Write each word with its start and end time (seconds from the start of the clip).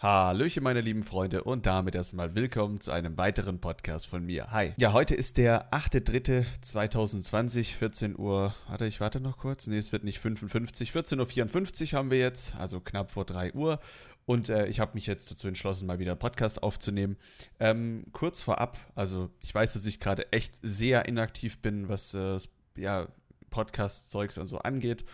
Hallöchen, 0.00 0.62
meine 0.62 0.80
lieben 0.80 1.02
Freunde, 1.02 1.42
und 1.42 1.66
damit 1.66 1.96
erstmal 1.96 2.36
willkommen 2.36 2.80
zu 2.80 2.92
einem 2.92 3.18
weiteren 3.18 3.58
Podcast 3.58 4.06
von 4.06 4.24
mir. 4.24 4.52
Hi. 4.52 4.72
Ja, 4.76 4.92
heute 4.92 5.16
ist 5.16 5.38
der 5.38 5.72
8.3.2020, 5.72 7.74
14 7.74 8.16
Uhr. 8.16 8.54
Warte, 8.68 8.86
ich 8.86 9.00
warte 9.00 9.18
noch 9.18 9.38
kurz. 9.38 9.66
Nee, 9.66 9.78
es 9.78 9.90
wird 9.90 10.04
nicht 10.04 10.20
55. 10.20 10.92
14.54 10.92 11.92
Uhr 11.92 11.98
haben 11.98 12.12
wir 12.12 12.18
jetzt, 12.18 12.54
also 12.54 12.78
knapp 12.78 13.10
vor 13.10 13.24
3 13.24 13.54
Uhr. 13.54 13.80
Und 14.24 14.50
äh, 14.50 14.68
ich 14.68 14.78
habe 14.78 14.92
mich 14.94 15.08
jetzt 15.08 15.32
dazu 15.32 15.48
entschlossen, 15.48 15.88
mal 15.88 15.98
wieder 15.98 16.12
einen 16.12 16.20
Podcast 16.20 16.62
aufzunehmen. 16.62 17.16
Ähm, 17.58 18.04
kurz 18.12 18.40
vorab, 18.40 18.78
also 18.94 19.30
ich 19.40 19.52
weiß, 19.52 19.72
dass 19.72 19.84
ich 19.84 19.98
gerade 19.98 20.30
echt 20.30 20.54
sehr 20.62 21.06
inaktiv 21.06 21.58
bin, 21.58 21.88
was 21.88 22.14
äh, 22.14 22.38
ja, 22.76 23.08
Podcast-Zeugs 23.50 24.38
und 24.38 24.46
so 24.46 24.58
angeht. 24.58 25.04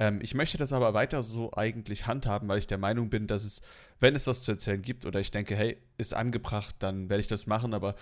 Ähm, 0.00 0.18
ich 0.22 0.34
möchte 0.34 0.56
das 0.56 0.72
aber 0.72 0.94
weiter 0.94 1.22
so 1.22 1.52
eigentlich 1.54 2.06
handhaben, 2.06 2.48
weil 2.48 2.58
ich 2.58 2.66
der 2.66 2.78
Meinung 2.78 3.10
bin, 3.10 3.28
dass 3.28 3.44
es, 3.44 3.60
wenn 4.00 4.16
es 4.16 4.26
was 4.26 4.42
zu 4.42 4.50
erzählen 4.50 4.82
gibt 4.82 5.04
oder 5.04 5.20
ich 5.20 5.30
denke, 5.30 5.54
hey, 5.54 5.76
ist 5.98 6.14
angebracht, 6.14 6.74
dann 6.80 7.10
werde 7.10 7.20
ich 7.20 7.28
das 7.28 7.46
machen, 7.46 7.74
aber 7.74 7.94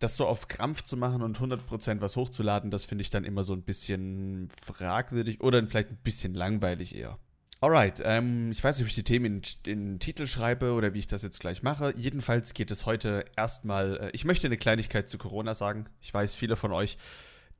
das 0.00 0.16
so 0.16 0.26
auf 0.26 0.48
Krampf 0.48 0.82
zu 0.82 0.96
machen 0.96 1.22
und 1.22 1.38
100% 1.38 2.00
was 2.00 2.16
hochzuladen, 2.16 2.72
das 2.72 2.84
finde 2.84 3.02
ich 3.02 3.10
dann 3.10 3.24
immer 3.24 3.44
so 3.44 3.52
ein 3.52 3.62
bisschen 3.62 4.48
fragwürdig 4.66 5.40
oder 5.40 5.64
vielleicht 5.66 5.90
ein 5.90 5.98
bisschen 6.02 6.34
langweilig 6.34 6.96
eher. 6.96 7.18
Alright, 7.60 8.02
ähm, 8.04 8.50
ich 8.50 8.62
weiß 8.62 8.76
nicht, 8.76 8.84
ob 8.84 8.88
ich 8.88 8.96
die 8.96 9.04
Themen 9.04 9.24
in, 9.24 9.42
den 9.64 9.98
Titel 10.00 10.26
schreibe 10.26 10.72
oder 10.72 10.92
wie 10.92 10.98
ich 10.98 11.06
das 11.06 11.22
jetzt 11.22 11.38
gleich 11.38 11.62
mache. 11.62 11.94
Jedenfalls 11.96 12.52
geht 12.52 12.72
es 12.72 12.84
heute 12.84 13.24
erstmal, 13.36 13.96
äh, 13.98 14.10
ich 14.12 14.24
möchte 14.24 14.48
eine 14.48 14.58
Kleinigkeit 14.58 15.08
zu 15.08 15.18
Corona 15.18 15.54
sagen. 15.54 15.86
Ich 16.02 16.12
weiß, 16.12 16.34
viele 16.34 16.56
von 16.56 16.72
euch 16.72 16.98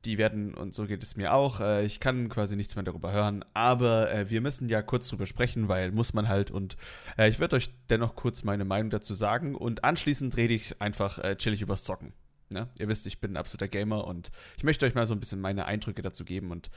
die 0.05 0.17
werden, 0.17 0.53
und 0.53 0.73
so 0.73 0.85
geht 0.85 1.03
es 1.03 1.15
mir 1.15 1.33
auch, 1.33 1.59
äh, 1.59 1.85
ich 1.85 1.99
kann 1.99 2.29
quasi 2.29 2.55
nichts 2.55 2.75
mehr 2.75 2.83
darüber 2.83 3.11
hören, 3.11 3.43
aber 3.53 4.11
äh, 4.13 4.29
wir 4.29 4.41
müssen 4.41 4.69
ja 4.69 4.81
kurz 4.81 5.07
drüber 5.07 5.25
sprechen, 5.25 5.67
weil 5.67 5.91
muss 5.91 6.13
man 6.13 6.27
halt 6.27 6.51
und 6.51 6.77
äh, 7.17 7.29
ich 7.29 7.39
werde 7.39 7.55
euch 7.55 7.69
dennoch 7.89 8.15
kurz 8.15 8.43
meine 8.43 8.65
Meinung 8.65 8.89
dazu 8.89 9.13
sagen 9.13 9.55
und 9.55 9.83
anschließend 9.83 10.37
rede 10.37 10.53
ich 10.53 10.81
einfach 10.81 11.17
äh, 11.19 11.35
chillig 11.35 11.61
übers 11.61 11.83
Zocken. 11.83 12.13
Ne? 12.49 12.69
Ihr 12.77 12.87
wisst, 12.87 13.07
ich 13.07 13.19
bin 13.19 13.33
ein 13.33 13.37
absoluter 13.37 13.67
Gamer 13.67 14.05
und 14.05 14.31
ich 14.57 14.63
möchte 14.63 14.85
euch 14.85 14.95
mal 14.95 15.07
so 15.07 15.15
ein 15.15 15.19
bisschen 15.19 15.41
meine 15.41 15.65
Eindrücke 15.65 16.01
dazu 16.01 16.23
geben 16.23 16.51
und 16.51 16.69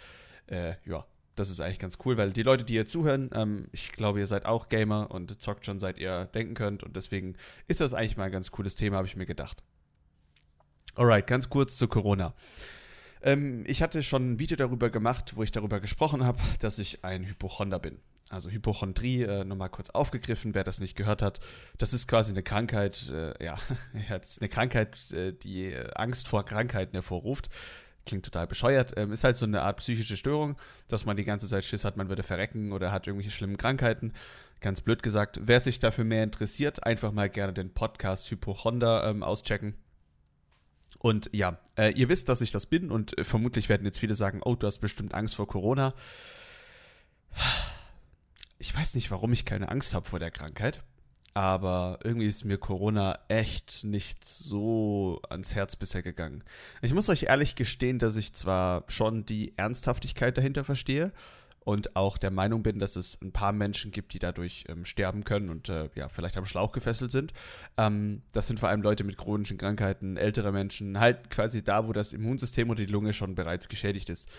äh, 0.47 0.75
ja, 0.87 1.05
das 1.37 1.51
ist 1.51 1.61
eigentlich 1.61 1.79
ganz 1.79 1.99
cool, 2.05 2.17
weil 2.17 2.33
die 2.33 2.43
Leute, 2.43 2.65
die 2.65 2.73
hier 2.73 2.87
zuhören, 2.87 3.31
ähm, 3.33 3.69
ich 3.73 3.93
glaube, 3.93 4.19
ihr 4.19 4.27
seid 4.27 4.47
auch 4.47 4.69
Gamer 4.69 5.11
und 5.11 5.41
zockt 5.41 5.67
schon 5.67 5.79
seit 5.79 5.99
ihr 5.99 6.25
denken 6.27 6.55
könnt 6.55 6.83
und 6.83 6.97
deswegen 6.97 7.37
ist 7.69 7.81
das 7.81 7.95
eigentlich 7.95 8.17
mal 8.17 8.25
ein 8.25 8.33
ganz 8.33 8.51
cooles 8.51 8.75
Thema, 8.75 8.97
habe 8.97 9.07
ich 9.07 9.17
mir 9.17 9.27
gedacht. 9.27 9.63
Alright, 10.95 11.29
ganz 11.29 11.49
kurz 11.49 11.77
zu 11.77 11.87
Corona. 11.87 12.35
Ähm, 13.23 13.65
ich 13.67 13.83
hatte 13.83 14.03
schon 14.03 14.33
ein 14.33 14.39
Video 14.39 14.57
darüber 14.57 14.91
gemacht, 14.91 15.33
wo 15.37 15.43
ich 15.43 15.53
darüber 15.53 15.81
gesprochen 15.81 16.25
habe, 16.25 16.39
dass 16.61 16.79
ich 16.79 17.05
ein 17.05 17.27
Hypochonder 17.27 17.79
bin. 17.79 17.99
Also 18.31 18.51
Hypochondrie, 18.51 19.23
äh, 19.23 19.45
nochmal 19.45 19.71
kurz 19.71 19.91
aufgegriffen, 19.91 20.55
wer 20.55 20.65
das 20.65 20.81
nicht 20.81 20.97
gehört 20.97 21.23
hat. 21.23 21.41
Das 21.79 21.93
ist 21.95 22.09
quasi 22.09 22.33
eine 22.33 22.43
Krankheit, 22.43 23.11
äh, 23.11 23.43
ja, 23.43 23.57
ja, 24.09 24.19
das 24.19 24.33
ist 24.33 24.43
eine 24.43 24.51
Krankheit, 24.51 25.11
äh, 25.13 25.33
die 25.33 25.73
äh, 25.73 25.91
Angst 25.95 26.29
vor 26.29 26.45
Krankheiten 26.45 26.93
hervorruft. 26.93 27.49
Klingt 28.05 28.25
total 28.25 28.47
bescheuert. 28.47 28.95
Ähm, 28.97 29.13
ist 29.13 29.25
halt 29.25 29.37
so 29.37 29.47
eine 29.47 29.63
Art 29.63 29.79
psychische 29.79 30.17
Störung, 30.17 30.57
dass 30.89 31.07
man 31.07 31.17
die 31.17 31.25
ganze 31.25 31.49
Zeit 31.49 31.65
Schiss 31.65 31.85
hat, 31.85 31.97
man 31.97 32.09
würde 32.09 32.23
verrecken 32.23 32.73
oder 32.73 32.93
hat 32.93 33.07
irgendwelche 33.07 33.35
schlimmen 33.35 33.57
Krankheiten. 33.57 34.13
Ganz 34.61 34.81
blöd 34.81 35.03
gesagt. 35.03 35.41
Wer 35.43 35.61
sich 35.61 35.79
dafür 35.79 36.05
mehr 36.05 36.25
interessiert, 36.25 36.85
einfach 36.85 37.13
mal 37.13 37.31
gerne 37.31 37.53
den 37.53 37.73
Podcast 37.73 38.31
Hypochonder 38.31 39.05
ähm, 39.09 39.23
auschecken. 39.23 39.75
Und 40.99 41.31
ja, 41.33 41.59
äh, 41.77 41.93
ihr 41.93 42.09
wisst, 42.09 42.29
dass 42.29 42.41
ich 42.41 42.51
das 42.51 42.67
bin 42.67 42.91
und 42.91 43.17
äh, 43.17 43.25
vermutlich 43.25 43.69
werden 43.69 43.85
jetzt 43.85 44.01
viele 44.01 44.15
sagen, 44.15 44.41
oh, 44.45 44.57
du 44.57 44.67
hast 44.67 44.79
bestimmt 44.79 45.15
Angst 45.15 45.37
vor 45.37 45.47
Corona. 45.47 45.95
Ich 48.59 48.75
weiß 48.75 48.95
nicht, 48.97 49.11
warum 49.11 49.33
ich 49.33 49.45
keine 49.45 49.69
Angst 49.69 49.95
habe 49.95 50.09
vor 50.09 50.19
der 50.19 50.33
Krankheit, 50.33 50.83
aber 51.35 52.01
irgendwie 52.03 52.27
ist 52.27 52.45
mir 52.45 52.59
Corona 52.59 53.21
echt 53.29 53.85
nicht 53.85 54.25
so 54.25 55.21
ans 55.31 55.55
Herz 55.55 55.77
bisher 55.77 56.03
gegangen. 56.03 56.43
Ich 56.83 56.93
muss 56.93 57.09
euch 57.09 57.25
ehrlich 57.25 57.55
gestehen, 57.55 58.01
dass 58.01 58.17
ich 58.17 58.33
zwar 58.33 58.83
schon 58.89 59.25
die 59.25 59.57
Ernsthaftigkeit 59.57 60.37
dahinter 60.37 60.65
verstehe, 60.65 61.13
und 61.69 61.97
auch 61.97 62.17
der 62.17 62.31
Meinung 62.31 62.63
bin, 62.63 62.79
dass 62.79 62.97
es 62.97 63.21
ein 63.21 63.31
paar 63.31 63.53
Menschen 63.53 63.91
gibt, 63.91 64.15
die 64.15 64.19
dadurch 64.19 64.65
ähm, 64.71 64.87
sterben 64.87 65.23
können 65.25 65.51
und 65.51 65.69
äh, 65.69 65.91
ja, 65.97 66.09
vielleicht 66.09 66.39
am 66.39 66.47
Schlauch 66.47 66.73
gefesselt 66.73 67.11
sind. 67.11 67.35
Ähm, 67.77 68.23
das 68.33 68.47
sind 68.47 68.59
vor 68.59 68.71
allem 68.71 68.81
Leute 68.81 69.05
mit 69.05 69.19
chronischen 69.19 69.59
Krankheiten, 69.59 70.17
ältere 70.17 70.51
Menschen, 70.51 70.99
halt 70.99 71.29
quasi 71.29 71.63
da, 71.63 71.87
wo 71.87 71.93
das 71.93 72.15
Immunsystem 72.15 72.71
oder 72.71 72.87
die 72.87 72.91
Lunge 72.91 73.13
schon 73.13 73.35
bereits 73.35 73.69
geschädigt 73.69 74.09
ist. 74.09 74.31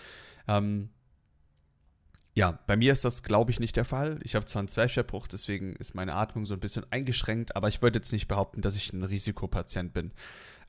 Ähm, 0.48 0.90
ja, 2.34 2.58
bei 2.66 2.76
mir 2.76 2.92
ist 2.92 3.04
das, 3.04 3.22
glaube 3.22 3.52
ich, 3.52 3.60
nicht 3.60 3.76
der 3.76 3.84
Fall. 3.84 4.18
Ich 4.24 4.34
habe 4.34 4.46
zwar 4.46 4.62
einen 4.62 4.68
Zwerchverbruch, 4.68 5.28
deswegen 5.28 5.76
ist 5.76 5.94
meine 5.94 6.14
Atmung 6.14 6.46
so 6.46 6.54
ein 6.54 6.60
bisschen 6.60 6.84
eingeschränkt, 6.90 7.54
aber 7.54 7.68
ich 7.68 7.80
würde 7.80 8.00
jetzt 8.00 8.12
nicht 8.12 8.26
behaupten, 8.26 8.60
dass 8.60 8.74
ich 8.74 8.92
ein 8.92 9.04
Risikopatient 9.04 9.92
bin. 9.92 10.10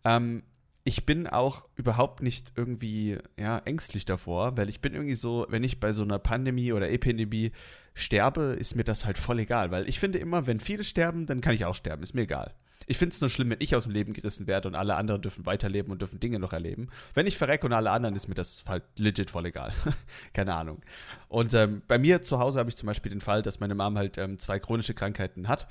Ähm, 0.04 0.44
ich 0.84 1.06
bin 1.06 1.28
auch 1.28 1.66
überhaupt 1.76 2.22
nicht 2.22 2.54
irgendwie 2.56 3.20
ja, 3.38 3.60
ängstlich 3.60 4.06
davor, 4.06 4.58
weil 4.58 4.70
ich 4.70 4.82
bin 4.82 4.94
irgendwie 4.94 5.16
so, 5.16 5.46
wenn 5.50 5.64
ich 5.64 5.80
bei 5.80 5.92
so 5.92 6.04
einer 6.04 6.20
Pandemie 6.20 6.74
oder 6.74 6.90
Epidemie 6.90 7.52
sterbe, 7.94 8.56
ist 8.58 8.76
mir 8.76 8.84
das 8.84 9.06
halt 9.06 9.18
voll 9.18 9.40
egal, 9.40 9.72
weil 9.72 9.88
ich 9.88 10.00
finde 10.00 10.18
immer, 10.18 10.48
wenn 10.48 10.60
viele 10.60 10.84
sterben, 10.84 11.28
dann 11.28 11.42
kann 11.42 11.54
ich 11.54 11.66
auch 11.66 11.76
sterben, 11.76 12.02
ist 12.04 12.16
mir 12.16 12.22
egal. 12.22 12.54
Ich 12.88 12.98
finde 12.98 13.14
es 13.14 13.22
nur 13.22 13.30
schlimm, 13.30 13.52
wenn 13.52 13.62
ich 13.62 13.76
aus 13.76 13.84
dem 13.84 13.92
Leben 13.92 14.12
gerissen 14.12 14.48
werde 14.48 14.68
und 14.68 14.76
alle 14.76 14.96
anderen 14.96 15.22
dürfen 15.22 15.46
weiterleben 15.46 15.92
und 15.92 16.02
dürfen 16.02 16.20
Dinge 16.20 16.40
noch 16.40 16.52
erleben. 16.52 16.90
Wenn 17.14 17.28
ich 17.28 17.38
verrecke 17.38 17.68
und 17.68 17.74
alle 17.74 17.92
anderen, 17.92 18.16
ist 18.16 18.28
mir 18.28 18.34
das 18.34 18.64
halt 18.68 18.84
legit 18.98 19.30
voll 19.30 19.46
egal. 19.46 19.72
Keine 20.34 20.56
Ahnung. 20.56 20.82
Und 21.30 21.54
ähm, 21.54 21.84
bei 21.88 22.00
mir 22.00 22.24
zu 22.24 22.40
Hause 22.40 22.60
habe 22.60 22.70
ich 22.70 22.76
zum 22.76 22.88
Beispiel 22.88 23.12
den 23.12 23.22
Fall, 23.22 23.44
dass 23.44 23.60
meine 23.60 23.76
Mom 23.76 23.98
halt 23.98 24.18
ähm, 24.18 24.40
zwei 24.40 24.60
chronische 24.60 24.96
Krankheiten 24.96 25.48
hat 25.48 25.68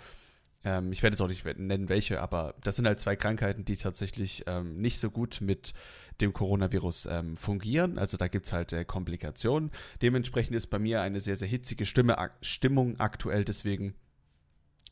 ähm, 0.64 0.92
ich 0.92 1.02
werde 1.02 1.14
jetzt 1.14 1.22
auch 1.22 1.28
nicht 1.28 1.44
nennen, 1.58 1.88
welche, 1.88 2.20
aber 2.20 2.54
das 2.62 2.76
sind 2.76 2.86
halt 2.86 3.00
zwei 3.00 3.16
Krankheiten, 3.16 3.64
die 3.64 3.76
tatsächlich 3.76 4.44
ähm, 4.46 4.80
nicht 4.80 4.98
so 4.98 5.10
gut 5.10 5.40
mit 5.40 5.72
dem 6.20 6.32
Coronavirus 6.32 7.06
ähm, 7.06 7.36
fungieren. 7.36 7.98
Also 7.98 8.16
da 8.16 8.28
gibt 8.28 8.46
es 8.46 8.52
halt 8.52 8.72
äh, 8.72 8.84
Komplikationen. 8.84 9.70
Dementsprechend 10.02 10.54
ist 10.54 10.66
bei 10.66 10.78
mir 10.78 11.00
eine 11.00 11.20
sehr, 11.20 11.36
sehr 11.36 11.48
hitzige 11.48 11.86
Stimme, 11.86 12.18
ak 12.18 12.36
Stimmung 12.42 13.00
aktuell. 13.00 13.44
Deswegen 13.44 13.94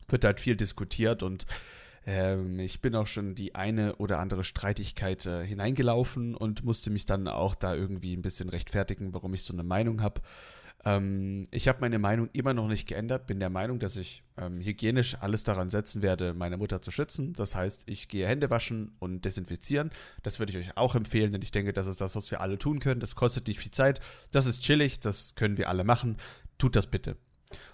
wird 0.08 0.24
halt 0.24 0.40
viel 0.40 0.56
diskutiert 0.56 1.22
und 1.22 1.46
ähm, 2.06 2.58
ich 2.58 2.80
bin 2.80 2.94
auch 2.94 3.06
schon 3.06 3.34
die 3.34 3.54
eine 3.54 3.96
oder 3.96 4.18
andere 4.20 4.42
Streitigkeit 4.42 5.26
äh, 5.26 5.44
hineingelaufen 5.44 6.34
und 6.34 6.64
musste 6.64 6.88
mich 6.88 7.04
dann 7.04 7.28
auch 7.28 7.54
da 7.54 7.74
irgendwie 7.74 8.16
ein 8.16 8.22
bisschen 8.22 8.48
rechtfertigen, 8.48 9.12
warum 9.12 9.34
ich 9.34 9.42
so 9.42 9.52
eine 9.52 9.64
Meinung 9.64 10.00
habe. 10.00 10.22
Ähm, 10.84 11.46
ich 11.50 11.66
habe 11.68 11.80
meine 11.80 11.98
Meinung 11.98 12.28
immer 12.32 12.54
noch 12.54 12.68
nicht 12.68 12.86
geändert, 12.86 13.26
bin 13.26 13.40
der 13.40 13.50
Meinung, 13.50 13.78
dass 13.78 13.96
ich 13.96 14.22
ähm, 14.36 14.60
hygienisch 14.60 15.16
alles 15.20 15.42
daran 15.42 15.70
setzen 15.70 16.02
werde, 16.02 16.34
meine 16.34 16.56
Mutter 16.56 16.80
zu 16.80 16.90
schützen. 16.90 17.32
Das 17.32 17.54
heißt, 17.54 17.84
ich 17.86 18.08
gehe 18.08 18.26
Hände 18.26 18.50
waschen 18.50 18.92
und 18.98 19.24
desinfizieren. 19.24 19.90
Das 20.22 20.38
würde 20.38 20.52
ich 20.52 20.66
euch 20.66 20.76
auch 20.76 20.94
empfehlen, 20.94 21.32
denn 21.32 21.42
ich 21.42 21.50
denke, 21.50 21.72
das 21.72 21.86
ist 21.86 22.00
das, 22.00 22.14
was 22.14 22.30
wir 22.30 22.40
alle 22.40 22.58
tun 22.58 22.78
können. 22.78 23.00
Das 23.00 23.16
kostet 23.16 23.48
nicht 23.48 23.58
viel 23.58 23.72
Zeit. 23.72 24.00
Das 24.30 24.46
ist 24.46 24.62
chillig, 24.62 25.00
das 25.00 25.34
können 25.34 25.58
wir 25.58 25.68
alle 25.68 25.84
machen. 25.84 26.16
Tut 26.58 26.76
das 26.76 26.86
bitte. 26.86 27.16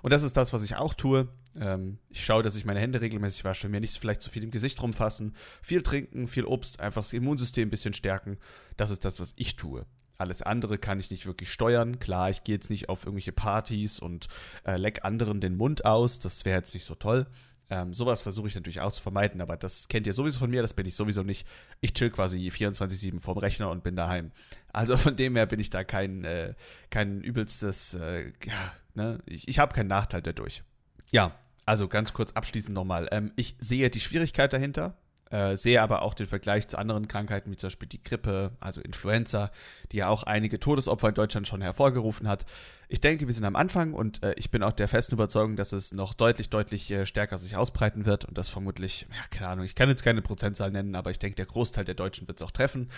Und 0.03 0.13
das 0.13 0.23
ist 0.23 0.37
das, 0.37 0.53
was 0.53 0.63
ich 0.63 0.77
auch 0.77 0.95
tue. 0.95 1.29
Ähm, 1.57 1.99
ich 2.09 2.25
schaue, 2.25 2.43
dass 2.43 2.57
ich 2.57 2.65
meine 2.65 2.81
Hände 2.81 3.01
regelmäßig 3.01 3.45
wasche, 3.45 3.69
mir 3.69 3.81
nicht 3.81 3.97
vielleicht 3.99 4.23
zu 4.23 4.31
viel 4.31 4.45
im 4.45 4.51
Gesicht 4.51 4.81
rumfassen, 4.83 5.35
viel 5.63 5.83
trinken, 5.83 6.29
viel 6.29 6.45
Obst, 6.45 6.81
einfach 6.81 7.03
das 7.03 7.13
Immunsystem 7.13 7.69
ein 7.69 7.71
bisschen 7.71 7.95
stärken. 7.95 8.39
Das 8.77 8.91
ist 8.91 9.05
das, 9.05 9.21
was 9.21 9.35
ich 9.37 9.57
tue. 9.57 9.85
Alles 10.17 10.43
andere 10.43 10.79
kann 10.79 11.01
ich 11.01 11.11
nicht 11.11 11.27
wirklich 11.27 11.53
steuern. 11.53 11.99
Klar, 11.99 12.31
ich 12.31 12.45
gehe 12.45 12.55
jetzt 12.55 12.71
nicht 12.71 12.89
auf 12.89 13.05
irgendwelche 13.05 13.33
Partys 13.33 13.99
und 13.99 14.29
äh, 14.65 14.77
leck 14.77 15.05
anderen 15.05 15.41
den 15.41 15.57
Mund 15.57 15.85
aus. 15.85 16.19
Das 16.19 16.45
wäre 16.45 16.59
jetzt 16.59 16.75
nicht 16.75 16.85
so 16.85 16.95
toll. 16.95 17.27
Ähm, 17.71 17.95
sowas 17.95 18.21
versuche 18.21 18.49
ich 18.49 18.55
natürlich 18.55 18.81
auch 18.81 18.93
zu 18.93 19.01
vermeiden, 19.01 19.41
aber 19.41 19.57
das 19.57 19.89
kennt 19.89 20.07
ihr 20.07 20.13
sowieso 20.13 20.39
von 20.39 20.51
mir, 20.51 20.61
das 20.61 20.75
bin 20.75 20.87
ich 20.87 20.97
sowieso 20.97 21.23
nicht. 21.23 21.47
Ich 21.81 21.95
chill 21.95 22.11
quasi 22.11 22.39
24-7 22.49 23.21
vorm 23.21 23.39
Rechner 23.39 23.71
und 23.71 23.83
bin 23.83 23.97
daheim. 23.97 24.33
Also 24.73 24.97
von 24.97 25.17
dem 25.17 25.35
her 25.35 25.47
bin 25.47 25.61
ich 25.61 25.71
da 25.71 25.83
kein, 25.83 26.25
äh, 26.25 26.55
kein 26.91 27.23
übelstes, 27.23 27.95
äh, 27.95 28.33
ja, 28.45 28.73
ne, 28.95 29.19
ich, 29.27 29.49
ich 29.49 29.59
habe 29.59 29.75
keinen 29.75 29.89
Nachteil 29.89 30.21
dadurch. 30.21 30.63
Ja, 31.11 31.39
also 31.65 31.89
ganz 31.89 32.13
kurz 32.13 32.33
abschließend 32.33 32.75
nochmal. 32.75 33.09
Ähm, 33.11 33.33
ich 33.37 33.57
sehe 33.59 33.89
die 33.89 34.01
Schwierigkeit 34.01 34.53
dahinter, 34.53 34.99
äh, 35.31 35.57
sehe 35.57 35.81
aber 35.83 36.03
auch 36.03 36.15
den 36.15 36.27
Vergleich 36.27 36.69
zu 36.69 36.79
anderen 36.79 37.09
Krankheiten, 37.09 37.51
wie 37.51 37.57
zum 37.57 37.69
Beispiel 37.69 37.89
die 37.89 38.03
Grippe, 38.03 38.53
also 38.61 38.81
Influenza, 38.81 39.51
die 39.93 39.99
ja 39.99 40.09
auch 40.09 40.23
einige 40.23 40.61
Todesopfer 40.61 41.09
in 41.09 41.15
Deutschland 41.15 41.49
schon 41.49 41.63
hervorgerufen 41.63 42.29
hat. 42.29 42.45
Ich 42.89 43.01
denke, 43.01 43.27
wir 43.27 43.35
sind 43.35 43.45
am 43.45 43.57
Anfang 43.57 43.95
und 43.95 44.23
äh, 44.23 44.35
ich 44.37 44.51
bin 44.51 44.63
auch 44.63 44.73
der 44.73 44.89
festen 44.89 45.15
Überzeugung, 45.15 45.57
dass 45.57 45.73
es 45.73 45.93
noch 45.93 46.15
deutlich, 46.15 46.51
deutlich 46.51 46.91
äh, 46.91 47.07
stärker 47.07 47.39
sich 47.39 47.57
ausbreiten 47.57 48.07
wird 48.07 48.25
und 48.25 48.37
das 48.37 48.49
vermutlich, 48.49 49.07
ja, 49.11 49.25
keine 49.31 49.51
Ahnung, 49.51 49.65
ich 49.65 49.75
kann 49.75 49.89
jetzt 49.89 50.05
keine 50.05 50.23
Prozentzahl 50.23 50.71
nennen, 50.71 50.95
aber 50.95 51.11
ich 51.11 51.19
denke, 51.19 51.37
der 51.37 51.47
Großteil 51.47 51.85
der 51.85 51.95
Deutschen 51.95 52.29
wird 52.29 52.41
es 52.41 52.47
auch 52.47 52.51
treffen. 52.51 52.91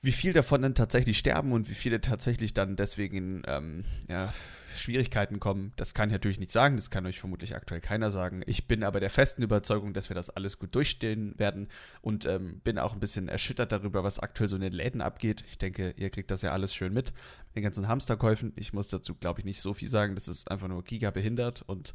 Wie 0.00 0.12
viel 0.12 0.32
davon 0.32 0.62
dann 0.62 0.76
tatsächlich 0.76 1.18
sterben 1.18 1.52
und 1.52 1.68
wie 1.68 1.74
viele 1.74 2.00
tatsächlich 2.00 2.54
dann 2.54 2.76
deswegen 2.76 3.42
ähm, 3.46 3.84
ja, 4.08 4.32
Schwierigkeiten 4.78 5.40
kommen, 5.40 5.72
das 5.76 5.94
kann 5.94 6.08
ich 6.08 6.12
natürlich 6.12 6.38
nicht 6.38 6.52
sagen. 6.52 6.76
Das 6.76 6.90
kann 6.90 7.06
euch 7.06 7.20
vermutlich 7.20 7.54
aktuell 7.54 7.80
keiner 7.80 8.10
sagen. 8.10 8.42
Ich 8.46 8.66
bin 8.66 8.84
aber 8.84 9.00
der 9.00 9.10
festen 9.10 9.42
Überzeugung, 9.42 9.92
dass 9.92 10.08
wir 10.10 10.14
das 10.14 10.30
alles 10.30 10.58
gut 10.58 10.74
durchstehen 10.74 11.38
werden 11.38 11.68
und 12.00 12.26
ähm, 12.26 12.60
bin 12.60 12.78
auch 12.78 12.92
ein 12.92 13.00
bisschen 13.00 13.28
erschüttert 13.28 13.72
darüber, 13.72 14.04
was 14.04 14.18
aktuell 14.18 14.48
so 14.48 14.56
in 14.56 14.62
den 14.62 14.72
Läden 14.72 15.00
abgeht. 15.00 15.44
Ich 15.50 15.58
denke, 15.58 15.94
ihr 15.96 16.10
kriegt 16.10 16.30
das 16.30 16.42
ja 16.42 16.52
alles 16.52 16.74
schön 16.74 16.92
mit. 16.92 17.12
Den 17.54 17.62
ganzen 17.62 17.88
Hamsterkäufen. 17.88 18.52
Ich 18.56 18.72
muss 18.72 18.88
dazu, 18.88 19.14
glaube 19.14 19.40
ich, 19.40 19.44
nicht 19.44 19.60
so 19.60 19.74
viel 19.74 19.88
sagen. 19.88 20.14
Das 20.14 20.28
ist 20.28 20.50
einfach 20.50 20.68
nur 20.68 20.84
gigabehindert 20.84 21.62
und 21.62 21.94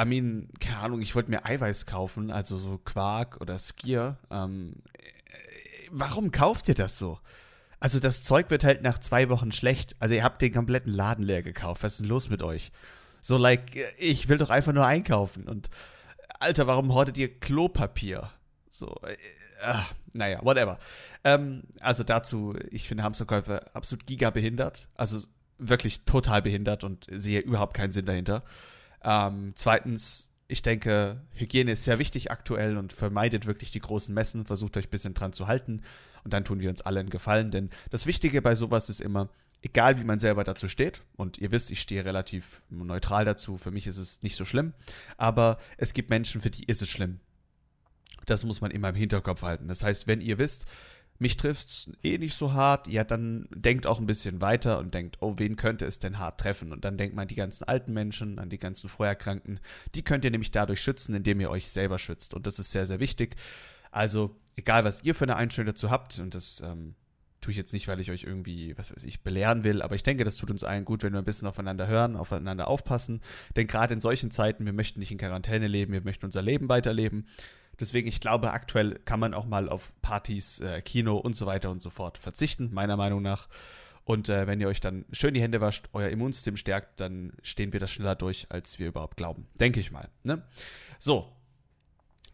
I 0.00 0.04
mean, 0.04 0.48
keine 0.58 0.78
Ahnung, 0.78 1.00
ich 1.00 1.14
wollte 1.14 1.30
mir 1.30 1.44
Eiweiß 1.44 1.86
kaufen, 1.86 2.32
also 2.32 2.58
so 2.58 2.78
Quark 2.78 3.40
oder 3.40 3.58
Skier. 3.58 4.18
Ähm, 4.28 4.82
warum 5.90 6.32
kauft 6.32 6.68
ihr 6.68 6.74
das 6.74 6.98
so? 6.98 7.20
Also 7.84 8.00
das 8.00 8.22
Zeug 8.22 8.48
wird 8.48 8.64
halt 8.64 8.80
nach 8.80 8.98
zwei 8.98 9.28
Wochen 9.28 9.52
schlecht. 9.52 9.94
Also 9.98 10.14
ihr 10.14 10.24
habt 10.24 10.40
den 10.40 10.54
kompletten 10.54 10.90
Laden 10.90 11.22
leer 11.22 11.42
gekauft. 11.42 11.82
Was 11.82 11.92
ist 11.92 12.00
denn 12.00 12.08
los 12.08 12.30
mit 12.30 12.42
euch? 12.42 12.72
So, 13.20 13.36
like, 13.36 13.76
ich 13.98 14.26
will 14.30 14.38
doch 14.38 14.48
einfach 14.48 14.72
nur 14.72 14.86
einkaufen. 14.86 15.46
Und, 15.46 15.68
Alter, 16.40 16.66
warum 16.66 16.94
hortet 16.94 17.18
ihr 17.18 17.38
Klopapier? 17.40 18.30
So, 18.70 18.96
äh, 19.02 19.12
äh, 19.70 19.82
naja, 20.14 20.40
whatever. 20.42 20.78
Ähm, 21.24 21.64
also 21.78 22.04
dazu, 22.04 22.56
ich 22.70 22.88
finde 22.88 23.02
Hamsterkäufe 23.02 23.76
absolut 23.76 24.06
gigabehindert. 24.06 24.88
Also 24.94 25.18
wirklich 25.58 26.06
total 26.06 26.40
behindert 26.40 26.84
und 26.84 27.04
sehe 27.10 27.40
überhaupt 27.40 27.76
keinen 27.76 27.92
Sinn 27.92 28.06
dahinter. 28.06 28.44
Ähm, 29.02 29.52
zweitens, 29.56 30.30
ich 30.46 30.62
denke, 30.62 31.22
Hygiene 31.32 31.72
ist 31.72 31.84
sehr 31.84 31.98
wichtig 31.98 32.30
aktuell 32.30 32.76
und 32.76 32.92
vermeidet 32.92 33.46
wirklich 33.46 33.70
die 33.70 33.80
großen 33.80 34.14
Messen, 34.14 34.44
versucht 34.44 34.76
euch 34.76 34.86
ein 34.86 34.90
bisschen 34.90 35.14
dran 35.14 35.32
zu 35.32 35.46
halten 35.46 35.82
und 36.24 36.34
dann 36.34 36.44
tun 36.44 36.60
wir 36.60 36.70
uns 36.70 36.82
alle 36.82 37.00
einen 37.00 37.10
Gefallen, 37.10 37.50
denn 37.50 37.70
das 37.90 38.06
Wichtige 38.06 38.42
bei 38.42 38.54
sowas 38.54 38.88
ist 38.88 39.00
immer, 39.00 39.30
egal 39.62 39.98
wie 39.98 40.04
man 40.04 40.18
selber 40.18 40.44
dazu 40.44 40.68
steht, 40.68 41.02
und 41.16 41.38
ihr 41.38 41.50
wisst, 41.50 41.70
ich 41.70 41.80
stehe 41.80 42.04
relativ 42.04 42.62
neutral 42.68 43.24
dazu, 43.24 43.56
für 43.56 43.70
mich 43.70 43.86
ist 43.86 43.96
es 43.96 44.22
nicht 44.22 44.36
so 44.36 44.44
schlimm, 44.44 44.74
aber 45.16 45.58
es 45.78 45.94
gibt 45.94 46.10
Menschen, 46.10 46.42
für 46.42 46.50
die 46.50 46.64
ist 46.64 46.82
es 46.82 46.90
schlimm. 46.90 47.20
Das 48.26 48.44
muss 48.44 48.60
man 48.60 48.70
immer 48.70 48.88
im 48.90 48.94
Hinterkopf 48.94 49.42
halten. 49.42 49.68
Das 49.68 49.82
heißt, 49.82 50.06
wenn 50.06 50.20
ihr 50.20 50.38
wisst, 50.38 50.66
mich 51.24 51.38
trifft 51.38 51.68
es 51.68 51.90
eh 52.02 52.18
nicht 52.18 52.36
so 52.36 52.52
hart, 52.52 52.86
ja, 52.86 53.02
dann 53.02 53.48
denkt 53.50 53.86
auch 53.86 53.98
ein 53.98 54.04
bisschen 54.04 54.42
weiter 54.42 54.78
und 54.78 54.92
denkt, 54.92 55.16
oh, 55.20 55.34
wen 55.38 55.56
könnte 55.56 55.86
es 55.86 55.98
denn 55.98 56.18
hart 56.18 56.38
treffen? 56.38 56.70
Und 56.70 56.84
dann 56.84 56.98
denkt 56.98 57.16
man 57.16 57.22
an 57.22 57.28
die 57.28 57.34
ganzen 57.34 57.64
alten 57.64 57.94
Menschen, 57.94 58.38
an 58.38 58.50
die 58.50 58.58
ganzen 58.58 58.90
Vorerkrankten. 58.90 59.58
Die 59.94 60.04
könnt 60.04 60.26
ihr 60.26 60.30
nämlich 60.30 60.50
dadurch 60.50 60.82
schützen, 60.82 61.14
indem 61.14 61.40
ihr 61.40 61.48
euch 61.48 61.70
selber 61.70 61.98
schützt. 61.98 62.34
Und 62.34 62.46
das 62.46 62.58
ist 62.58 62.72
sehr, 62.72 62.86
sehr 62.86 63.00
wichtig. 63.00 63.36
Also, 63.90 64.36
egal 64.54 64.84
was 64.84 65.02
ihr 65.02 65.14
für 65.14 65.24
eine 65.24 65.36
Einstellung 65.36 65.68
dazu 65.68 65.88
habt, 65.88 66.18
und 66.18 66.34
das 66.34 66.60
ähm, 66.60 66.94
tue 67.40 67.52
ich 67.52 67.56
jetzt 67.56 67.72
nicht, 67.72 67.88
weil 67.88 68.00
ich 68.00 68.10
euch 68.10 68.24
irgendwie, 68.24 68.76
was 68.76 68.94
weiß 68.94 69.04
ich, 69.04 69.22
belehren 69.22 69.64
will, 69.64 69.80
aber 69.80 69.94
ich 69.94 70.02
denke, 70.02 70.24
das 70.24 70.36
tut 70.36 70.50
uns 70.50 70.62
allen 70.62 70.84
gut, 70.84 71.02
wenn 71.02 71.14
wir 71.14 71.20
ein 71.20 71.24
bisschen 71.24 71.48
aufeinander 71.48 71.86
hören, 71.86 72.16
aufeinander 72.16 72.68
aufpassen. 72.68 73.22
Denn 73.56 73.66
gerade 73.66 73.94
in 73.94 74.02
solchen 74.02 74.30
Zeiten, 74.30 74.66
wir 74.66 74.74
möchten 74.74 75.00
nicht 75.00 75.10
in 75.10 75.18
Quarantäne 75.18 75.68
leben, 75.68 75.94
wir 75.94 76.02
möchten 76.02 76.26
unser 76.26 76.42
Leben 76.42 76.68
weiterleben. 76.68 77.26
Deswegen, 77.80 78.08
ich 78.08 78.20
glaube, 78.20 78.52
aktuell 78.52 79.00
kann 79.04 79.20
man 79.20 79.34
auch 79.34 79.46
mal 79.46 79.68
auf 79.68 79.92
Partys, 80.02 80.60
äh, 80.60 80.80
Kino 80.82 81.16
und 81.16 81.34
so 81.34 81.46
weiter 81.46 81.70
und 81.70 81.80
so 81.80 81.90
fort 81.90 82.18
verzichten, 82.18 82.70
meiner 82.72 82.96
Meinung 82.96 83.22
nach. 83.22 83.48
Und 84.04 84.28
äh, 84.28 84.46
wenn 84.46 84.60
ihr 84.60 84.68
euch 84.68 84.80
dann 84.80 85.06
schön 85.12 85.34
die 85.34 85.40
Hände 85.40 85.60
wascht, 85.60 85.88
euer 85.92 86.10
Immunsystem 86.10 86.56
stärkt, 86.56 87.00
dann 87.00 87.32
stehen 87.42 87.72
wir 87.72 87.80
das 87.80 87.90
schneller 87.90 88.14
durch, 88.14 88.46
als 88.50 88.78
wir 88.78 88.88
überhaupt 88.88 89.16
glauben. 89.16 89.48
Denke 89.58 89.80
ich 89.80 89.90
mal. 89.90 90.08
Ne? 90.22 90.42
So. 90.98 91.32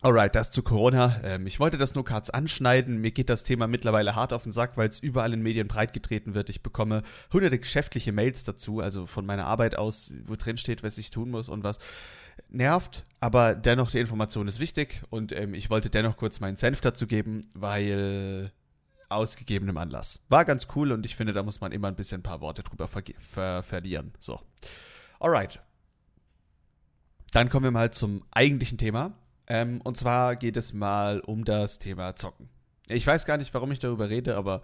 Alright, 0.02 0.34
das 0.34 0.50
zu 0.50 0.62
Corona. 0.62 1.20
Ähm, 1.22 1.46
ich 1.46 1.60
wollte 1.60 1.76
das 1.76 1.94
nur 1.94 2.06
kurz 2.06 2.30
anschneiden. 2.30 3.02
Mir 3.02 3.10
geht 3.10 3.28
das 3.28 3.42
Thema 3.42 3.68
mittlerweile 3.68 4.16
hart 4.16 4.32
auf 4.32 4.42
den 4.42 4.50
Sack, 4.50 4.78
weil 4.78 4.88
es 4.88 4.98
überall 4.98 5.34
in 5.34 5.42
Medien 5.42 5.68
breitgetreten 5.68 6.34
wird. 6.34 6.48
Ich 6.48 6.62
bekomme 6.62 7.02
hunderte 7.32 7.58
geschäftliche 7.58 8.10
Mails 8.10 8.42
dazu, 8.42 8.80
also 8.80 9.06
von 9.06 9.26
meiner 9.26 9.46
Arbeit 9.46 9.76
aus, 9.76 10.12
wo 10.24 10.36
drin 10.36 10.56
steht, 10.56 10.82
was 10.82 10.96
ich 10.96 11.10
tun 11.10 11.30
muss 11.30 11.50
und 11.50 11.64
was 11.64 11.78
nervt, 12.48 13.06
aber 13.20 13.54
dennoch 13.54 13.90
die 13.90 13.98
Information 13.98 14.48
ist 14.48 14.60
wichtig 14.60 15.02
und 15.10 15.32
ähm, 15.32 15.54
ich 15.54 15.70
wollte 15.70 15.90
dennoch 15.90 16.16
kurz 16.16 16.40
meinen 16.40 16.56
Senf 16.56 16.80
dazu 16.80 17.06
geben, 17.06 17.48
weil 17.54 18.52
ausgegebenem 19.08 19.76
Anlass. 19.76 20.20
War 20.28 20.44
ganz 20.44 20.68
cool 20.74 20.92
und 20.92 21.04
ich 21.04 21.16
finde, 21.16 21.32
da 21.32 21.42
muss 21.42 21.60
man 21.60 21.72
immer 21.72 21.88
ein 21.88 21.96
bisschen 21.96 22.20
ein 22.20 22.22
paar 22.24 22.40
Worte 22.40 22.62
drüber 22.62 22.88
ver 22.88 23.02
ver 23.18 23.62
verlieren. 23.62 24.12
So. 24.20 24.40
Alright. 25.18 25.60
Dann 27.32 27.48
kommen 27.48 27.64
wir 27.64 27.70
mal 27.70 27.92
zum 27.92 28.24
eigentlichen 28.30 28.78
Thema. 28.78 29.12
Ähm, 29.46 29.80
und 29.82 29.96
zwar 29.96 30.36
geht 30.36 30.56
es 30.56 30.72
mal 30.72 31.20
um 31.20 31.44
das 31.44 31.78
Thema 31.78 32.14
Zocken. 32.14 32.48
Ich 32.88 33.06
weiß 33.06 33.26
gar 33.26 33.36
nicht, 33.36 33.52
warum 33.52 33.72
ich 33.72 33.78
darüber 33.80 34.08
rede, 34.08 34.36
aber 34.36 34.62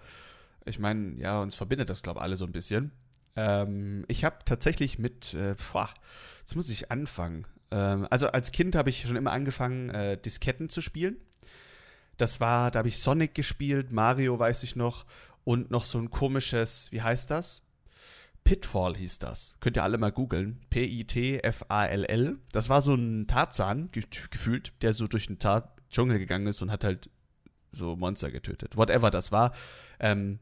ich 0.65 0.79
meine, 0.79 1.21
ja, 1.21 1.41
uns 1.41 1.55
verbindet 1.55 1.91
das, 1.91 2.03
glaube 2.03 2.19
ich, 2.19 2.23
alle 2.23 2.37
so 2.37 2.45
ein 2.45 2.53
bisschen. 2.53 2.93
Ähm, 3.37 4.05
ich 4.09 4.25
habe 4.25 4.39
tatsächlich 4.45 4.99
mit, 4.99 5.35
äh, 5.35 5.55
boah, 5.73 5.91
jetzt 6.41 6.57
muss 6.57 6.71
ich 6.71 6.91
anfangen. 6.91 7.47
Ähm, 7.71 8.07
also 8.11 8.29
als 8.29 8.53
Kind 8.53 8.77
habe 8.77 8.91
ich 8.91 9.03
schon 9.03 9.17
immer 9.17 9.33
angefangen, 9.33 9.91
äh, 9.91 10.17
Disketten 10.19 10.69
zu 10.69 10.81
spielen. 10.81 11.17
Das 12.17 12.41
war, 12.41 12.71
da 12.71 12.79
habe 12.79 12.89
ich 12.89 12.99
Sonic 12.99 13.35
gespielt, 13.35 13.93
Mario 13.93 14.39
weiß 14.39 14.63
ich 14.63 14.77
noch 14.77 15.05
und 15.45 15.71
noch 15.71 15.85
so 15.85 15.99
ein 15.99 16.11
komisches, 16.11 16.91
wie 16.93 17.03
heißt 17.03 17.31
das? 17.31 17.63
Pitfall 18.47 18.97
hieß 18.97 19.19
das. 19.19 19.57
Könnt 19.61 19.77
ihr 19.77 19.83
alle 19.83 19.99
mal 19.99 20.13
googeln. 20.13 20.61
P-I-T-F-A-L-L. 20.71 22.39
Das 22.53 22.69
war 22.69 22.81
so 22.81 22.95
ein 22.95 23.27
Tarzan, 23.27 23.89
ge 23.89 24.05
gefühlt, 24.31 24.73
der 24.83 24.95
so 24.95 25.09
durch 25.09 25.27
den 25.27 25.41
Tar 25.41 25.75
Dschungel 25.91 26.19
gegangen 26.19 26.47
ist 26.47 26.63
und 26.63 26.71
hat 26.71 26.85
halt 26.85 27.11
so 27.73 27.97
Monster 27.97 28.31
getötet. 28.31 28.77
Whatever 28.77 29.11
das 29.11 29.33
war. 29.33 29.53
Ähm, 29.99 30.39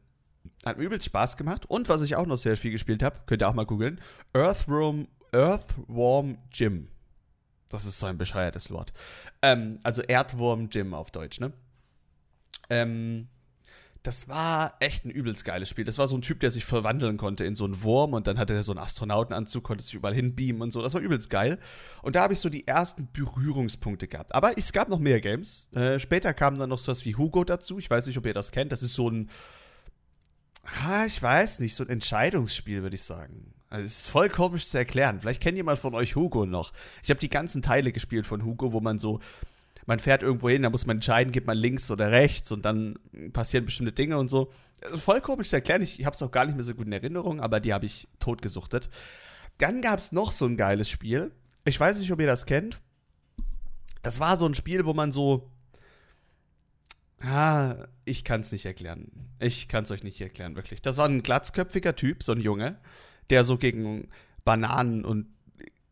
hat 0.65 0.77
mir 0.77 0.83
übelst 0.83 1.07
Spaß 1.07 1.35
gemacht. 1.35 1.65
Und 1.67 1.89
was 1.89 2.03
ich 2.03 2.15
auch 2.15 2.27
noch 2.27 2.37
sehr 2.37 2.57
viel 2.57 2.71
gespielt 2.71 3.01
habe, 3.01 3.21
könnt 3.25 3.41
ihr 3.41 3.49
auch 3.49 3.55
mal 3.55 3.65
googeln. 3.65 3.99
Earthworm, 4.33 5.07
Earthworm 5.31 6.37
Jim. 6.51 6.89
Das 7.69 7.85
ist 7.85 7.99
so 7.99 8.05
ein 8.05 8.17
bescheuertes 8.17 8.71
Wort. 8.71 8.93
Ähm, 9.41 9.79
also 9.83 10.01
Erdwurm 10.01 10.69
Jim 10.71 10.93
auf 10.93 11.11
Deutsch, 11.11 11.39
ne? 11.39 11.53
Ähm, 12.69 13.27
das 14.05 14.27
war 14.27 14.75
echt 14.79 15.05
ein 15.05 15.09
übelst 15.09 15.45
geiles 15.45 15.67
Spiel. 15.67 15.83
Das 15.83 15.97
war 15.97 16.07
so 16.07 16.15
ein 16.15 16.21
Typ, 16.21 16.39
der 16.39 16.51
sich 16.51 16.63
verwandeln 16.63 17.17
konnte 17.17 17.43
in 17.43 17.55
so 17.55 17.65
einen 17.65 17.81
Wurm 17.81 18.13
und 18.13 18.27
dann 18.27 18.37
hatte 18.37 18.53
er 18.53 18.63
so 18.63 18.71
einen 18.71 18.79
Astronautenanzug, 18.79 19.63
konnte 19.63 19.83
sich 19.83 19.95
überall 19.95 20.13
hinbeamen 20.13 20.61
und 20.61 20.71
so. 20.71 20.83
Das 20.83 20.93
war 20.93 21.01
übelst 21.01 21.31
geil. 21.31 21.57
Und 22.03 22.15
da 22.15 22.21
habe 22.21 22.33
ich 22.33 22.39
so 22.39 22.49
die 22.49 22.67
ersten 22.67 23.09
Berührungspunkte 23.11 24.07
gehabt. 24.07 24.35
Aber 24.35 24.57
es 24.57 24.73
gab 24.73 24.89
noch 24.89 24.99
mehr 24.99 25.21
Games. 25.21 25.71
Äh, 25.73 25.99
später 25.99 26.35
kam 26.35 26.59
dann 26.59 26.69
noch 26.69 26.77
sowas 26.77 27.03
wie 27.03 27.15
Hugo 27.15 27.43
dazu. 27.43 27.79
Ich 27.79 27.89
weiß 27.89 28.05
nicht, 28.05 28.17
ob 28.17 28.27
ihr 28.27 28.33
das 28.33 28.51
kennt. 28.51 28.71
Das 28.71 28.83
ist 28.83 28.93
so 28.93 29.09
ein, 29.09 29.31
ah, 30.83 31.05
ich 31.07 31.21
weiß 31.21 31.59
nicht, 31.59 31.73
so 31.73 31.83
ein 31.83 31.89
Entscheidungsspiel, 31.89 32.83
würde 32.83 32.95
ich 32.95 33.03
sagen. 33.03 33.54
Also 33.75 33.87
es 33.87 33.99
ist 33.99 34.09
voll 34.09 34.29
komisch 34.29 34.67
zu 34.67 34.77
erklären. 34.77 35.19
Vielleicht 35.19 35.41
kennt 35.41 35.57
jemand 35.57 35.79
von 35.79 35.93
euch 35.95 36.15
Hugo 36.15 36.45
noch. 36.45 36.71
Ich 37.03 37.09
habe 37.09 37.19
die 37.19 37.29
ganzen 37.29 37.61
Teile 37.61 37.91
gespielt 37.91 38.25
von 38.25 38.45
Hugo, 38.45 38.71
wo 38.71 38.79
man 38.79 38.99
so, 38.99 39.19
man 39.85 39.99
fährt 39.99 40.23
irgendwo 40.23 40.47
hin, 40.47 40.61
da 40.61 40.69
muss 40.69 40.85
man 40.85 40.97
entscheiden, 40.97 41.33
geht 41.33 41.45
man 41.45 41.57
links 41.57 41.91
oder 41.91 42.09
rechts 42.09 42.53
und 42.53 42.63
dann 42.63 42.97
passieren 43.33 43.65
bestimmte 43.65 43.91
Dinge 43.91 44.17
und 44.17 44.29
so. 44.29 44.49
Also 44.81 44.97
voll 44.97 45.19
komisch 45.19 45.49
zu 45.49 45.57
erklären. 45.57 45.81
Ich, 45.81 45.99
ich 45.99 46.05
habe 46.05 46.15
es 46.15 46.21
auch 46.21 46.31
gar 46.31 46.45
nicht 46.45 46.55
mehr 46.55 46.63
so 46.63 46.73
gut 46.73 46.85
in 46.85 46.93
Erinnerung, 46.93 47.41
aber 47.41 47.59
die 47.59 47.73
habe 47.73 47.85
ich 47.85 48.07
totgesuchtet. 48.19 48.89
Dann 49.57 49.81
gab 49.81 49.99
es 49.99 50.13
noch 50.13 50.31
so 50.31 50.45
ein 50.45 50.55
geiles 50.55 50.89
Spiel. 50.89 51.33
Ich 51.65 51.77
weiß 51.77 51.99
nicht, 51.99 52.13
ob 52.13 52.21
ihr 52.21 52.27
das 52.27 52.45
kennt. 52.45 52.79
Das 54.03 54.21
war 54.21 54.37
so 54.37 54.45
ein 54.45 54.55
Spiel, 54.55 54.85
wo 54.85 54.93
man 54.93 55.11
so. 55.11 55.51
Ah, 57.19 57.87
ich 58.05 58.23
kann 58.23 58.39
es 58.39 58.53
nicht 58.53 58.65
erklären. 58.65 59.11
Ich 59.39 59.67
kann 59.67 59.83
es 59.83 59.91
euch 59.91 60.03
nicht 60.03 60.21
erklären, 60.21 60.55
wirklich. 60.55 60.81
Das 60.81 60.95
war 60.95 61.09
ein 61.09 61.23
glatzköpfiger 61.23 61.97
Typ, 61.97 62.23
so 62.23 62.31
ein 62.31 62.39
Junge 62.39 62.77
der 63.29 63.43
so 63.43 63.57
gegen 63.57 64.09
Bananen 64.43 65.05
und 65.05 65.27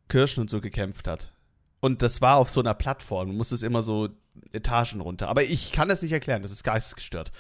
Kirschen 0.10 0.42
und 0.42 0.50
so 0.50 0.62
gekämpft 0.62 1.08
hat. 1.08 1.32
Und 1.80 2.02
das 2.02 2.22
war 2.22 2.38
auf 2.38 2.50
so 2.50 2.62
einer 2.62 2.74
Plattform. 2.74 3.28
Du 3.28 3.34
musstest 3.34 3.64
immer 3.64 3.82
so 3.82 4.10
Etagen 4.52 5.02
runter. 5.02 5.28
Aber 5.28 5.44
ich 5.44 5.72
kann 5.72 5.90
das 5.90 6.02
nicht 6.02 6.12
erklären, 6.12 6.42
das 6.42 6.52
ist 6.52 6.64
geistesgestört. 6.64 7.32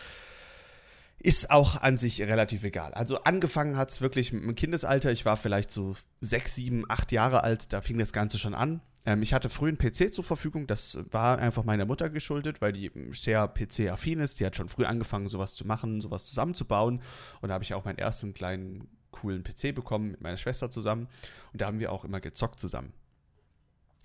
Ist 1.20 1.52
auch 1.52 1.82
an 1.82 1.98
sich 1.98 2.22
relativ 2.22 2.64
egal. 2.64 2.94
Also 2.94 3.24
angefangen 3.24 3.78
hat 3.78 3.92
es 3.92 4.02
wirklich 4.02 4.34
mit 4.34 4.44
dem 4.44 4.56
Kindesalter. 4.56 5.12
Ich 5.12 5.24
war 5.24 5.38
vielleicht 5.38 5.72
so 5.72 5.96
sechs, 6.20 6.56
sieben, 6.56 6.84
acht 6.90 7.14
Jahre 7.14 7.44
alt. 7.44 7.72
Da 7.72 7.80
fing 7.80 7.98
das 7.98 8.12
Ganze 8.12 8.38
schon 8.38 8.54
an. 8.54 8.82
Ähm, 9.06 9.22
ich 9.22 9.34
hatte 9.34 9.50
früh 9.50 9.70
einen 9.70 9.78
PC 9.78 10.14
zur 10.14 10.26
Verfügung. 10.26 10.68
Das 10.68 10.98
war 11.12 11.38
einfach 11.38 11.64
meiner 11.64 11.86
Mutter 11.86 12.10
geschuldet, 12.10 12.60
weil 12.60 12.74
die 12.74 12.92
sehr 13.14 13.48
PC-affin 13.48 14.20
ist. 14.20 14.40
Die 14.40 14.46
hat 14.46 14.58
schon 14.58 14.68
früh 14.68 14.84
angefangen, 14.84 15.30
sowas 15.30 15.54
zu 15.54 15.66
machen, 15.66 16.02
sowas 16.02 16.26
zusammenzubauen. 16.26 17.02
Und 17.40 17.50
da 17.50 17.54
habe 17.54 17.64
ich 17.64 17.74
auch 17.74 17.86
meinen 17.86 18.00
ersten 18.00 18.34
kleinen 18.34 18.90
coolen 19.14 19.44
PC 19.44 19.74
bekommen 19.74 20.12
mit 20.12 20.22
meiner 20.22 20.38
Schwester 20.38 20.70
zusammen. 20.70 21.08
Und 21.54 21.62
da 21.62 21.68
haben 21.68 21.80
wir 21.80 21.92
auch 21.92 22.04
immer 22.04 22.20
gezockt 22.20 22.60
zusammen. 22.60 22.92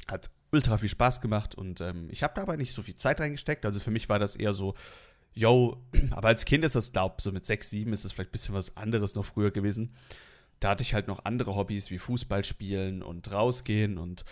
Hat 0.07 0.31
ultra 0.53 0.79
viel 0.79 0.89
Spaß 0.89 1.21
gemacht 1.21 1.55
und 1.55 1.81
ähm, 1.81 2.09
ich 2.11 2.23
habe 2.23 2.35
dabei 2.37 2.57
nicht 2.57 2.73
so 2.73 2.83
viel 2.83 2.95
Zeit 2.95 3.21
reingesteckt. 3.21 3.67
Also 3.67 3.81
für 3.81 3.91
mich 3.91 4.09
war 4.09 4.19
das 4.19 4.37
eher 4.37 4.53
so, 4.53 4.75
yo, 5.35 5.83
aber 6.13 6.29
als 6.29 6.45
Kind 6.45 6.65
ist 6.65 6.75
das, 6.75 6.93
glaub, 6.93 7.21
so 7.21 7.33
mit 7.33 7.45
6, 7.45 7.69
7 7.71 7.93
ist 7.93 8.05
das 8.05 8.13
vielleicht 8.13 8.31
ein 8.31 8.33
bisschen 8.33 8.55
was 8.55 8.77
anderes 8.77 9.15
noch 9.15 9.25
früher 9.25 9.51
gewesen. 9.51 9.95
Da 10.61 10.71
hatte 10.71 10.83
ich 10.83 10.95
halt 10.95 11.09
noch 11.09 11.25
andere 11.25 11.55
Hobbys 11.55 11.91
wie 11.91 11.99
Fußball 11.99 12.45
spielen 12.45 13.03
und 13.03 13.31
rausgehen 13.31 13.99
und, 13.99 14.25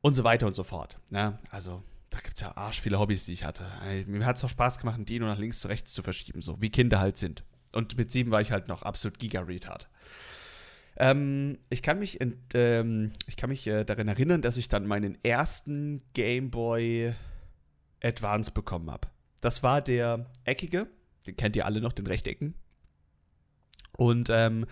und 0.00 0.14
so 0.14 0.24
weiter 0.24 0.46
und 0.46 0.54
so 0.54 0.64
fort. 0.64 0.98
Ne? 1.10 1.38
also 1.50 1.82
da 2.12 2.18
gibt 2.18 2.34
es 2.34 2.42
ja 2.42 2.54
arsch 2.56 2.80
viele 2.82 2.98
Hobbys, 2.98 3.24
die 3.24 3.32
ich 3.32 3.44
hatte. 3.44 3.64
Mir 4.06 4.26
hat 4.26 4.36
es 4.36 4.44
auch 4.44 4.50
Spaß 4.50 4.78
gemacht, 4.78 4.98
ein 4.98 5.06
Dino 5.06 5.26
nach 5.26 5.38
links 5.38 5.60
zu 5.60 5.68
rechts 5.68 5.94
zu 5.94 6.02
verschieben, 6.02 6.42
so 6.42 6.60
wie 6.60 6.68
Kinder 6.68 7.00
halt 7.00 7.16
sind. 7.16 7.42
Und 7.72 7.96
mit 7.96 8.10
sieben 8.10 8.30
war 8.30 8.40
ich 8.40 8.52
halt 8.52 8.68
noch 8.68 8.82
absolut 8.82 9.18
giga-retard. 9.18 9.88
Ähm, 10.96 11.58
ich 11.70 11.82
kann 11.82 11.98
mich, 11.98 12.20
ent, 12.20 12.36
ähm, 12.54 13.12
ich 13.26 13.36
kann 13.36 13.50
mich 13.50 13.66
äh, 13.66 13.84
daran 13.84 14.08
erinnern, 14.08 14.42
dass 14.42 14.56
ich 14.56 14.68
dann 14.68 14.86
meinen 14.86 15.16
ersten 15.24 16.02
Game 16.12 16.50
Boy 16.50 17.14
Advance 18.02 18.50
bekommen 18.50 18.90
habe. 18.90 19.08
Das 19.40 19.62
war 19.62 19.80
der 19.80 20.26
eckige, 20.44 20.86
den 21.26 21.36
kennt 21.36 21.56
ihr 21.56 21.66
alle 21.66 21.80
noch, 21.80 21.92
den 21.92 22.06
Rechtecken. 22.06 22.54
Und 23.96 24.28
ähm, 24.30 24.66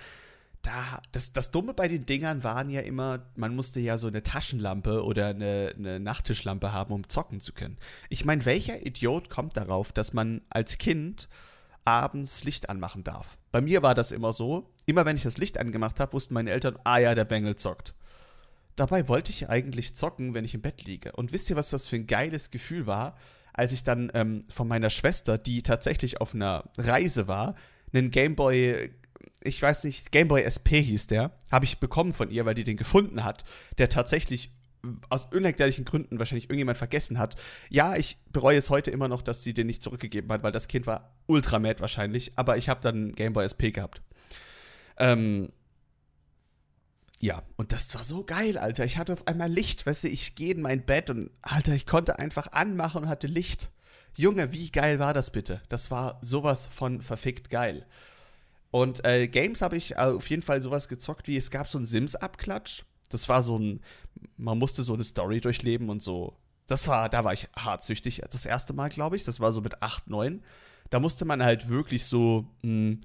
da, 0.62 1.00
das, 1.12 1.32
das 1.32 1.50
Dumme 1.50 1.72
bei 1.72 1.88
den 1.88 2.04
Dingern 2.04 2.44
waren 2.44 2.68
ja 2.68 2.82
immer, 2.82 3.30
man 3.34 3.56
musste 3.56 3.80
ja 3.80 3.96
so 3.96 4.08
eine 4.08 4.22
Taschenlampe 4.22 5.04
oder 5.04 5.28
eine, 5.28 5.74
eine 5.76 6.00
Nachttischlampe 6.00 6.72
haben, 6.72 6.92
um 6.92 7.08
zocken 7.08 7.40
zu 7.40 7.52
können. 7.52 7.78
Ich 8.10 8.24
meine, 8.24 8.44
welcher 8.44 8.84
Idiot 8.84 9.30
kommt 9.30 9.56
darauf, 9.56 9.92
dass 9.92 10.12
man 10.12 10.42
als 10.50 10.78
Kind 10.78 11.28
abends 11.84 12.44
Licht 12.44 12.68
anmachen 12.68 13.04
darf? 13.04 13.36
Bei 13.52 13.60
mir 13.60 13.82
war 13.82 13.94
das 13.94 14.12
immer 14.12 14.32
so, 14.32 14.70
immer 14.86 15.04
wenn 15.04 15.16
ich 15.16 15.22
das 15.22 15.38
Licht 15.38 15.58
angemacht 15.58 16.00
habe, 16.00 16.12
wussten 16.12 16.34
meine 16.34 16.50
Eltern, 16.50 16.78
ah 16.84 16.98
ja, 16.98 17.14
der 17.14 17.24
Bengel 17.24 17.56
zockt. 17.56 17.94
Dabei 18.76 19.08
wollte 19.08 19.30
ich 19.30 19.48
eigentlich 19.48 19.94
zocken, 19.94 20.34
wenn 20.34 20.44
ich 20.44 20.54
im 20.54 20.62
Bett 20.62 20.84
liege. 20.84 21.12
Und 21.12 21.32
wisst 21.32 21.50
ihr, 21.50 21.56
was 21.56 21.70
das 21.70 21.86
für 21.86 21.96
ein 21.96 22.06
geiles 22.06 22.50
Gefühl 22.50 22.86
war, 22.86 23.16
als 23.52 23.72
ich 23.72 23.82
dann 23.82 24.10
ähm, 24.14 24.44
von 24.48 24.68
meiner 24.68 24.90
Schwester, 24.90 25.36
die 25.36 25.62
tatsächlich 25.62 26.20
auf 26.20 26.34
einer 26.34 26.64
Reise 26.78 27.28
war, 27.28 27.56
einen 27.92 28.10
Gameboy 28.10 28.90
ich 29.42 29.60
weiß 29.60 29.84
nicht, 29.84 30.12
Gameboy 30.12 30.42
SP 30.44 30.80
hieß 30.82 31.06
der, 31.06 31.32
habe 31.50 31.64
ich 31.64 31.78
bekommen 31.78 32.12
von 32.12 32.30
ihr, 32.30 32.44
weil 32.44 32.54
die 32.54 32.64
den 32.64 32.76
gefunden 32.76 33.24
hat, 33.24 33.44
der 33.78 33.88
tatsächlich 33.88 34.50
aus 35.08 35.26
unerklärlichen 35.26 35.84
Gründen 35.84 36.18
wahrscheinlich 36.18 36.44
irgendjemand 36.44 36.78
vergessen 36.78 37.18
hat. 37.18 37.36
Ja, 37.68 37.96
ich 37.96 38.18
bereue 38.32 38.58
es 38.58 38.70
heute 38.70 38.90
immer 38.90 39.08
noch, 39.08 39.22
dass 39.22 39.42
sie 39.42 39.54
den 39.54 39.66
nicht 39.66 39.82
zurückgegeben 39.82 40.30
hat, 40.32 40.42
weil 40.42 40.52
das 40.52 40.68
Kind 40.68 40.86
war 40.86 41.14
ultra 41.26 41.58
mad 41.58 41.80
wahrscheinlich, 41.80 42.32
aber 42.36 42.56
ich 42.56 42.68
habe 42.68 42.80
dann 42.80 43.12
Gameboy 43.12 43.44
SP 43.44 43.72
gehabt. 43.72 44.02
Ähm, 44.96 45.50
ja, 47.20 47.42
und 47.56 47.72
das 47.72 47.94
war 47.94 48.02
so 48.02 48.24
geil, 48.24 48.56
Alter. 48.56 48.84
Ich 48.84 48.96
hatte 48.96 49.12
auf 49.12 49.26
einmal 49.26 49.50
Licht, 49.50 49.84
weißt 49.84 50.04
du, 50.04 50.08
ich 50.08 50.34
gehe 50.34 50.54
in 50.54 50.62
mein 50.62 50.84
Bett 50.86 51.10
und, 51.10 51.30
Alter, 51.42 51.74
ich 51.74 51.86
konnte 51.86 52.18
einfach 52.18 52.52
anmachen 52.52 53.02
und 53.02 53.08
hatte 53.08 53.26
Licht. 53.26 53.70
Junge, 54.16 54.52
wie 54.52 54.70
geil 54.70 54.98
war 54.98 55.12
das 55.12 55.30
bitte? 55.30 55.60
Das 55.68 55.90
war 55.90 56.18
sowas 56.22 56.66
von 56.66 57.02
verfickt 57.02 57.50
geil. 57.50 57.86
Und 58.70 59.04
äh, 59.04 59.28
Games 59.28 59.62
habe 59.62 59.76
ich 59.76 59.98
auf 59.98 60.30
jeden 60.30 60.42
Fall 60.42 60.62
sowas 60.62 60.88
gezockt 60.88 61.28
wie, 61.28 61.36
es 61.36 61.50
gab 61.50 61.68
so 61.68 61.78
einen 61.78 61.86
Sims-Abklatsch. 61.86 62.84
Das 63.10 63.28
war 63.28 63.42
so 63.42 63.58
ein, 63.58 63.80
man 64.36 64.58
musste 64.58 64.82
so 64.82 64.94
eine 64.94 65.04
Story 65.04 65.40
durchleben 65.40 65.90
und 65.90 66.02
so. 66.02 66.36
Das 66.66 66.88
war, 66.88 67.08
da 67.08 67.24
war 67.24 67.32
ich 67.32 67.48
hartsüchtig 67.56 68.22
das 68.30 68.46
erste 68.46 68.72
Mal, 68.72 68.88
glaube 68.88 69.16
ich. 69.16 69.24
Das 69.24 69.40
war 69.40 69.52
so 69.52 69.60
mit 69.60 69.82
8, 69.82 70.08
9. 70.08 70.42
Da 70.88 71.00
musste 71.00 71.24
man 71.24 71.42
halt 71.42 71.68
wirklich 71.68 72.06
so 72.06 72.46
mh, 72.62 72.70
hm, 72.70 73.00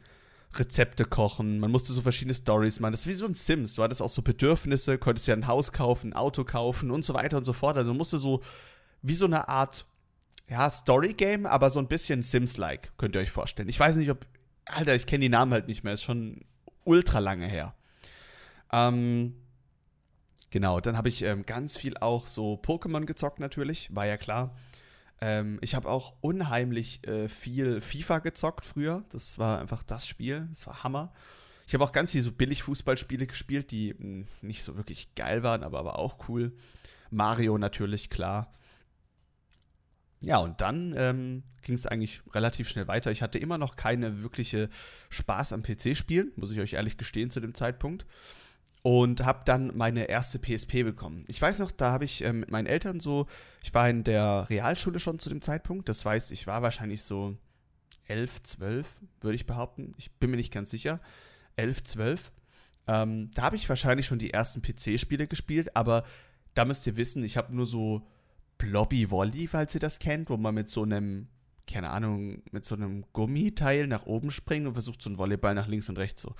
Rezepte 0.60 1.04
kochen, 1.06 1.60
man 1.60 1.72
musste 1.72 1.92
so 1.92 2.02
verschiedene 2.02 2.34
Stories 2.34 2.80
machen. 2.80 2.94
Das 2.94 3.02
ist 3.02 3.08
wie 3.08 3.12
so 3.12 3.26
ein 3.26 3.36
Sims. 3.36 3.76
Du 3.76 3.84
hattest 3.84 4.02
auch 4.02 4.10
so 4.10 4.22
Bedürfnisse, 4.22 4.98
konntest 4.98 5.28
ja 5.28 5.36
ein 5.36 5.48
Haus 5.48 5.72
kaufen, 5.72 6.12
ein 6.12 6.16
Auto 6.16 6.44
kaufen 6.44 6.92
und 6.92 7.04
so 7.04 7.14
weiter 7.14 7.38
und 7.38 7.44
so 7.44 7.54
fort. 7.54 7.78
Also 7.78 7.94
musste 7.94 8.18
so 8.18 8.42
wie 9.02 9.16
so 9.16 9.26
eine 9.26 9.50
Art 9.50 9.86
ja, 10.50 10.70
Story-Game, 10.70 11.46
aber 11.46 11.70
so 11.70 11.80
ein 11.80 11.88
bisschen 11.88 12.24
Sims-like, 12.24 12.98
könnt 12.98 13.16
ihr 13.16 13.22
euch 13.22 13.32
vorstellen. 13.32 13.70
Ich 13.70 13.80
weiß 13.80 13.96
nicht, 13.98 14.12
ob 14.12 14.26
Alter, 14.66 14.96
ich 14.96 15.06
kenne 15.06 15.24
die 15.24 15.30
Namen 15.30 15.54
halt 15.54 15.68
nicht 15.68 15.84
mehr, 15.84 15.94
ist 15.94 16.04
schon 16.04 16.42
ultra 16.84 17.20
lange 17.20 17.48
her. 17.48 17.76
Ähm, 18.72 19.36
genau, 20.56 20.80
dann 20.80 20.96
habe 20.96 21.10
ich 21.10 21.22
ähm, 21.22 21.46
ganz 21.46 21.76
viel 21.76 21.98
auch 21.98 22.28
so 22.28 22.54
Pokémon 22.54 23.04
gezockt 23.04 23.42
natürlich, 23.42 23.94
war 23.94 24.06
ja 24.06 24.16
klar. 24.16 24.56
Ähm, 25.20 25.60
ich 25.62 25.76
habe 25.76 25.90
auch 25.90 26.14
unheimlich 26.22 27.06
äh, 27.06 27.28
viel 27.28 27.82
FIFA 27.82 28.20
gezockt 28.20 28.66
früher. 28.66 29.04
Das 29.10 29.38
war 29.38 29.60
einfach 29.60 29.84
das 29.84 30.08
Spiel, 30.08 30.48
das 30.50 30.66
war 30.66 30.82
Hammer. 30.82 31.12
Ich 31.68 31.74
habe 31.74 31.84
auch 31.84 31.92
ganz 31.92 32.12
viele 32.12 32.24
so 32.24 32.32
billig 32.32 32.64
Fußballspiele 32.64 33.28
gespielt, 33.28 33.70
die 33.70 33.96
mh, 33.96 34.00
hm, 34.00 34.26
nicht 34.44 34.64
so 34.64 34.78
wirklich 34.78 35.14
geil 35.16 35.44
waren, 35.44 35.62
aber, 35.62 35.78
aber 35.78 36.00
auch 36.00 36.30
cool. 36.30 36.54
Mario 37.12 37.58
natürlich, 37.58 38.10
klar. 38.10 38.54
Ja, 40.22 40.38
und 40.38 40.62
dann 40.62 40.96
ähm, 40.98 41.44
ging 41.64 41.76
es 41.76 41.86
eigentlich 41.86 42.22
relativ 42.34 42.70
schnell 42.70 42.88
weiter. 42.88 43.12
Ich 43.12 43.22
hatte 43.22 43.40
immer 43.40 43.58
noch 43.58 43.76
keine 43.76 44.24
wirkliche 44.24 44.70
Spaß 45.10 45.52
am 45.52 45.64
PC-Spielen, 45.64 46.32
muss 46.38 46.52
ich 46.52 46.62
euch 46.62 46.74
ehrlich 46.74 46.96
gestehen 46.96 47.30
zu 47.30 47.42
dem 47.42 47.54
Zeitpunkt. 47.54 48.06
Und 48.86 49.25
habe 49.25 49.42
dann 49.46 49.72
meine 49.75 50.10
erste 50.10 50.38
PSP 50.38 50.84
bekommen. 50.84 51.24
Ich 51.27 51.42
weiß 51.42 51.58
noch, 51.58 51.72
da 51.72 51.92
habe 51.92 52.06
ich 52.06 52.24
ähm, 52.24 52.42
mit 52.42 52.51
meinen 52.51 52.68
Eltern 52.68 53.00
so, 53.00 53.25
ich 53.63 53.74
war 53.74 53.89
in 53.89 54.04
der 54.04 54.46
Realschule 54.48 55.00
schon 55.00 55.18
zu 55.18 55.30
dem 55.30 55.42
Zeitpunkt. 55.42 55.89
Das 55.89 56.06
heißt, 56.06 56.32
ich 56.32 56.46
war 56.46 56.62
wahrscheinlich 56.62 57.01
so 57.01 57.36
elf, 58.08 58.44
zwölf, 58.44 59.01
würde 59.22 59.38
ich 59.38 59.48
behaupten. 59.48 59.96
Ich 59.98 60.12
bin 60.12 60.30
mir 60.30 60.38
nicht 60.38 60.54
ganz 60.54 60.70
sicher. 60.70 61.00
Elf, 61.56 61.84
zwölf. 61.84 62.32
Ähm, 62.86 63.32
da 63.34 63.42
habe 63.42 63.56
ich 63.56 63.68
wahrscheinlich 63.68 64.06
schon 64.06 64.20
die 64.20 64.32
ersten 64.32 64.62
PC-Spiele 64.62 65.25
gespielt, 65.25 65.75
aber 65.75 66.04
da 66.54 66.63
müsst 66.63 66.86
ihr 66.86 66.96
wissen, 66.96 67.24
ich 67.24 67.38
habe 67.38 67.56
nur 67.56 67.65
so 67.65 68.08
Blobby 68.60 69.10
Volley, 69.10 69.48
falls 69.48 69.74
ihr 69.74 69.82
das 69.82 69.98
kennt, 69.98 70.30
wo 70.30 70.38
man 70.38 70.54
mit 70.54 70.70
so 70.70 70.84
einem, 70.84 71.27
keine 71.65 71.89
Ahnung, 71.89 72.44
mit 72.51 72.65
so 72.65 72.75
einem 72.75 73.04
Gummiteil 73.13 73.88
nach 73.88 74.06
oben 74.06 74.30
springt 74.30 74.68
und 74.68 74.74
versucht 74.74 75.01
so 75.01 75.10
einen 75.10 75.18
Volleyball 75.18 75.56
nach 75.56 75.68
links 75.68 75.89
und 75.89 75.98
rechts 75.98 76.22
so. 76.22 76.36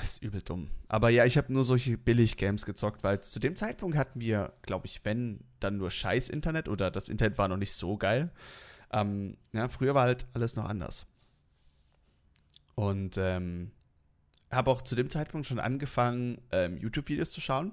Das 0.00 0.14
ist 0.14 0.22
übel 0.22 0.40
dumm. 0.40 0.68
Aber 0.88 1.10
ja, 1.10 1.26
ich 1.26 1.36
habe 1.36 1.52
nur 1.52 1.62
solche 1.62 1.98
Billig-Games 1.98 2.64
gezockt, 2.64 3.04
weil 3.04 3.20
zu 3.20 3.38
dem 3.38 3.54
Zeitpunkt 3.54 3.96
hatten 3.96 4.18
wir, 4.18 4.54
glaube 4.62 4.86
ich, 4.86 5.04
wenn, 5.04 5.40
dann 5.60 5.76
nur 5.76 5.90
scheiß 5.90 6.30
Internet 6.30 6.68
oder 6.68 6.90
das 6.90 7.10
Internet 7.10 7.36
war 7.36 7.48
noch 7.48 7.58
nicht 7.58 7.74
so 7.74 7.98
geil. 7.98 8.30
Ähm, 8.92 9.36
ja, 9.52 9.68
früher 9.68 9.94
war 9.94 10.04
halt 10.04 10.26
alles 10.32 10.56
noch 10.56 10.64
anders. 10.64 11.04
Und 12.74 13.18
ähm, 13.18 13.72
habe 14.50 14.70
auch 14.70 14.80
zu 14.80 14.94
dem 14.94 15.10
Zeitpunkt 15.10 15.46
schon 15.46 15.60
angefangen, 15.60 16.40
ähm, 16.50 16.78
YouTube-Videos 16.78 17.30
zu 17.30 17.42
schauen. 17.42 17.72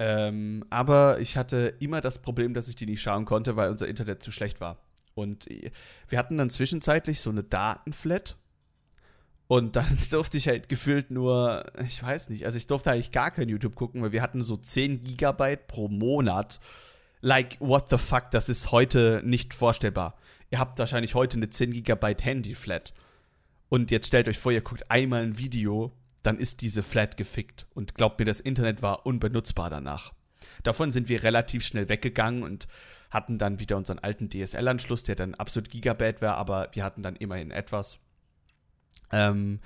Ähm, 0.00 0.64
aber 0.70 1.20
ich 1.20 1.36
hatte 1.36 1.74
immer 1.78 2.00
das 2.00 2.20
Problem, 2.20 2.54
dass 2.54 2.66
ich 2.66 2.74
die 2.74 2.86
nicht 2.86 3.02
schauen 3.02 3.24
konnte, 3.24 3.54
weil 3.54 3.70
unser 3.70 3.86
Internet 3.86 4.20
zu 4.20 4.32
schlecht 4.32 4.60
war. 4.60 4.78
Und 5.14 5.48
wir 6.08 6.18
hatten 6.18 6.38
dann 6.38 6.50
zwischenzeitlich 6.50 7.20
so 7.20 7.30
eine 7.30 7.44
Datenflat. 7.44 8.36
Und 9.46 9.76
dann 9.76 9.98
durfte 10.10 10.36
ich 10.36 10.48
halt 10.48 10.68
gefühlt 10.68 11.10
nur, 11.10 11.64
ich 11.86 12.02
weiß 12.02 12.30
nicht, 12.30 12.46
also 12.46 12.56
ich 12.56 12.66
durfte 12.66 12.90
eigentlich 12.90 13.12
gar 13.12 13.30
kein 13.30 13.48
YouTube 13.48 13.74
gucken, 13.74 14.02
weil 14.02 14.12
wir 14.12 14.22
hatten 14.22 14.42
so 14.42 14.56
10 14.56 15.04
Gigabyte 15.04 15.66
pro 15.66 15.88
Monat. 15.88 16.60
Like, 17.20 17.56
what 17.60 17.88
the 17.90 17.98
fuck, 17.98 18.30
das 18.30 18.48
ist 18.48 18.70
heute 18.70 19.22
nicht 19.24 19.54
vorstellbar. 19.54 20.16
Ihr 20.50 20.58
habt 20.58 20.78
wahrscheinlich 20.78 21.14
heute 21.14 21.36
eine 21.36 21.50
10 21.50 21.72
Gigabyte 21.72 22.24
Handy-Flat. 22.24 22.92
Und 23.68 23.90
jetzt 23.90 24.06
stellt 24.06 24.28
euch 24.28 24.38
vor, 24.38 24.52
ihr 24.52 24.60
guckt 24.60 24.90
einmal 24.90 25.22
ein 25.22 25.38
Video 25.38 25.92
dann 26.24 26.38
ist 26.38 26.62
diese 26.62 26.82
Flat 26.82 27.16
gefickt. 27.16 27.66
Und 27.74 27.94
glaubt 27.94 28.18
mir, 28.18 28.24
das 28.24 28.40
Internet 28.40 28.82
war 28.82 29.06
unbenutzbar 29.06 29.70
danach. 29.70 30.12
Davon 30.62 30.90
sind 30.90 31.08
wir 31.08 31.22
relativ 31.22 31.64
schnell 31.64 31.88
weggegangen 31.88 32.42
und 32.42 32.66
hatten 33.10 33.38
dann 33.38 33.60
wieder 33.60 33.76
unseren 33.76 34.00
alten 34.00 34.28
DSL-Anschluss, 34.28 35.04
der 35.04 35.14
dann 35.14 35.34
absolut 35.34 35.70
Gigabit 35.70 36.20
war, 36.20 36.36
aber 36.36 36.68
wir 36.72 36.82
hatten 36.82 37.02
dann 37.02 37.16
immerhin 37.16 37.50
etwas. 37.50 38.00
Ähm, 39.12 39.60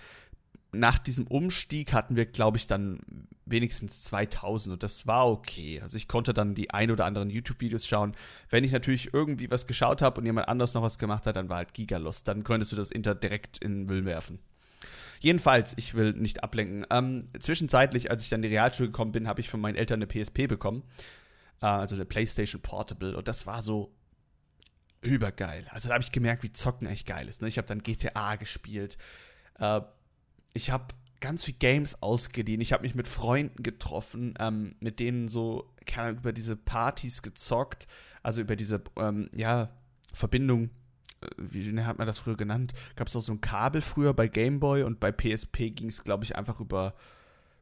nach 0.73 0.99
diesem 0.99 1.27
Umstieg 1.27 1.93
hatten 1.93 2.17
wir, 2.17 2.27
glaube 2.27 2.59
ich, 2.59 2.67
dann 2.67 3.01
wenigstens 3.47 4.03
2000 4.03 4.75
und 4.75 4.83
das 4.83 5.07
war 5.07 5.27
okay. 5.29 5.81
Also 5.81 5.97
ich 5.97 6.09
konnte 6.09 6.35
dann 6.35 6.55
die 6.55 6.71
ein 6.71 6.91
oder 6.91 7.07
anderen 7.07 7.31
YouTube-Videos 7.31 7.87
schauen. 7.87 8.15
Wenn 8.51 8.65
ich 8.65 8.73
natürlich 8.73 9.15
irgendwie 9.15 9.51
was 9.51 9.67
geschaut 9.67 10.03
habe 10.03 10.21
und 10.21 10.27
jemand 10.27 10.49
anders 10.49 10.75
noch 10.75 10.83
was 10.83 10.99
gemacht 10.99 11.25
hat, 11.27 11.37
dann 11.37 11.49
war 11.49 11.59
halt 11.59 11.73
Gigalust. 11.73 12.29
Dann 12.29 12.45
könntest 12.45 12.73
du 12.73 12.77
das 12.77 12.91
Internet 12.91 13.23
direkt 13.23 13.59
in 13.59 13.73
den 13.73 13.85
Müll 13.87 14.05
werfen. 14.05 14.39
Jedenfalls, 15.21 15.75
ich 15.77 15.95
will 15.95 16.13
nicht 16.13 16.45
ablenken. 16.45 16.87
Ähm, 16.91 17.29
zwischenzeitlich, 17.41 18.11
als 18.11 18.23
ich 18.23 18.29
dann 18.29 18.43
in 18.43 18.51
die 18.51 18.57
Realschule 18.57 18.91
gekommen 18.91 19.13
bin, 19.13 19.27
habe 19.27 19.41
ich 19.41 19.49
von 19.49 19.61
meinen 19.61 19.75
Eltern 19.75 20.03
eine 20.03 20.07
PSP 20.07 20.47
bekommen. 20.47 20.85
Äh, 21.61 21.67
also 21.67 21.95
eine 21.95 22.05
PlayStation 22.05 22.61
Portable. 22.61 23.17
Und 23.17 23.27
das 23.27 23.47
war 23.47 23.63
so 23.63 23.93
übergeil. 25.01 25.67
Also 25.71 25.89
da 25.89 25.95
habe 25.95 26.05
ich 26.05 26.13
gemerkt, 26.13 26.43
wie 26.43 26.53
Zocken 26.53 26.87
echt 26.87 27.07
geil 27.07 27.29
ist. 27.29 27.43
Ne? 27.43 27.49
Ich 27.49 27.59
habe 27.59 27.67
dann 27.67 27.83
GTA 27.83 28.37
gespielt. 28.37 28.99
Äh, 29.59 29.81
ich 30.55 30.71
habe 30.71 30.95
ganz 31.21 31.45
viel 31.45 31.55
Games 31.55 32.03
ausgeliehen. 32.03 32.61
Ich 32.61 32.73
habe 32.73 32.83
mich 32.83 32.95
mit 32.95 33.09
Freunden 33.09 33.63
getroffen, 33.63 34.35
ähm, 34.39 34.75
mit 34.81 35.01
denen 35.01 35.29
so 35.29 35.71
keine 35.87 36.17
über 36.17 36.33
diese 36.33 36.57
Partys 36.57 37.23
gezockt. 37.23 37.87
Also 38.23 38.41
über 38.41 38.57
diese, 38.57 38.83
ähm, 38.97 39.29
ja, 39.35 39.71
Verbindung 40.13 40.71
wie 41.37 41.81
hat 41.83 41.99
man 41.99 42.07
das 42.07 42.19
früher 42.19 42.37
genannt? 42.37 42.73
Gab 42.97 43.09
es 43.09 43.17
auch 43.17 43.21
so 43.21 43.33
ein 43.33 43.41
Kabel 43.41 43.83
früher 43.83 44.15
bei 44.15 44.29
Gameboy 44.29 44.85
und 44.85 45.01
bei 45.01 45.11
PSP 45.13 45.71
ging 45.71 45.89
es, 45.89 46.05
glaube 46.05 46.25
ich, 46.25 46.37
einfach 46.37 46.61
über, 46.61 46.95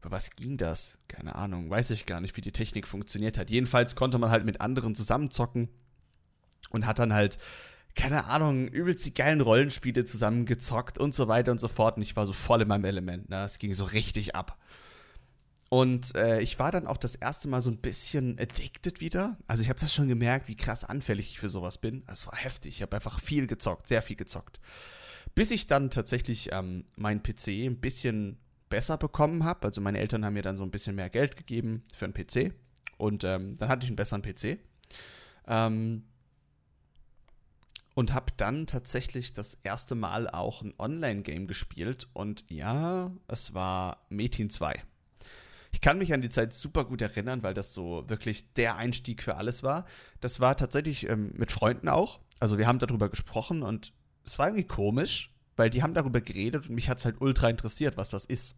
über 0.01 0.11
was 0.11 0.31
ging 0.31 0.57
das? 0.57 0.99
Keine 1.09 1.35
Ahnung, 1.35 1.71
weiß 1.71 1.91
ich 1.91 2.07
gar 2.07 2.21
nicht, 2.21 2.37
wie 2.37 2.43
die 2.43 2.53
Technik 2.53 2.87
funktioniert 2.87 3.39
hat. 3.39 3.51
Jedenfalls 3.51 3.97
konnte 3.97 4.19
man 4.19 4.31
halt 4.31 4.45
mit 4.45 4.61
anderen 4.61 4.95
zusammenzocken 4.95 5.69
und 6.71 6.87
hat 6.87 6.99
dann 6.99 7.15
halt, 7.15 7.39
keine 7.97 8.27
Ahnung, 8.27 8.69
übelst 8.69 9.05
die 9.07 9.15
geilen 9.15 9.41
Rollenspiele 9.41 10.05
zusammengezockt 10.05 10.99
und 10.99 11.15
so 11.15 11.29
weiter 11.29 11.51
und 11.51 11.59
so 11.59 11.67
fort. 11.67 11.97
Und 11.97 12.03
ich 12.03 12.15
war 12.15 12.27
so 12.27 12.35
voll 12.35 12.63
in 12.63 12.69
meinem 12.69 12.85
Element. 12.85 13.31
Ne? 13.31 13.45
Es 13.45 13.59
ging 13.59 13.75
so 13.75 13.85
richtig 13.85 14.37
ab. 14.37 14.59
Und 15.71 16.15
äh, 16.15 16.41
ich 16.41 16.59
war 16.59 16.71
dann 16.71 16.87
auch 16.87 16.99
das 16.99 17.17
erste 17.17 17.49
Mal 17.49 17.63
so 17.63 17.71
ein 17.71 17.79
bisschen 17.79 18.39
addicted 18.39 19.01
wieder. 19.01 19.37
Also 19.49 19.63
ich 19.63 19.71
habe 19.71 19.81
das 19.81 19.93
schon 19.93 20.09
gemerkt, 20.09 20.47
wie 20.47 20.57
krass 20.57 20.85
anfällig 20.85 21.31
ich 21.31 21.41
für 21.41 21.49
sowas 21.49 21.79
bin. 21.79 22.05
Es 22.07 22.27
war 22.27 22.37
heftig. 22.37 22.77
Ich 22.77 22.83
habe 22.83 22.95
einfach 22.95 23.19
viel 23.19 23.47
gezockt, 23.47 23.89
sehr 23.89 24.03
viel 24.03 24.17
gezockt. 24.17 24.61
Bis 25.35 25.51
ich 25.51 25.67
dann 25.67 25.91
tatsächlich 25.91 26.51
ähm, 26.53 26.85
meinen 26.97 27.23
PC 27.23 27.49
ein 27.49 27.81
bisschen 27.81 28.39
besser 28.69 28.99
bekommen 28.99 29.45
habe. 29.45 29.67
Also 29.67 29.81
meine 29.81 29.99
Eltern 29.99 30.25
haben 30.25 30.35
mir 30.35 30.43
dann 30.43 30.57
so 30.57 30.63
ein 30.63 30.71
bisschen 30.71 30.95
mehr 30.97 31.11
Geld 31.11 31.37
gegeben 31.37 31.83
für 31.93 32.05
einen 32.05 32.15
PC. 32.15 32.53
Und 32.99 33.25
ähm, 33.25 33.57
dann 33.57 33.69
hatte 33.69 33.85
ich 33.85 33.91
einen 33.91 33.97
besseren 33.97 34.23
PC. 34.23 34.59
Ähm, 35.49 36.05
und 37.97 38.13
habe 38.13 38.31
dann 38.37 38.67
tatsächlich 38.67 39.33
das 39.33 39.57
erste 39.63 39.95
Mal 39.95 40.29
auch 40.29 40.61
ein 40.61 40.75
Online-Game 40.79 41.47
gespielt. 41.47 42.09
Und 42.13 42.45
ja, 42.51 43.11
es 43.27 43.55
war 43.55 44.03
Metin 44.11 44.51
2. 44.51 44.83
Ich 45.73 45.81
kann 45.81 45.97
mich 45.97 46.13
an 46.13 46.21
die 46.21 46.29
Zeit 46.29 46.53
super 46.53 46.85
gut 46.85 47.01
erinnern, 47.01 47.43
weil 47.43 47.55
das 47.55 47.73
so 47.73 48.05
wirklich 48.07 48.53
der 48.53 48.77
Einstieg 48.77 49.23
für 49.23 49.37
alles 49.37 49.63
war. 49.63 49.87
Das 50.21 50.41
war 50.41 50.59
tatsächlich 50.59 51.09
ähm, 51.09 51.33
mit 51.37 51.51
Freunden 51.51 51.89
auch. 51.89 52.21
Also 52.39 52.59
wir 52.59 52.67
haben 52.67 52.79
darüber 52.79 53.09
gesprochen 53.09 53.63
und 53.63 53.95
es 54.27 54.39
war 54.39 54.49
irgendwie 54.49 54.69
komisch, 54.69 55.33
weil 55.57 55.71
die 55.71 55.83
haben 55.83 55.95
darüber 55.95 56.21
geredet 56.21 56.69
und 56.69 56.75
mich 56.75 56.91
hat 56.91 56.99
es 56.99 57.07
halt 57.07 57.23
ultra 57.23 57.49
interessiert, 57.49 57.97
was 57.97 58.11
das 58.11 58.27
ist. 58.27 58.57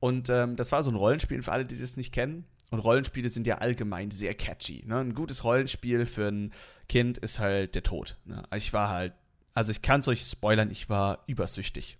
Und 0.00 0.30
ähm, 0.30 0.56
das 0.56 0.72
war 0.72 0.82
so 0.82 0.90
ein 0.90 0.96
Rollenspiel 0.96 1.42
für 1.42 1.52
alle, 1.52 1.66
die 1.66 1.78
das 1.78 1.98
nicht 1.98 2.14
kennen. 2.14 2.46
Und 2.72 2.78
Rollenspiele 2.78 3.28
sind 3.28 3.46
ja 3.46 3.58
allgemein 3.58 4.10
sehr 4.10 4.34
catchy. 4.34 4.82
Ne? 4.86 4.98
Ein 4.98 5.14
gutes 5.14 5.44
Rollenspiel 5.44 6.06
für 6.06 6.28
ein 6.28 6.54
Kind 6.88 7.18
ist 7.18 7.38
halt 7.38 7.74
der 7.74 7.82
Tod. 7.82 8.16
Ne? 8.24 8.42
Ich 8.56 8.72
war 8.72 8.88
halt, 8.88 9.12
also 9.52 9.70
ich 9.72 9.82
kann 9.82 10.00
es 10.00 10.08
euch 10.08 10.22
spoilern, 10.22 10.70
ich 10.70 10.88
war 10.88 11.22
übersüchtig. 11.26 11.98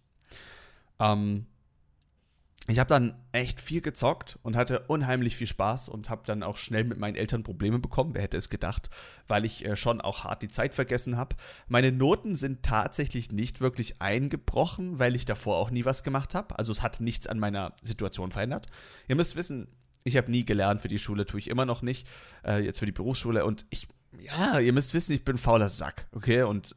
Ähm, 0.98 1.44
ich 2.68 2.78
habe 2.78 2.88
dann 2.88 3.14
echt 3.32 3.60
viel 3.60 3.82
gezockt 3.82 4.38
und 4.42 4.56
hatte 4.56 4.86
unheimlich 4.86 5.36
viel 5.36 5.46
Spaß 5.46 5.90
und 5.90 6.08
habe 6.08 6.22
dann 6.24 6.42
auch 6.42 6.56
schnell 6.56 6.84
mit 6.84 6.96
meinen 6.96 7.16
Eltern 7.16 7.42
Probleme 7.42 7.78
bekommen. 7.78 8.14
Wer 8.14 8.22
hätte 8.22 8.38
es 8.38 8.48
gedacht, 8.48 8.88
weil 9.28 9.44
ich 9.44 9.66
äh, 9.66 9.76
schon 9.76 10.00
auch 10.00 10.24
hart 10.24 10.42
die 10.42 10.48
Zeit 10.48 10.72
vergessen 10.72 11.18
habe. 11.18 11.36
Meine 11.68 11.92
Noten 11.92 12.34
sind 12.34 12.62
tatsächlich 12.62 13.30
nicht 13.30 13.60
wirklich 13.60 14.00
eingebrochen, 14.00 14.98
weil 14.98 15.16
ich 15.16 15.26
davor 15.26 15.58
auch 15.58 15.68
nie 15.68 15.84
was 15.84 16.02
gemacht 16.02 16.34
habe. 16.34 16.58
Also 16.58 16.72
es 16.72 16.80
hat 16.80 17.00
nichts 17.00 17.26
an 17.26 17.38
meiner 17.38 17.72
Situation 17.82 18.32
verändert. 18.32 18.68
Ihr 19.06 19.16
müsst 19.16 19.36
wissen, 19.36 19.68
ich 20.04 20.16
habe 20.16 20.30
nie 20.30 20.44
gelernt 20.44 20.82
für 20.82 20.88
die 20.88 20.98
Schule, 20.98 21.26
tue 21.26 21.40
ich 21.40 21.48
immer 21.48 21.64
noch 21.64 21.82
nicht. 21.82 22.06
Äh, 22.44 22.64
jetzt 22.64 22.78
für 22.78 22.86
die 22.86 22.92
Berufsschule 22.92 23.44
und 23.44 23.66
ich, 23.70 23.88
ja, 24.18 24.58
ihr 24.58 24.72
müsst 24.72 24.94
wissen, 24.94 25.12
ich 25.12 25.24
bin 25.24 25.38
fauler 25.38 25.68
Sack, 25.68 26.06
okay? 26.12 26.42
Und 26.42 26.76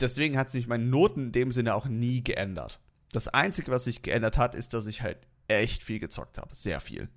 deswegen 0.00 0.36
hat 0.36 0.50
sich 0.50 0.66
meine 0.66 0.84
Noten 0.84 1.26
in 1.26 1.32
dem 1.32 1.52
Sinne 1.52 1.74
auch 1.74 1.86
nie 1.86 2.22
geändert. 2.22 2.80
Das 3.12 3.28
Einzige, 3.28 3.70
was 3.70 3.84
sich 3.84 4.02
geändert 4.02 4.36
hat, 4.36 4.54
ist, 4.54 4.74
dass 4.74 4.86
ich 4.86 5.02
halt 5.02 5.18
echt 5.48 5.82
viel 5.82 6.00
gezockt 6.00 6.38
habe. 6.38 6.54
Sehr 6.54 6.80
viel. 6.80 7.08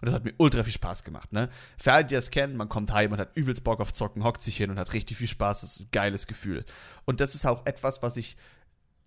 Und 0.00 0.08
das 0.08 0.14
hat 0.14 0.24
mir 0.24 0.34
ultra 0.36 0.64
viel 0.64 0.72
Spaß 0.72 1.04
gemacht, 1.04 1.32
ne? 1.32 1.48
Für 1.78 1.92
alle, 1.92 2.04
die 2.04 2.14
das 2.14 2.30
kennen, 2.30 2.56
man 2.56 2.68
kommt 2.68 2.92
heim 2.92 3.12
und 3.12 3.18
hat 3.18 3.36
übelst 3.36 3.64
Bock 3.64 3.80
auf 3.80 3.92
Zocken, 3.92 4.24
hockt 4.24 4.42
sich 4.42 4.56
hin 4.56 4.70
und 4.70 4.78
hat 4.78 4.92
richtig 4.92 5.16
viel 5.16 5.28
Spaß. 5.28 5.62
Das 5.62 5.76
ist 5.76 5.80
ein 5.80 5.88
geiles 5.92 6.26
Gefühl. 6.26 6.64
Und 7.04 7.20
das 7.20 7.34
ist 7.34 7.46
auch 7.46 7.64
etwas, 7.64 8.02
was 8.02 8.16
ich 8.16 8.36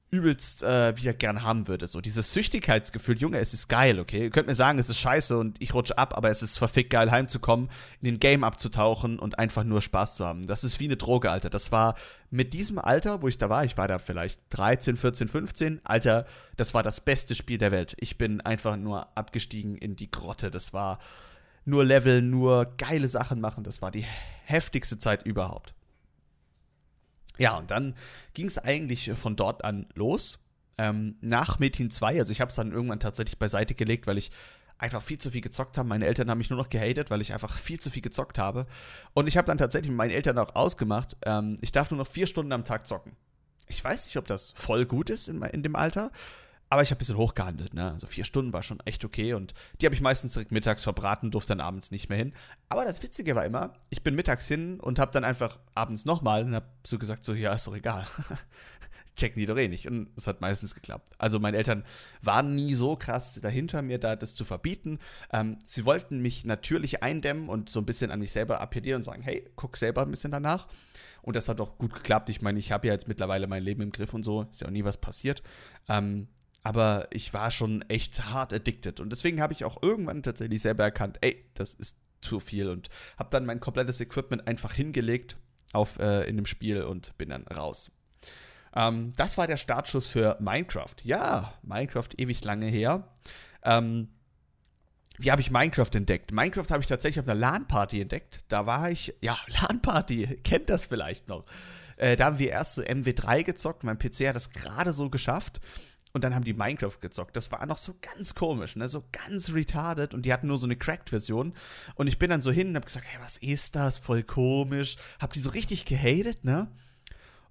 übelst 0.10 0.64
äh, 0.64 0.96
wieder 0.96 1.14
gern 1.14 1.44
haben 1.44 1.68
würde. 1.68 1.88
So 1.88 2.00
dieses 2.00 2.32
Süchtigkeitsgefühl, 2.32 3.18
Junge, 3.18 3.40
es 3.40 3.54
ist 3.54 3.68
geil, 3.68 4.00
okay? 4.00 4.24
Ihr 4.24 4.30
könnt 4.30 4.48
mir 4.48 4.56
sagen, 4.56 4.80
es 4.80 4.88
ist 4.88 5.00
scheiße 5.00 5.38
und 5.38 5.58
ich 5.60 5.74
rutsche 5.74 5.98
ab, 5.98 6.16
aber 6.16 6.30
es 6.30 6.42
ist 6.42 6.58
verfickt 6.58 6.92
geil, 6.92 7.12
heimzukommen, 7.12 7.70
in 8.02 8.06
den 8.06 8.20
Game 8.20 8.46
abzutauchen 8.46 9.20
und 9.20 9.38
einfach 9.38 9.66
nur 9.66 9.82
Spaß 9.82 10.16
zu 10.16 10.26
haben. 10.26 10.48
Das 10.48 10.64
ist 10.64 10.80
wie 10.80 10.86
eine 10.86 10.96
Droge, 10.96 11.30
Alter. 11.30 11.50
Das 11.50 11.74
war 11.74 11.96
mit 12.30 12.54
diesem 12.54 12.80
Alter, 12.80 13.22
wo 13.22 13.28
ich 13.28 13.38
da 13.38 13.50
war, 13.50 13.66
ich 13.66 13.78
war 13.78 13.90
da 13.90 14.00
vielleicht 14.00 14.40
13, 14.52 14.96
14, 14.96 15.28
15, 15.28 15.82
Alter, 15.84 16.26
das 16.56 16.74
war 16.74 16.84
das 16.84 17.02
beste 17.02 17.36
Spiel 17.36 17.58
der 17.58 17.72
Welt. 17.72 17.96
Ich 18.00 18.18
bin 18.18 18.40
einfach 18.40 18.78
nur 18.78 19.08
abgestiegen 19.18 19.76
in 19.76 19.98
die 19.98 20.10
Grotte. 20.10 20.52
Das 20.52 20.72
war 20.72 21.00
nur 21.66 21.84
Level, 21.84 22.22
nur 22.22 22.74
geile 22.78 23.10
Sachen 23.10 23.42
machen. 23.42 23.66
Das 23.66 23.82
war 23.82 23.92
die 23.92 24.06
heftigste 24.46 25.00
Zeit 25.00 25.26
überhaupt. 25.26 25.74
Ja, 27.38 27.58
und 27.58 27.72
dann 27.72 27.96
ging 28.34 28.48
es 28.48 28.58
eigentlich 28.58 29.12
von 29.16 29.36
dort 29.36 29.64
an 29.64 29.88
los. 29.96 30.40
Ähm, 30.80 31.16
nach 31.22 31.58
Metin 31.58 31.90
2, 31.90 32.20
also 32.20 32.32
ich 32.32 32.40
habe 32.40 32.50
es 32.50 32.56
dann 32.56 32.72
irgendwann 32.72 33.00
tatsächlich 33.00 33.40
beiseite 33.40 33.74
gelegt, 33.74 34.06
weil 34.06 34.18
ich 34.20 34.30
einfach 34.78 35.02
viel 35.02 35.18
zu 35.18 35.32
viel 35.32 35.42
gezockt 35.42 35.78
habe. 35.78 35.88
Meine 35.88 36.06
Eltern 36.06 36.30
haben 36.30 36.38
mich 36.38 36.50
nur 36.50 36.60
noch 36.60 36.70
gehatet, 36.70 37.10
weil 37.10 37.22
ich 37.22 37.34
einfach 37.34 37.58
viel 37.58 37.80
zu 37.80 37.90
viel 37.90 38.02
gezockt 38.02 38.38
habe. 38.38 38.68
Und 39.14 39.28
ich 39.28 39.38
habe 39.38 39.48
dann 39.48 39.58
tatsächlich 39.58 39.90
mit 39.90 39.98
meinen 39.98 40.12
Eltern 40.12 40.38
auch 40.38 40.56
ausgemacht, 40.56 41.18
ähm, 41.26 41.58
ich 41.62 41.72
darf 41.72 41.90
nur 41.90 41.98
noch 41.98 42.08
vier 42.08 42.28
Stunden 42.28 42.52
am 42.52 42.64
Tag 42.64 42.86
zocken. 42.86 43.14
Ich 43.68 43.84
weiß 43.84 44.06
nicht, 44.06 44.18
ob 44.18 44.28
das 44.28 44.52
voll 44.52 44.86
gut 44.86 45.10
ist 45.10 45.28
in, 45.28 45.42
in 45.42 45.64
dem 45.64 45.76
Alter, 45.76 46.12
aber 46.70 46.82
ich 46.82 46.90
habe 46.90 46.98
ein 46.98 47.00
bisschen 47.00 47.18
hochgehandelt, 47.18 47.74
ne? 47.74 47.92
Also 47.92 48.08
vier 48.08 48.26
Stunden 48.26 48.52
war 48.52 48.62
schon 48.62 48.80
echt 48.82 49.06
okay 49.06 49.34
und 49.34 49.54
die 49.80 49.86
habe 49.86 49.96
ich 49.96 50.02
meistens 50.02 50.34
direkt 50.34 50.52
mittags 50.52 50.84
verbraten, 50.84 51.32
durfte 51.32 51.50
dann 51.50 51.62
abends 51.62 51.92
nicht 51.92 52.10
mehr 52.10 52.18
hin. 52.18 52.34
Aber 52.68 52.84
das 52.84 53.02
Witzige 53.02 53.36
war 53.36 53.46
immer, 53.46 53.74
ich 53.90 54.04
bin 54.04 54.16
mittags 54.16 54.48
hin 54.48 54.80
und 54.80 55.00
habe 55.00 55.12
dann 55.12 55.24
einfach 55.24 55.60
abends 55.76 56.06
nochmal 56.06 56.44
und 56.44 56.56
habe 56.56 56.68
so 56.86 57.00
gesagt, 57.00 57.24
so, 57.24 57.34
ja, 57.34 57.54
ist 57.54 57.68
doch 57.68 57.76
egal. 57.76 58.06
Checken 59.16 59.40
die 59.40 59.46
doch 59.46 59.58
eh 59.58 59.68
nicht. 59.68 59.88
Und 59.88 60.10
es 60.16 60.28
hat 60.28 60.42
meistens 60.42 60.76
geklappt. 60.76 61.10
Also 61.18 61.40
meine 61.40 61.58
Eltern 61.58 61.84
waren 62.22 62.54
nie 62.54 62.74
so 62.74 62.96
krass 62.96 63.40
dahinter, 63.42 63.82
mir 63.82 63.98
da 63.98 64.16
das 64.16 64.36
zu 64.36 64.46
verbieten. 64.46 65.00
Ähm, 65.32 65.58
sie 65.66 65.86
wollten 65.86 66.22
mich 66.22 66.46
natürlich 66.46 67.02
eindämmen 67.02 67.50
und 67.50 67.70
so 67.70 67.80
ein 67.80 67.86
bisschen 67.86 68.12
an 68.12 68.20
mich 68.20 68.32
selber 68.32 68.62
appellieren 68.62 68.98
und 68.98 69.04
sagen, 69.04 69.24
hey, 69.24 69.50
guck 69.56 69.78
selber 69.78 70.04
ein 70.04 70.12
bisschen 70.12 70.32
danach. 70.32 70.68
Und 71.24 71.36
das 71.36 71.50
hat 71.50 71.60
auch 71.60 71.78
gut 71.78 71.94
geklappt. 71.94 72.30
Ich 72.30 72.42
meine, 72.42 72.60
ich 72.60 72.72
habe 72.72 72.88
ja 72.88 72.94
jetzt 72.94 73.08
mittlerweile 73.08 73.48
mein 73.48 73.64
Leben 73.64 73.82
im 73.82 73.92
Griff 73.92 74.14
und 74.14 74.24
so. 74.24 74.44
Ist 74.44 74.62
ja 74.62 74.68
auch 74.68 74.72
nie 74.72 74.84
was 74.84 74.98
passiert. 74.98 75.42
Ähm, 75.90 76.28
aber 76.64 77.08
ich 77.12 77.34
war 77.34 77.52
schon 77.52 77.82
echt 77.90 78.26
hart 78.26 78.54
addicted. 78.54 79.00
Und 79.00 79.10
deswegen 79.12 79.42
habe 79.42 79.54
ich 79.54 79.64
auch 79.64 79.82
irgendwann 79.82 80.24
tatsächlich 80.24 80.62
selber 80.62 80.84
erkannt, 80.84 81.18
ey, 81.22 81.46
das 81.54 81.74
ist 81.74 81.98
zu 82.22 82.40
viel. 82.40 82.70
Und 82.70 82.90
habe 83.18 83.30
dann 83.32 83.46
mein 83.46 83.60
komplettes 83.60 84.02
Equipment 84.02 84.48
einfach 84.48 84.74
hingelegt 84.74 85.38
auf, 85.74 86.00
äh, 86.00 86.24
in 86.28 86.36
dem 86.36 86.46
Spiel 86.46 86.84
und 86.84 87.18
bin 87.18 87.30
dann 87.30 87.48
raus. 87.48 87.92
Ähm, 88.76 89.14
das 89.16 89.38
war 89.38 89.48
der 89.48 89.58
Startschuss 89.58 90.08
für 90.08 90.38
Minecraft. 90.40 90.96
Ja, 91.04 91.54
Minecraft 91.64 92.10
ewig 92.18 92.44
lange 92.44 92.68
her. 92.68 93.08
Ähm, 93.64 94.10
wie 95.20 95.32
habe 95.32 95.42
ich 95.42 95.50
Minecraft 95.50 95.90
entdeckt? 95.94 96.32
Minecraft 96.32 96.70
habe 96.70 96.82
ich 96.82 96.88
tatsächlich 96.88 97.20
auf 97.20 97.28
einer 97.28 97.40
LAN-Party 97.40 98.02
entdeckt. 98.02 98.42
Da 98.50 98.66
war 98.66 98.92
ich, 98.92 99.16
ja, 99.22 99.38
LAN-Party, 99.48 100.42
kennt 100.44 100.70
das 100.70 100.86
vielleicht 100.86 101.28
noch. 101.28 101.46
Äh, 101.96 102.16
da 102.16 102.26
haben 102.26 102.40
wir 102.40 102.50
erst 102.50 102.74
so 102.74 102.82
MW3 102.84 103.44
gezockt. 103.44 103.84
Mein 103.84 103.98
PC 103.98 104.28
hat 104.28 104.36
das 104.36 104.52
gerade 104.52 104.94
so 104.94 105.10
geschafft 105.10 105.60
und 106.18 106.24
dann 106.24 106.36
haben 106.36 106.44
die 106.44 106.54
Minecraft 106.54 107.00
gezockt. 107.00 107.36
Das 107.36 107.52
war 107.52 107.66
noch 107.66 107.78
so 107.78 107.96
ganz 108.02 108.36
komisch, 108.36 108.76
ne? 108.76 108.90
so 108.90 109.04
ganz 109.12 109.54
retarded 109.54 110.14
und 110.14 110.26
die 110.26 110.34
hatten 110.34 110.48
nur 110.48 110.58
so 110.58 110.66
eine 110.66 110.76
Cracked-Version. 110.76 111.54
Und 111.96 112.08
ich 112.08 112.18
bin 112.18 112.30
dann 112.30 112.42
so 112.42 112.52
hin 112.52 112.70
und 112.70 112.76
hab 112.76 112.86
gesagt, 112.86 113.06
hey, 113.08 113.20
was 113.22 113.38
ist 113.38 113.76
das? 113.76 114.00
Voll 114.00 114.24
komisch. 114.24 114.98
Hab 115.20 115.32
die 115.34 115.40
so 115.40 115.52
richtig 115.52 115.86
gehatet, 115.86 116.44
ne? 116.44 116.72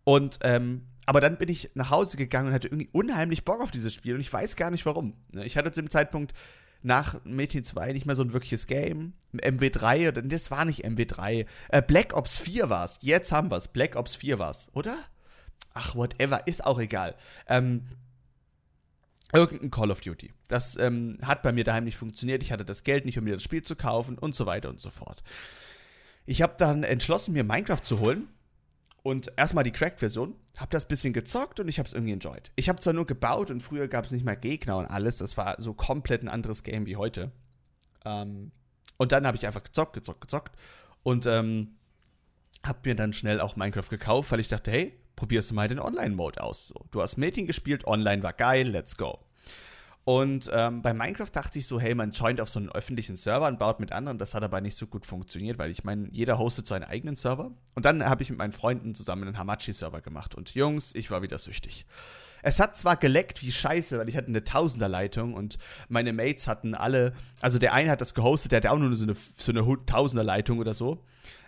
Und, 0.04 0.40
ähm, 0.42 0.82
aber 1.06 1.20
dann 1.20 1.38
bin 1.38 1.48
ich 1.48 1.70
nach 1.74 1.90
Hause 1.90 2.16
gegangen 2.16 2.48
und 2.48 2.54
hatte 2.54 2.68
irgendwie 2.68 2.88
unheimlich 2.92 3.44
Bock 3.44 3.60
auf 3.60 3.70
dieses 3.70 3.94
Spiel 3.94 4.14
und 4.14 4.20
ich 4.20 4.32
weiß 4.32 4.56
gar 4.56 4.70
nicht 4.70 4.84
warum. 4.84 5.14
Ne? 5.30 5.44
Ich 5.44 5.56
hatte 5.56 5.70
zu 5.70 5.80
dem 5.80 5.90
Zeitpunkt 5.90 6.34
nach 6.82 7.24
Metin 7.24 7.64
2 7.64 7.92
nicht 7.92 8.06
mehr 8.06 8.16
so 8.16 8.22
ein 8.22 8.32
wirkliches 8.32 8.66
Game. 8.66 9.14
MW3, 9.32 10.08
oder 10.08 10.22
das 10.22 10.50
war 10.50 10.64
nicht 10.64 10.84
MW3. 10.84 11.46
Äh, 11.68 11.82
Black 11.82 12.14
Ops 12.16 12.36
4 12.36 12.68
war's. 12.70 12.98
Jetzt 13.02 13.32
haben 13.32 13.50
wir's. 13.50 13.68
Black 13.68 13.96
Ops 13.96 14.14
4 14.16 14.38
war's, 14.38 14.68
oder? 14.72 14.96
Ach, 15.74 15.94
whatever, 15.94 16.46
ist 16.46 16.64
auch 16.64 16.78
egal. 16.78 17.14
Ähm, 17.48 17.82
Irgendein 19.32 19.70
Call 19.70 19.90
of 19.90 20.00
Duty. 20.00 20.32
Das 20.48 20.78
ähm, 20.78 21.18
hat 21.22 21.42
bei 21.42 21.52
mir 21.52 21.64
daheim 21.64 21.84
nicht 21.84 21.96
funktioniert. 21.96 22.42
Ich 22.42 22.52
hatte 22.52 22.64
das 22.64 22.84
Geld 22.84 23.04
nicht, 23.04 23.18
um 23.18 23.24
mir 23.24 23.34
das 23.34 23.42
Spiel 23.42 23.62
zu 23.62 23.74
kaufen 23.74 24.18
und 24.18 24.34
so 24.34 24.46
weiter 24.46 24.68
und 24.68 24.80
so 24.80 24.90
fort. 24.90 25.24
Ich 26.26 26.42
habe 26.42 26.54
dann 26.58 26.82
entschlossen, 26.82 27.32
mir 27.32 27.44
Minecraft 27.44 27.82
zu 27.82 28.00
holen 28.00 28.28
und 29.02 29.32
erstmal 29.36 29.64
die 29.64 29.72
Cracked-Version. 29.72 30.34
Habe 30.56 30.70
das 30.70 30.88
bisschen 30.88 31.12
gezockt 31.12 31.60
und 31.60 31.68
ich 31.68 31.78
habe 31.78 31.86
es 31.86 31.92
irgendwie 31.92 32.12
enjoyed. 32.12 32.50
Ich 32.56 32.68
habe 32.68 32.80
zwar 32.80 32.92
nur 32.92 33.06
gebaut 33.06 33.50
und 33.50 33.62
früher 33.62 33.88
gab 33.88 34.06
es 34.06 34.10
nicht 34.10 34.24
mehr 34.24 34.36
Gegner 34.36 34.78
und 34.78 34.86
alles. 34.86 35.16
Das 35.16 35.36
war 35.36 35.60
so 35.60 35.74
komplett 35.74 36.22
ein 36.22 36.28
anderes 36.28 36.62
Game 36.62 36.86
wie 36.86 36.96
heute. 36.96 37.30
Ähm, 38.04 38.52
und 38.96 39.12
dann 39.12 39.26
habe 39.26 39.36
ich 39.36 39.46
einfach 39.46 39.62
gezockt, 39.62 39.92
gezockt, 39.92 40.22
gezockt 40.22 40.56
und 41.02 41.26
ähm, 41.26 41.76
habe 42.64 42.78
mir 42.84 42.94
dann 42.94 43.12
schnell 43.12 43.40
auch 43.40 43.56
Minecraft 43.56 43.90
gekauft, 43.90 44.32
weil 44.32 44.40
ich 44.40 44.48
dachte, 44.48 44.70
hey, 44.70 44.98
probierst 45.16 45.50
du 45.50 45.54
mal 45.54 45.68
den 45.68 45.80
Online-Mode 45.80 46.42
aus. 46.42 46.68
So, 46.68 46.86
du 46.90 47.02
hast 47.02 47.16
Meeting 47.16 47.46
gespielt, 47.46 47.86
online 47.86 48.22
war 48.22 48.32
geil, 48.32 48.68
let's 48.68 48.96
go. 48.96 49.18
Und 50.06 50.48
ähm, 50.52 50.82
bei 50.82 50.94
Minecraft 50.94 51.30
dachte 51.32 51.58
ich 51.58 51.66
so, 51.66 51.80
hey, 51.80 51.92
man 51.92 52.12
joint 52.12 52.40
auf 52.40 52.48
so 52.48 52.60
einen 52.60 52.70
öffentlichen 52.70 53.16
Server 53.16 53.48
und 53.48 53.58
baut 53.58 53.80
mit 53.80 53.90
anderen. 53.90 54.18
Das 54.18 54.34
hat 54.34 54.44
aber 54.44 54.60
nicht 54.60 54.76
so 54.76 54.86
gut 54.86 55.04
funktioniert, 55.04 55.58
weil 55.58 55.72
ich 55.72 55.82
meine, 55.82 56.08
jeder 56.12 56.38
hostet 56.38 56.68
seinen 56.68 56.84
eigenen 56.84 57.16
Server. 57.16 57.50
Und 57.74 57.84
dann 57.84 58.04
habe 58.04 58.22
ich 58.22 58.30
mit 58.30 58.38
meinen 58.38 58.52
Freunden 58.52 58.94
zusammen 58.94 59.24
einen 59.24 59.36
Hamachi-Server 59.36 60.00
gemacht. 60.02 60.36
Und 60.36 60.54
Jungs, 60.54 60.94
ich 60.94 61.10
war 61.10 61.22
wieder 61.22 61.38
süchtig. 61.38 61.86
Es 62.42 62.60
hat 62.60 62.76
zwar 62.76 62.96
geleckt 62.96 63.42
wie 63.42 63.50
scheiße, 63.50 63.98
weil 63.98 64.08
ich 64.08 64.16
hatte 64.16 64.28
eine 64.28 64.44
Tausenderleitung 64.44 65.34
und 65.34 65.58
meine 65.88 66.12
Mates 66.12 66.46
hatten 66.46 66.76
alle, 66.76 67.12
also 67.40 67.58
der 67.58 67.74
eine 67.74 67.90
hat 67.90 68.00
das 68.00 68.14
gehostet, 68.14 68.52
der 68.52 68.58
hatte 68.58 68.70
auch 68.70 68.78
nur 68.78 68.94
so 68.94 69.02
eine, 69.02 69.14
so 69.14 69.50
eine 69.50 69.84
Tausenderleitung 69.86 70.60
oder 70.60 70.74
so. 70.74 71.02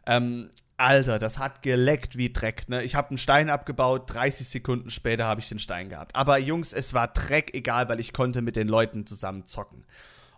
Ähm, 0.04 0.50
Alter, 0.78 1.18
das 1.18 1.38
hat 1.38 1.62
geleckt 1.62 2.16
wie 2.16 2.32
Dreck. 2.32 2.68
Ne? 2.68 2.84
Ich 2.84 2.94
habe 2.94 3.08
einen 3.10 3.18
Stein 3.18 3.50
abgebaut, 3.50 4.04
30 4.14 4.48
Sekunden 4.48 4.90
später 4.90 5.24
habe 5.24 5.40
ich 5.40 5.48
den 5.48 5.58
Stein 5.58 5.88
gehabt. 5.88 6.14
Aber 6.14 6.38
Jungs, 6.38 6.72
es 6.72 6.94
war 6.94 7.08
Dreck 7.08 7.52
egal, 7.52 7.88
weil 7.88 7.98
ich 7.98 8.12
konnte 8.12 8.42
mit 8.42 8.54
den 8.54 8.68
Leuten 8.68 9.04
zusammen 9.04 9.44
zocken. 9.44 9.84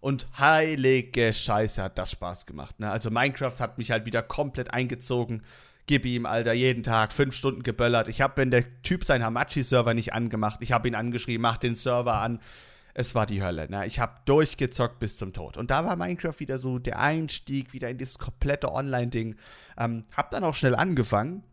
Und 0.01 0.27
heilige 0.39 1.35
Scheiße 1.35 1.83
hat 1.83 1.99
das 1.99 2.13
Spaß 2.13 2.47
gemacht. 2.47 2.81
Ne? 2.81 2.91
Also 2.91 3.11
Minecraft 3.11 3.61
hat 3.61 3.77
mich 3.77 3.91
halt 3.91 4.07
wieder 4.07 4.23
komplett 4.23 4.73
eingezogen. 4.73 5.43
Gib 5.85 6.07
ihm, 6.07 6.25
Alter, 6.25 6.55
jeden 6.55 6.83
Tag 6.83 7.13
fünf 7.13 7.35
Stunden 7.35 7.63
geböllert. 7.63 8.09
Ich 8.09 8.23
habe, 8.23 8.39
wenn 8.39 8.51
der 8.51 8.65
Typ 8.83 9.05
seinen 9.05 9.25
Hamachi-Server 9.25 9.93
nicht 9.93 10.15
angemacht, 10.15 10.61
ich 10.63 10.73
habe 10.73 10.89
ihn 10.89 10.95
angeschrieben, 10.95 11.43
mach 11.43 11.59
den 11.59 11.75
Server 11.75 12.15
an 12.15 12.41
es 12.95 13.15
war 13.15 13.27
die 13.27 13.43
Hölle. 13.43 13.71
Ne? 13.71 13.87
Ich 13.87 13.99
habe 14.01 14.21
durchgezockt 14.25 14.99
bis 14.99 15.17
zum 15.17 15.33
Tod. 15.33 15.57
Und 15.57 15.71
da 15.71 15.85
war 15.85 15.97
Minecraft 15.97 16.39
wieder 16.39 16.59
so 16.59 16.79
der 16.79 16.99
Einstieg, 16.99 17.73
wieder 17.73 17.91
in 17.91 17.99
dieses 17.99 18.19
komplette 18.19 18.73
Online-Ding. 18.73 19.37
Ähm, 19.79 20.05
hab 20.17 20.31
dann 20.31 20.45
auch 20.45 20.55
schnell 20.55 20.75
angefangen. 20.75 21.45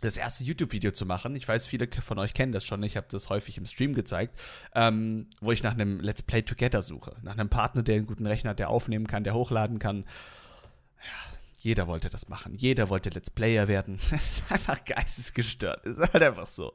das 0.00 0.16
erste 0.16 0.44
YouTube-Video 0.44 0.92
zu 0.92 1.06
machen. 1.06 1.34
Ich 1.34 1.48
weiß, 1.48 1.66
viele 1.66 1.88
von 2.00 2.18
euch 2.18 2.34
kennen 2.34 2.52
das 2.52 2.64
schon. 2.64 2.82
Ich 2.84 2.96
habe 2.96 3.08
das 3.10 3.30
häufig 3.30 3.58
im 3.58 3.66
Stream 3.66 3.94
gezeigt, 3.94 4.38
ähm, 4.74 5.28
wo 5.40 5.50
ich 5.50 5.62
nach 5.62 5.72
einem 5.72 5.98
Let's 6.00 6.22
Play 6.22 6.42
Together 6.42 6.82
suche. 6.82 7.16
Nach 7.22 7.32
einem 7.32 7.48
Partner, 7.48 7.82
der 7.82 7.96
einen 7.96 8.06
guten 8.06 8.26
Rechner 8.26 8.50
hat, 8.50 8.60
der 8.60 8.70
aufnehmen 8.70 9.08
kann, 9.08 9.24
der 9.24 9.34
hochladen 9.34 9.78
kann. 9.80 10.04
Ja, 11.00 11.38
jeder 11.56 11.88
wollte 11.88 12.10
das 12.10 12.28
machen. 12.28 12.54
Jeder 12.54 12.88
wollte 12.88 13.10
Let's 13.10 13.30
Player 13.30 13.66
werden. 13.66 13.98
Das 14.10 14.22
ist 14.38 14.52
einfach 14.52 14.84
geistesgestört. 14.84 15.84
Das 15.84 15.96
ist 15.96 16.12
halt 16.12 16.22
einfach 16.22 16.46
so. 16.46 16.72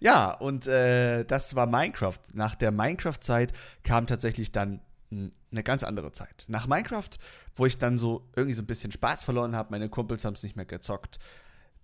Ja, 0.00 0.30
und 0.32 0.66
äh, 0.66 1.24
das 1.24 1.54
war 1.54 1.66
Minecraft. 1.66 2.18
Nach 2.32 2.54
der 2.54 2.70
Minecraft-Zeit 2.70 3.52
kam 3.82 4.06
tatsächlich 4.06 4.52
dann 4.52 4.80
eine 5.10 5.62
ganz 5.62 5.82
andere 5.82 6.12
Zeit. 6.12 6.44
Nach 6.48 6.66
Minecraft, 6.66 7.10
wo 7.54 7.66
ich 7.66 7.78
dann 7.78 7.98
so 7.98 8.28
irgendwie 8.36 8.54
so 8.54 8.62
ein 8.62 8.66
bisschen 8.66 8.92
Spaß 8.92 9.22
verloren 9.22 9.56
habe, 9.56 9.70
meine 9.70 9.88
Kumpels 9.88 10.24
haben 10.24 10.34
es 10.34 10.42
nicht 10.42 10.56
mehr 10.56 10.66
gezockt, 10.66 11.18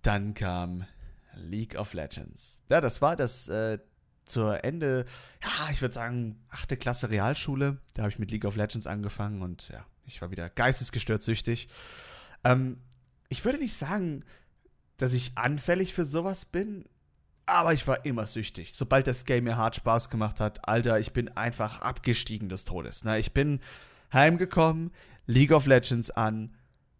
dann 0.01 0.33
kam 0.33 0.85
League 1.33 1.75
of 1.75 1.93
Legends. 1.93 2.63
Ja, 2.69 2.81
das 2.81 3.01
war 3.01 3.15
das 3.15 3.47
äh, 3.47 3.79
zur 4.25 4.63
Ende, 4.63 5.05
ja, 5.43 5.71
ich 5.71 5.81
würde 5.81 5.93
sagen, 5.93 6.43
achte 6.49 6.77
Klasse 6.77 7.09
Realschule. 7.09 7.77
Da 7.93 8.03
habe 8.03 8.11
ich 8.11 8.19
mit 8.19 8.31
League 8.31 8.45
of 8.45 8.55
Legends 8.55 8.87
angefangen 8.87 9.41
und 9.41 9.69
ja, 9.69 9.85
ich 10.05 10.21
war 10.21 10.31
wieder 10.31 10.49
geistesgestört 10.49 11.23
süchtig. 11.23 11.67
Ähm, 12.43 12.77
ich 13.29 13.43
würde 13.43 13.57
nicht 13.57 13.75
sagen, 13.75 14.23
dass 14.97 15.13
ich 15.13 15.33
anfällig 15.35 15.93
für 15.93 16.05
sowas 16.05 16.45
bin, 16.45 16.85
aber 17.45 17.73
ich 17.73 17.87
war 17.87 18.05
immer 18.05 18.25
süchtig. 18.25 18.71
Sobald 18.73 19.07
das 19.07 19.25
Game 19.25 19.43
mir 19.45 19.57
hart 19.57 19.75
Spaß 19.75 20.09
gemacht 20.09 20.39
hat, 20.39 20.67
Alter, 20.67 20.99
ich 20.99 21.13
bin 21.13 21.29
einfach 21.29 21.81
abgestiegen 21.81 22.49
des 22.49 22.65
Todes. 22.65 23.03
Ne? 23.03 23.19
Ich 23.19 23.33
bin 23.33 23.59
heimgekommen, 24.11 24.91
League 25.27 25.51
of 25.51 25.65
Legends 25.65 26.09
an, 26.11 26.55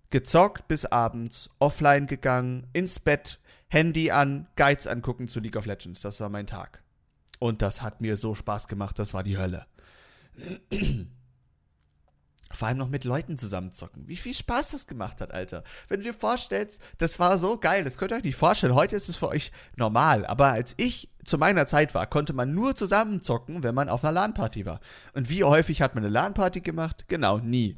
gezockt 0.10 0.68
bis 0.68 0.86
abends, 0.86 1.50
offline 1.60 2.08
gegangen, 2.08 2.68
ins 2.74 3.00
Bett, 3.00 3.40
Handy 3.68 4.12
an, 4.12 4.48
Guides 4.56 4.88
angucken 4.88 5.28
zu 5.28 5.40
League 5.40 5.56
of 5.56 5.66
Legends. 5.66 6.02
Das 6.02 6.20
war 6.20 6.30
mein 6.30 6.48
Tag. 6.48 6.84
Und 7.40 7.62
das 7.62 7.82
hat 7.82 8.02
mir 8.02 8.18
so 8.18 8.36
Spaß 8.36 8.68
gemacht, 8.68 8.98
das 9.00 9.14
war 9.14 9.24
die 9.24 9.38
Hölle. 9.38 9.66
Vor 12.56 12.68
allem 12.68 12.78
noch 12.78 12.90
mit 12.90 13.04
Leuten 13.04 13.38
zusammenzocken. 13.38 14.08
Wie 14.08 14.16
viel 14.16 14.34
Spaß 14.34 14.72
das 14.72 14.88
gemacht 14.88 15.22
hat, 15.22 15.32
Alter. 15.32 15.64
Wenn 15.88 16.00
du 16.00 16.06
dir 16.06 16.14
vorstellst, 16.14 16.82
das 16.98 17.20
war 17.20 17.38
so 17.38 17.58
geil. 17.58 17.84
Das 17.84 17.98
könnt 17.98 18.12
ihr 18.12 18.18
euch 18.18 18.24
nicht 18.24 18.36
vorstellen. 18.36 18.76
Heute 18.76 18.96
ist 18.96 19.10
es 19.10 19.18
für 19.18 19.28
euch 19.28 19.52
normal. 19.76 20.26
Aber 20.26 20.52
als 20.52 20.74
ich 20.78 21.10
zu 21.24 21.38
meiner 21.38 21.66
Zeit 21.66 21.94
war, 21.94 22.08
konnte 22.08 22.34
man 22.34 22.54
nur 22.54 22.76
zusammenzocken, 22.76 23.64
wenn 23.64 23.76
man 23.76 23.90
auf 23.90 24.04
einer 24.04 24.14
LAN-Party 24.14 24.66
war. 24.66 24.80
Und 25.14 25.30
wie 25.30 25.44
häufig 25.44 25.82
hat 25.82 25.96
man 25.96 26.04
eine 26.04 26.14
LAN-Party 26.14 26.62
gemacht? 26.62 27.06
Genau, 27.08 27.40
nie. 27.40 27.78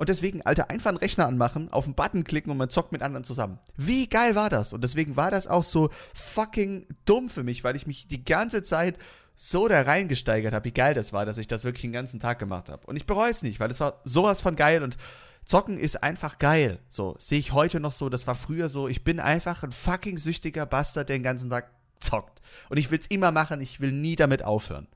Und 0.00 0.08
deswegen, 0.08 0.40
Alter, 0.40 0.70
einfach 0.70 0.88
einen 0.88 0.96
Rechner 0.96 1.26
anmachen, 1.26 1.70
auf 1.70 1.84
den 1.84 1.94
Button 1.94 2.24
klicken 2.24 2.50
und 2.50 2.56
man 2.56 2.70
zockt 2.70 2.90
mit 2.90 3.02
anderen 3.02 3.22
zusammen. 3.22 3.58
Wie 3.76 4.06
geil 4.06 4.34
war 4.34 4.48
das? 4.48 4.72
Und 4.72 4.82
deswegen 4.82 5.14
war 5.16 5.30
das 5.30 5.46
auch 5.46 5.62
so 5.62 5.90
fucking 6.14 6.86
dumm 7.04 7.28
für 7.28 7.42
mich, 7.42 7.64
weil 7.64 7.76
ich 7.76 7.86
mich 7.86 8.08
die 8.08 8.24
ganze 8.24 8.62
Zeit 8.62 8.96
so 9.42 9.68
da 9.68 9.80
reingesteigert 9.80 10.52
habe, 10.52 10.66
wie 10.66 10.72
geil 10.72 10.92
das 10.92 11.14
war, 11.14 11.24
dass 11.24 11.38
ich 11.38 11.46
das 11.46 11.64
wirklich 11.64 11.80
den 11.80 11.92
ganzen 11.92 12.20
Tag 12.20 12.38
gemacht 12.38 12.68
habe. 12.68 12.86
Und 12.86 12.96
ich 12.96 13.06
bereue 13.06 13.30
es 13.30 13.40
nicht, 13.40 13.58
weil 13.58 13.70
es 13.70 13.80
war 13.80 14.02
sowas 14.04 14.42
von 14.42 14.54
geil 14.54 14.82
und 14.82 14.98
Zocken 15.46 15.78
ist 15.78 16.02
einfach 16.02 16.38
geil. 16.38 16.78
So, 16.90 17.16
sehe 17.18 17.38
ich 17.38 17.52
heute 17.52 17.80
noch 17.80 17.92
so, 17.92 18.10
das 18.10 18.26
war 18.26 18.34
früher 18.34 18.68
so. 18.68 18.86
Ich 18.86 19.02
bin 19.02 19.18
einfach 19.18 19.62
ein 19.62 19.72
fucking 19.72 20.18
süchtiger 20.18 20.66
Bastard, 20.66 21.08
der 21.08 21.16
den 21.16 21.22
ganzen 21.22 21.48
Tag 21.48 21.70
zockt. 22.00 22.42
Und 22.68 22.76
ich 22.76 22.90
will 22.90 23.00
es 23.00 23.06
immer 23.06 23.32
machen, 23.32 23.62
ich 23.62 23.80
will 23.80 23.92
nie 23.92 24.14
damit 24.14 24.44
aufhören. 24.44 24.88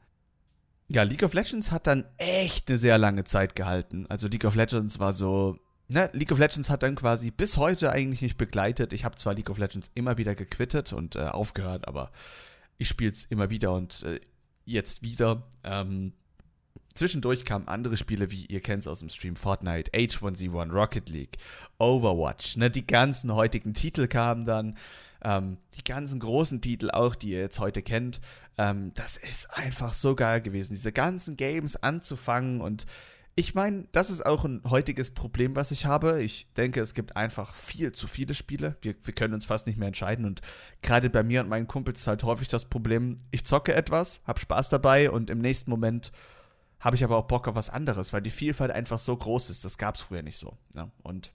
Ja, 0.89 1.05
League 1.05 1.23
of 1.23 1.33
Legends 1.33 1.73
hat 1.73 1.87
dann 1.87 2.05
echt 2.19 2.69
eine 2.69 2.77
sehr 2.77 2.99
lange 2.99 3.25
Zeit 3.25 3.57
gehalten. 3.57 4.05
Also 4.11 4.29
League 4.29 4.45
of 4.45 4.57
Legends 4.57 4.99
war 4.99 5.15
so, 5.15 5.57
ne, 5.89 6.11
League 6.13 6.33
of 6.33 6.39
Legends 6.39 6.69
hat 6.69 6.83
dann 6.83 6.97
quasi 6.97 7.31
bis 7.31 7.57
heute 7.57 7.91
eigentlich 7.91 8.21
nicht 8.21 8.37
begleitet. 8.37 8.93
Ich 8.93 9.07
habe 9.07 9.17
zwar 9.17 9.33
League 9.33 9.49
of 9.49 9.57
Legends 9.57 9.91
immer 9.95 10.19
wieder 10.19 10.35
gequittet 10.35 10.93
und 10.93 11.17
äh, 11.17 11.21
aufgehört, 11.21 11.89
aber 11.89 12.13
ich 12.77 12.89
spiele 12.89 13.13
es 13.13 13.25
immer 13.25 13.49
wieder 13.49 13.73
und 13.73 14.03
äh, 14.03 14.21
jetzt 14.65 15.03
wieder. 15.03 15.43
Ähm, 15.63 16.13
zwischendurch 16.95 17.45
kamen 17.45 17.69
andere 17.69 17.97
Spiele, 17.97 18.31
wie 18.31 18.47
ihr 18.47 18.61
kennt 18.61 18.83
es 18.83 18.89
aus 18.89 19.01
dem 19.01 19.09
Stream, 19.09 19.37
Fortnite, 19.37 19.91
H1Z1, 19.93 20.73
Rocket 20.73 21.09
League, 21.09 21.39
Overwatch. 21.79 22.57
Ne, 22.57 22.71
die 22.71 22.87
ganzen 22.87 23.35
heutigen 23.35 23.75
Titel 23.75 24.07
kamen 24.07 24.45
dann. 24.45 24.77
Ähm, 25.23 25.57
die 25.75 25.85
ganzen 25.85 26.21
großen 26.21 26.61
Titel 26.61 26.91
auch, 26.91 27.15
die 27.15 27.31
ihr 27.31 27.41
jetzt 27.41 27.59
heute 27.59 27.83
kennt. 27.83 28.21
Ähm, 28.59 28.93
das 28.95 29.17
ist 29.17 29.57
einfach 29.57 29.95
so 29.95 30.15
geil 30.15 30.43
gewesen, 30.43 30.75
diese 30.75 30.93
ganzen 30.93 31.37
Games 31.37 31.77
anzufangen 31.77 32.61
und 32.61 32.85
ich 33.37 33.55
meine, 33.55 33.87
das 33.91 34.11
ist 34.11 34.25
auch 34.25 34.45
ein 34.45 34.63
heutiges 34.65 35.11
Problem, 35.11 35.57
was 35.57 35.73
ich 35.73 35.87
habe. 35.87 36.23
Ich 36.23 36.47
denke, 36.57 36.81
es 36.81 36.95
gibt 36.95 37.17
einfach 37.17 37.55
viel 37.55 37.91
zu 37.91 38.07
viele 38.07 38.35
Spiele. 38.35 38.77
Wir, 38.81 38.95
wir 39.03 39.15
können 39.15 39.35
uns 39.35 39.47
fast 39.47 39.67
nicht 39.67 39.77
mehr 39.77 39.89
entscheiden. 39.89 40.25
Und 40.25 40.41
gerade 40.83 41.11
bei 41.11 41.25
mir 41.25 41.41
und 41.41 41.49
meinen 41.49 41.67
Kumpels 41.67 42.01
ist 42.01 42.07
halt 42.07 42.23
häufig 42.23 42.47
das 42.47 42.67
Problem, 42.67 43.19
ich 43.33 43.45
zocke 43.45 43.75
etwas, 43.75 44.21
habe 44.25 44.39
Spaß 44.39 44.69
dabei 44.69 45.11
und 45.11 45.31
im 45.31 45.41
nächsten 45.41 45.71
Moment 45.71 46.13
habe 46.79 46.95
ich 46.95 47.03
aber 47.03 47.17
auch 47.17 47.27
Bock 47.27 47.49
auf 47.49 47.57
was 47.57 47.71
anderes, 47.71 48.13
weil 48.13 48.23
die 48.23 48.31
Vielfalt 48.31 48.71
einfach 48.71 49.01
so 49.01 49.17
groß 49.17 49.51
ist. 49.51 49.65
Das 49.65 49.79
gab 49.79 49.97
es 49.97 50.03
früher 50.03 50.23
nicht 50.23 50.39
so. 50.39 50.57
Ne? 50.75 50.93
Und 51.03 51.33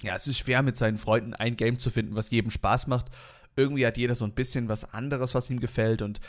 ja, 0.00 0.14
es 0.14 0.26
ist 0.26 0.38
schwer 0.38 0.62
mit 0.62 0.78
seinen 0.78 0.96
Freunden 0.96 1.34
ein 1.34 1.56
Game 1.56 1.78
zu 1.78 1.90
finden, 1.90 2.14
was 2.14 2.30
jedem 2.30 2.50
Spaß 2.50 2.86
macht. 2.86 3.10
Irgendwie 3.54 3.86
hat 3.86 3.98
jeder 3.98 4.14
so 4.14 4.24
ein 4.24 4.34
bisschen 4.34 4.68
was 4.68 4.94
anderes, 4.94 5.34
was 5.34 5.50
ihm 5.50 5.60
gefällt 5.60 6.00
und 6.00 6.20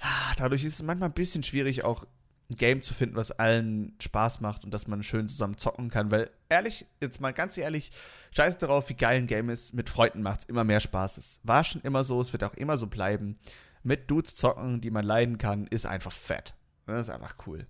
ah, 0.00 0.34
dadurch 0.36 0.64
ist 0.64 0.74
es 0.74 0.82
manchmal 0.82 1.10
ein 1.10 1.14
bisschen 1.14 1.42
schwierig, 1.42 1.84
auch 1.84 2.06
ein 2.50 2.56
Game 2.56 2.80
zu 2.82 2.94
finden, 2.94 3.16
was 3.16 3.30
allen 3.30 3.94
Spaß 4.00 4.40
macht 4.40 4.64
und 4.64 4.74
dass 4.74 4.86
man 4.86 5.02
schön 5.02 5.28
zusammen 5.28 5.56
zocken 5.56 5.88
kann, 5.88 6.10
weil 6.10 6.30
ehrlich, 6.48 6.86
jetzt 7.00 7.20
mal 7.20 7.32
ganz 7.32 7.56
ehrlich, 7.56 7.92
scheiß 8.36 8.58
darauf, 8.58 8.88
wie 8.88 8.94
geil 8.94 9.18
ein 9.18 9.26
Game 9.26 9.48
ist, 9.48 9.72
mit 9.72 9.88
Freunden 9.88 10.22
macht 10.22 10.40
es 10.40 10.46
immer 10.46 10.64
mehr 10.64 10.80
Spaß. 10.80 11.16
Es 11.16 11.40
war 11.44 11.64
schon 11.64 11.80
immer 11.82 12.04
so, 12.04 12.20
es 12.20 12.32
wird 12.32 12.44
auch 12.44 12.54
immer 12.54 12.76
so 12.76 12.86
bleiben. 12.86 13.38
Mit 13.82 14.10
Dudes 14.10 14.34
zocken, 14.34 14.80
die 14.80 14.90
man 14.90 15.04
leiden 15.04 15.38
kann, 15.38 15.66
ist 15.68 15.86
einfach 15.86 16.12
fett. 16.12 16.54
Das 16.86 17.08
ist 17.08 17.14
einfach 17.14 17.36
cool. 17.46 17.66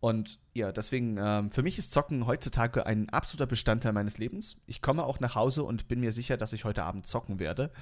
Und 0.00 0.38
ja, 0.54 0.72
deswegen, 0.72 1.16
ähm, 1.18 1.50
für 1.50 1.62
mich 1.62 1.78
ist 1.78 1.92
Zocken 1.92 2.26
heutzutage 2.26 2.86
ein 2.86 3.08
absoluter 3.10 3.46
Bestandteil 3.46 3.92
meines 3.92 4.18
Lebens. 4.18 4.56
Ich 4.66 4.82
komme 4.82 5.04
auch 5.04 5.20
nach 5.20 5.34
Hause 5.34 5.64
und 5.64 5.88
bin 5.88 6.00
mir 6.00 6.12
sicher, 6.12 6.36
dass 6.36 6.52
ich 6.52 6.64
heute 6.64 6.84
Abend 6.84 7.06
zocken 7.06 7.38
werde. 7.38 7.72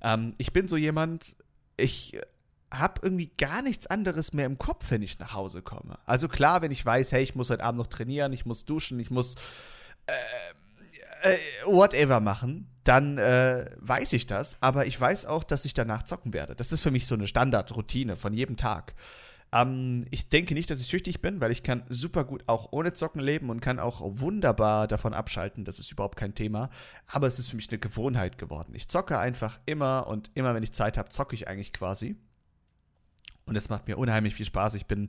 Ähm, 0.00 0.34
ich 0.38 0.52
bin 0.52 0.68
so 0.68 0.76
jemand, 0.76 1.36
ich 1.76 2.18
habe 2.78 3.00
irgendwie 3.02 3.30
gar 3.38 3.62
nichts 3.62 3.86
anderes 3.86 4.32
mehr 4.32 4.46
im 4.46 4.58
Kopf, 4.58 4.90
wenn 4.90 5.02
ich 5.02 5.18
nach 5.18 5.34
Hause 5.34 5.62
komme. 5.62 5.98
Also 6.04 6.28
klar, 6.28 6.62
wenn 6.62 6.72
ich 6.72 6.84
weiß, 6.84 7.12
hey, 7.12 7.22
ich 7.22 7.34
muss 7.34 7.50
heute 7.50 7.64
Abend 7.64 7.78
noch 7.78 7.86
trainieren, 7.86 8.32
ich 8.32 8.46
muss 8.46 8.64
duschen, 8.64 8.98
ich 9.00 9.10
muss 9.10 9.34
äh, 10.06 10.12
äh, 11.32 11.38
whatever 11.66 12.20
machen, 12.20 12.68
dann 12.84 13.18
äh, 13.18 13.70
weiß 13.78 14.12
ich 14.12 14.26
das. 14.26 14.56
Aber 14.60 14.86
ich 14.86 15.00
weiß 15.00 15.26
auch, 15.26 15.44
dass 15.44 15.64
ich 15.64 15.74
danach 15.74 16.02
zocken 16.02 16.32
werde. 16.32 16.54
Das 16.54 16.72
ist 16.72 16.80
für 16.80 16.90
mich 16.90 17.06
so 17.06 17.14
eine 17.14 17.26
Standardroutine 17.26 18.16
von 18.16 18.34
jedem 18.34 18.56
Tag. 18.56 18.94
Ähm, 19.52 20.06
ich 20.10 20.28
denke 20.28 20.54
nicht, 20.54 20.70
dass 20.70 20.80
ich 20.80 20.88
süchtig 20.88 21.22
bin, 21.22 21.40
weil 21.40 21.50
ich 21.50 21.62
kann 21.62 21.84
super 21.88 22.24
gut 22.24 22.44
auch 22.46 22.72
ohne 22.72 22.92
Zocken 22.92 23.20
leben 23.20 23.50
und 23.50 23.60
kann 23.60 23.78
auch 23.78 24.00
wunderbar 24.02 24.88
davon 24.88 25.14
abschalten. 25.14 25.64
Das 25.64 25.78
ist 25.78 25.90
überhaupt 25.90 26.16
kein 26.16 26.34
Thema. 26.34 26.70
Aber 27.06 27.26
es 27.26 27.38
ist 27.38 27.48
für 27.48 27.56
mich 27.56 27.70
eine 27.70 27.78
Gewohnheit 27.78 28.36
geworden. 28.36 28.74
Ich 28.74 28.88
zocke 28.88 29.18
einfach 29.18 29.58
immer 29.64 30.06
und 30.08 30.30
immer, 30.34 30.54
wenn 30.54 30.62
ich 30.62 30.72
Zeit 30.72 30.98
habe, 30.98 31.08
zocke 31.08 31.34
ich 31.34 31.48
eigentlich 31.48 31.72
quasi. 31.72 32.16
Und 33.46 33.56
es 33.56 33.68
macht 33.68 33.88
mir 33.88 33.98
unheimlich 33.98 34.34
viel 34.34 34.46
Spaß. 34.46 34.74
Ich 34.74 34.86
bin 34.86 35.08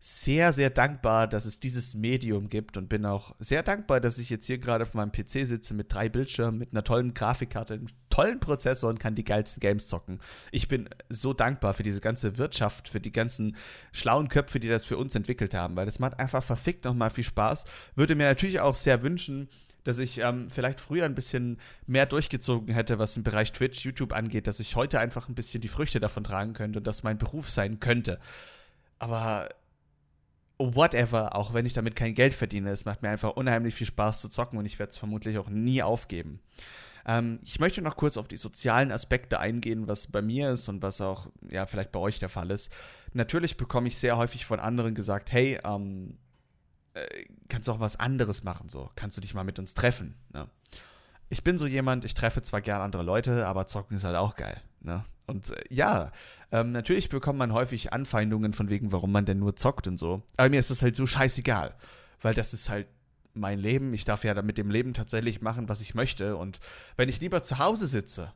sehr, 0.00 0.52
sehr 0.52 0.70
dankbar, 0.70 1.26
dass 1.26 1.44
es 1.44 1.58
dieses 1.58 1.94
Medium 1.94 2.48
gibt 2.48 2.76
und 2.76 2.88
bin 2.88 3.04
auch 3.04 3.34
sehr 3.40 3.64
dankbar, 3.64 4.00
dass 4.00 4.18
ich 4.18 4.30
jetzt 4.30 4.46
hier 4.46 4.58
gerade 4.58 4.84
auf 4.84 4.94
meinem 4.94 5.10
PC 5.10 5.44
sitze 5.44 5.74
mit 5.74 5.92
drei 5.92 6.08
Bildschirmen, 6.08 6.56
mit 6.56 6.72
einer 6.72 6.84
tollen 6.84 7.14
Grafikkarte, 7.14 7.74
einem 7.74 7.88
tollen 8.08 8.38
Prozessor 8.38 8.90
und 8.90 9.00
kann 9.00 9.16
die 9.16 9.24
geilsten 9.24 9.60
Games 9.60 9.88
zocken. 9.88 10.20
Ich 10.52 10.68
bin 10.68 10.88
so 11.08 11.32
dankbar 11.32 11.74
für 11.74 11.82
diese 11.82 12.00
ganze 12.00 12.38
Wirtschaft, 12.38 12.88
für 12.88 13.00
die 13.00 13.10
ganzen 13.10 13.56
schlauen 13.90 14.28
Köpfe, 14.28 14.60
die 14.60 14.68
das 14.68 14.84
für 14.84 14.96
uns 14.96 15.16
entwickelt 15.16 15.52
haben, 15.52 15.74
weil 15.74 15.86
das 15.86 15.98
macht 15.98 16.20
einfach 16.20 16.44
verfickt 16.44 16.84
nochmal 16.84 17.10
viel 17.10 17.24
Spaß. 17.24 17.64
Würde 17.96 18.14
mir 18.14 18.28
natürlich 18.28 18.60
auch 18.60 18.76
sehr 18.76 19.02
wünschen, 19.02 19.48
dass 19.88 19.98
ich 19.98 20.18
ähm, 20.18 20.50
vielleicht 20.50 20.80
früher 20.80 21.06
ein 21.06 21.14
bisschen 21.14 21.58
mehr 21.86 22.04
durchgezogen 22.04 22.74
hätte, 22.74 22.98
was 22.98 23.16
im 23.16 23.22
Bereich 23.22 23.52
Twitch, 23.52 23.86
YouTube 23.86 24.12
angeht, 24.12 24.46
dass 24.46 24.60
ich 24.60 24.76
heute 24.76 25.00
einfach 25.00 25.30
ein 25.30 25.34
bisschen 25.34 25.62
die 25.62 25.68
Früchte 25.68 25.98
davon 25.98 26.24
tragen 26.24 26.52
könnte 26.52 26.80
und 26.80 26.86
das 26.86 27.02
mein 27.02 27.16
Beruf 27.16 27.48
sein 27.48 27.80
könnte. 27.80 28.20
Aber 28.98 29.48
whatever, 30.58 31.34
auch 31.34 31.54
wenn 31.54 31.64
ich 31.64 31.72
damit 31.72 31.96
kein 31.96 32.12
Geld 32.12 32.34
verdiene. 32.34 32.68
Es 32.68 32.84
macht 32.84 33.00
mir 33.00 33.08
einfach 33.08 33.30
unheimlich 33.30 33.74
viel 33.74 33.86
Spaß 33.86 34.20
zu 34.20 34.28
zocken 34.28 34.58
und 34.58 34.66
ich 34.66 34.78
werde 34.78 34.90
es 34.90 34.98
vermutlich 34.98 35.38
auch 35.38 35.48
nie 35.48 35.82
aufgeben. 35.82 36.40
Ähm, 37.06 37.40
ich 37.42 37.58
möchte 37.58 37.80
noch 37.80 37.96
kurz 37.96 38.18
auf 38.18 38.28
die 38.28 38.36
sozialen 38.36 38.92
Aspekte 38.92 39.40
eingehen, 39.40 39.88
was 39.88 40.06
bei 40.06 40.20
mir 40.20 40.50
ist 40.50 40.68
und 40.68 40.82
was 40.82 41.00
auch, 41.00 41.28
ja, 41.48 41.64
vielleicht 41.64 41.92
bei 41.92 42.00
euch 42.00 42.18
der 42.18 42.28
Fall 42.28 42.50
ist. 42.50 42.70
Natürlich 43.14 43.56
bekomme 43.56 43.88
ich 43.88 43.96
sehr 43.96 44.18
häufig 44.18 44.44
von 44.44 44.60
anderen 44.60 44.94
gesagt, 44.94 45.32
hey, 45.32 45.58
ähm, 45.64 46.18
äh, 46.98 47.26
kannst 47.48 47.68
du 47.68 47.72
auch 47.72 47.80
was 47.80 47.96
anderes 47.96 48.44
machen, 48.44 48.68
so, 48.68 48.90
kannst 48.96 49.16
du 49.16 49.20
dich 49.20 49.34
mal 49.34 49.44
mit 49.44 49.58
uns 49.58 49.74
treffen, 49.74 50.14
ne? 50.32 50.48
Ich 51.30 51.44
bin 51.44 51.58
so 51.58 51.66
jemand, 51.66 52.06
ich 52.06 52.14
treffe 52.14 52.40
zwar 52.40 52.62
gern 52.62 52.80
andere 52.80 53.02
Leute, 53.02 53.46
aber 53.46 53.66
zocken 53.66 53.96
ist 53.98 54.04
halt 54.04 54.16
auch 54.16 54.34
geil, 54.36 54.62
ne? 54.80 55.04
Und 55.26 55.50
äh, 55.50 55.62
ja, 55.68 56.10
ähm, 56.50 56.72
natürlich 56.72 57.08
bekommt 57.08 57.38
man 57.38 57.52
häufig 57.52 57.92
Anfeindungen 57.92 58.52
von 58.52 58.70
wegen, 58.70 58.92
warum 58.92 59.12
man 59.12 59.26
denn 59.26 59.38
nur 59.38 59.56
zockt 59.56 59.86
und 59.86 59.98
so. 59.98 60.22
Aber 60.36 60.48
mir 60.48 60.58
ist 60.58 60.70
das 60.70 60.82
halt 60.82 60.96
so 60.96 61.06
scheißegal. 61.06 61.74
Weil 62.20 62.34
das 62.34 62.54
ist 62.54 62.70
halt 62.70 62.88
mein 63.34 63.58
Leben. 63.58 63.94
Ich 63.94 64.04
darf 64.04 64.24
ja 64.24 64.40
mit 64.42 64.58
dem 64.58 64.70
Leben 64.70 64.94
tatsächlich 64.94 65.40
machen, 65.40 65.68
was 65.68 65.80
ich 65.80 65.94
möchte. 65.94 66.36
Und 66.36 66.60
wenn 66.96 67.08
ich 67.08 67.20
lieber 67.20 67.42
zu 67.42 67.58
Hause 67.58 67.86
sitze 67.86 68.32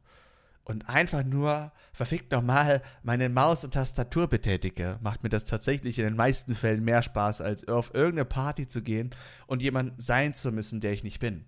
und 0.64 0.88
einfach 0.88 1.24
nur 1.24 1.72
verfickt 1.92 2.32
nochmal 2.32 2.82
meine 3.02 3.28
Maus 3.28 3.64
und 3.64 3.74
Tastatur 3.74 4.28
betätige, 4.28 4.98
macht 5.02 5.22
mir 5.22 5.28
das 5.28 5.44
tatsächlich 5.44 5.98
in 5.98 6.04
den 6.04 6.16
meisten 6.16 6.54
Fällen 6.54 6.84
mehr 6.84 7.02
Spaß, 7.02 7.40
als 7.40 7.66
auf 7.66 7.94
irgendeine 7.94 8.24
Party 8.24 8.68
zu 8.68 8.82
gehen 8.82 9.10
und 9.46 9.62
jemand 9.62 10.00
sein 10.00 10.34
zu 10.34 10.52
müssen, 10.52 10.80
der 10.80 10.92
ich 10.92 11.04
nicht 11.04 11.20
bin. 11.20 11.44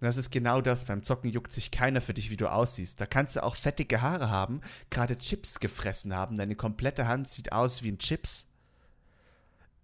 Und 0.00 0.04
das 0.04 0.18
ist 0.18 0.30
genau 0.30 0.60
das. 0.60 0.84
Beim 0.84 1.02
Zocken 1.02 1.30
juckt 1.30 1.52
sich 1.52 1.70
keiner 1.70 2.02
für 2.02 2.12
dich, 2.12 2.30
wie 2.30 2.36
du 2.36 2.52
aussiehst. 2.52 3.00
Da 3.00 3.06
kannst 3.06 3.36
du 3.36 3.42
auch 3.42 3.56
fettige 3.56 4.02
Haare 4.02 4.30
haben, 4.30 4.60
gerade 4.90 5.16
Chips 5.16 5.58
gefressen 5.58 6.14
haben. 6.14 6.36
Deine 6.36 6.54
komplette 6.54 7.08
Hand 7.08 7.28
sieht 7.28 7.52
aus 7.52 7.82
wie 7.82 7.92
ein 7.92 7.98
Chips. 7.98 8.46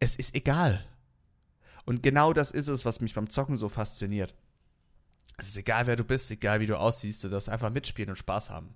Es 0.00 0.16
ist 0.16 0.34
egal. 0.34 0.84
Und 1.86 2.02
genau 2.02 2.34
das 2.34 2.50
ist 2.50 2.68
es, 2.68 2.84
was 2.84 3.00
mich 3.00 3.14
beim 3.14 3.30
Zocken 3.30 3.56
so 3.56 3.70
fasziniert. 3.70 4.34
Es 5.38 5.48
ist 5.48 5.56
egal, 5.56 5.86
wer 5.86 5.96
du 5.96 6.04
bist, 6.04 6.30
egal 6.30 6.60
wie 6.60 6.66
du 6.66 6.78
aussiehst, 6.78 7.24
du 7.24 7.28
darfst 7.28 7.48
einfach 7.48 7.70
mitspielen 7.70 8.10
und 8.10 8.16
Spaß 8.16 8.50
haben. 8.50 8.74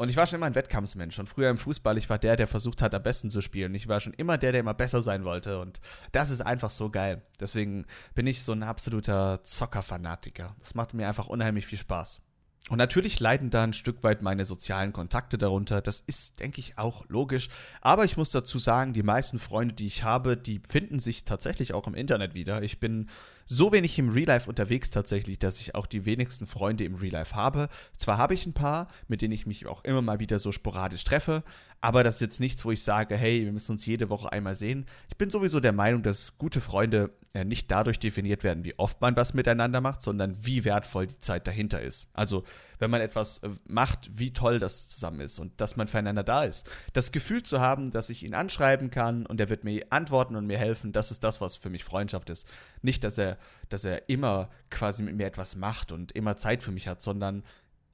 Und 0.00 0.10
ich 0.10 0.16
war 0.16 0.26
schon 0.26 0.38
immer 0.38 0.46
ein 0.46 0.54
Wettkampfsmensch. 0.54 1.18
Und 1.18 1.28
früher 1.28 1.50
im 1.50 1.58
Fußball, 1.58 1.98
ich 1.98 2.08
war 2.08 2.18
der, 2.18 2.36
der 2.36 2.46
versucht 2.46 2.80
hat, 2.80 2.94
am 2.94 3.02
besten 3.02 3.30
zu 3.30 3.42
spielen. 3.42 3.74
Ich 3.74 3.86
war 3.86 4.00
schon 4.00 4.14
immer 4.14 4.38
der, 4.38 4.52
der 4.52 4.62
immer 4.62 4.72
besser 4.72 5.02
sein 5.02 5.24
wollte. 5.24 5.60
Und 5.60 5.82
das 6.12 6.30
ist 6.30 6.40
einfach 6.40 6.70
so 6.70 6.88
geil. 6.88 7.20
Deswegen 7.38 7.84
bin 8.14 8.26
ich 8.26 8.42
so 8.42 8.52
ein 8.52 8.62
absoluter 8.62 9.44
Zockerfanatiker. 9.44 10.56
Das 10.58 10.74
macht 10.74 10.94
mir 10.94 11.06
einfach 11.06 11.26
unheimlich 11.26 11.66
viel 11.66 11.78
Spaß. 11.78 12.22
Und 12.68 12.78
natürlich 12.78 13.20
leiden 13.20 13.50
da 13.50 13.62
ein 13.62 13.72
Stück 13.72 14.02
weit 14.02 14.22
meine 14.22 14.44
sozialen 14.44 14.92
Kontakte 14.92 15.38
darunter. 15.38 15.80
Das 15.80 16.00
ist, 16.00 16.40
denke 16.40 16.60
ich, 16.60 16.78
auch 16.78 17.06
logisch. 17.08 17.48
Aber 17.80 18.04
ich 18.04 18.16
muss 18.16 18.30
dazu 18.30 18.58
sagen, 18.58 18.92
die 18.92 19.02
meisten 19.02 19.38
Freunde, 19.38 19.74
die 19.74 19.86
ich 19.86 20.02
habe, 20.02 20.36
die 20.36 20.62
finden 20.68 20.98
sich 20.98 21.24
tatsächlich 21.24 21.74
auch 21.74 21.86
im 21.86 21.94
Internet 21.94 22.34
wieder. 22.34 22.62
Ich 22.62 22.80
bin 22.80 23.08
so 23.52 23.72
wenig 23.72 23.98
im 23.98 24.10
Real 24.10 24.28
Life 24.28 24.48
unterwegs 24.48 24.90
tatsächlich, 24.90 25.40
dass 25.40 25.60
ich 25.60 25.74
auch 25.74 25.86
die 25.86 26.04
wenigsten 26.04 26.46
Freunde 26.46 26.84
im 26.84 26.94
Real 26.94 27.14
Life 27.14 27.34
habe. 27.34 27.68
Zwar 27.96 28.16
habe 28.16 28.32
ich 28.32 28.46
ein 28.46 28.52
paar, 28.52 28.86
mit 29.08 29.22
denen 29.22 29.32
ich 29.32 29.44
mich 29.44 29.66
auch 29.66 29.82
immer 29.82 30.02
mal 30.02 30.20
wieder 30.20 30.38
so 30.38 30.52
sporadisch 30.52 31.02
treffe, 31.02 31.42
aber 31.80 32.04
das 32.04 32.16
ist 32.16 32.20
jetzt 32.20 32.38
nichts, 32.38 32.64
wo 32.64 32.70
ich 32.70 32.84
sage, 32.84 33.16
hey, 33.16 33.44
wir 33.44 33.52
müssen 33.52 33.72
uns 33.72 33.84
jede 33.86 34.08
Woche 34.08 34.30
einmal 34.30 34.54
sehen. 34.54 34.86
Ich 35.08 35.16
bin 35.16 35.30
sowieso 35.30 35.58
der 35.58 35.72
Meinung, 35.72 36.04
dass 36.04 36.38
gute 36.38 36.60
Freunde 36.60 37.10
äh, 37.34 37.44
nicht 37.44 37.68
dadurch 37.72 37.98
definiert 37.98 38.44
werden, 38.44 38.62
wie 38.64 38.78
oft 38.78 39.00
man 39.00 39.16
was 39.16 39.34
miteinander 39.34 39.80
macht, 39.80 40.02
sondern 40.02 40.36
wie 40.46 40.64
wertvoll 40.64 41.08
die 41.08 41.20
Zeit 41.20 41.48
dahinter 41.48 41.82
ist. 41.82 42.08
Also, 42.12 42.44
wenn 42.80 42.90
man 42.90 43.00
etwas 43.00 43.38
äh, 43.38 43.50
macht, 43.68 44.10
wie 44.18 44.32
toll 44.32 44.58
das 44.58 44.88
zusammen 44.88 45.20
ist 45.20 45.38
und 45.38 45.60
dass 45.60 45.76
man 45.76 45.86
füreinander 45.86 46.24
da 46.24 46.44
ist. 46.44 46.68
Das 46.92 47.12
Gefühl 47.12 47.42
zu 47.42 47.60
haben, 47.60 47.90
dass 47.90 48.10
ich 48.10 48.24
ihn 48.24 48.34
anschreiben 48.34 48.90
kann 48.90 49.26
und 49.26 49.40
er 49.40 49.48
wird 49.48 49.62
mir 49.64 49.86
antworten 49.90 50.34
und 50.34 50.46
mir 50.46 50.58
helfen, 50.58 50.92
das 50.92 51.10
ist 51.10 51.22
das, 51.22 51.40
was 51.40 51.56
für 51.56 51.70
mich 51.70 51.84
Freundschaft 51.84 52.28
ist. 52.30 52.48
Nicht, 52.82 53.04
dass 53.04 53.18
er, 53.18 53.38
dass 53.68 53.84
er 53.84 54.08
immer 54.08 54.50
quasi 54.70 55.02
mit 55.02 55.14
mir 55.14 55.26
etwas 55.26 55.54
macht 55.54 55.92
und 55.92 56.12
immer 56.12 56.36
Zeit 56.36 56.62
für 56.62 56.72
mich 56.72 56.88
hat, 56.88 57.00
sondern 57.00 57.44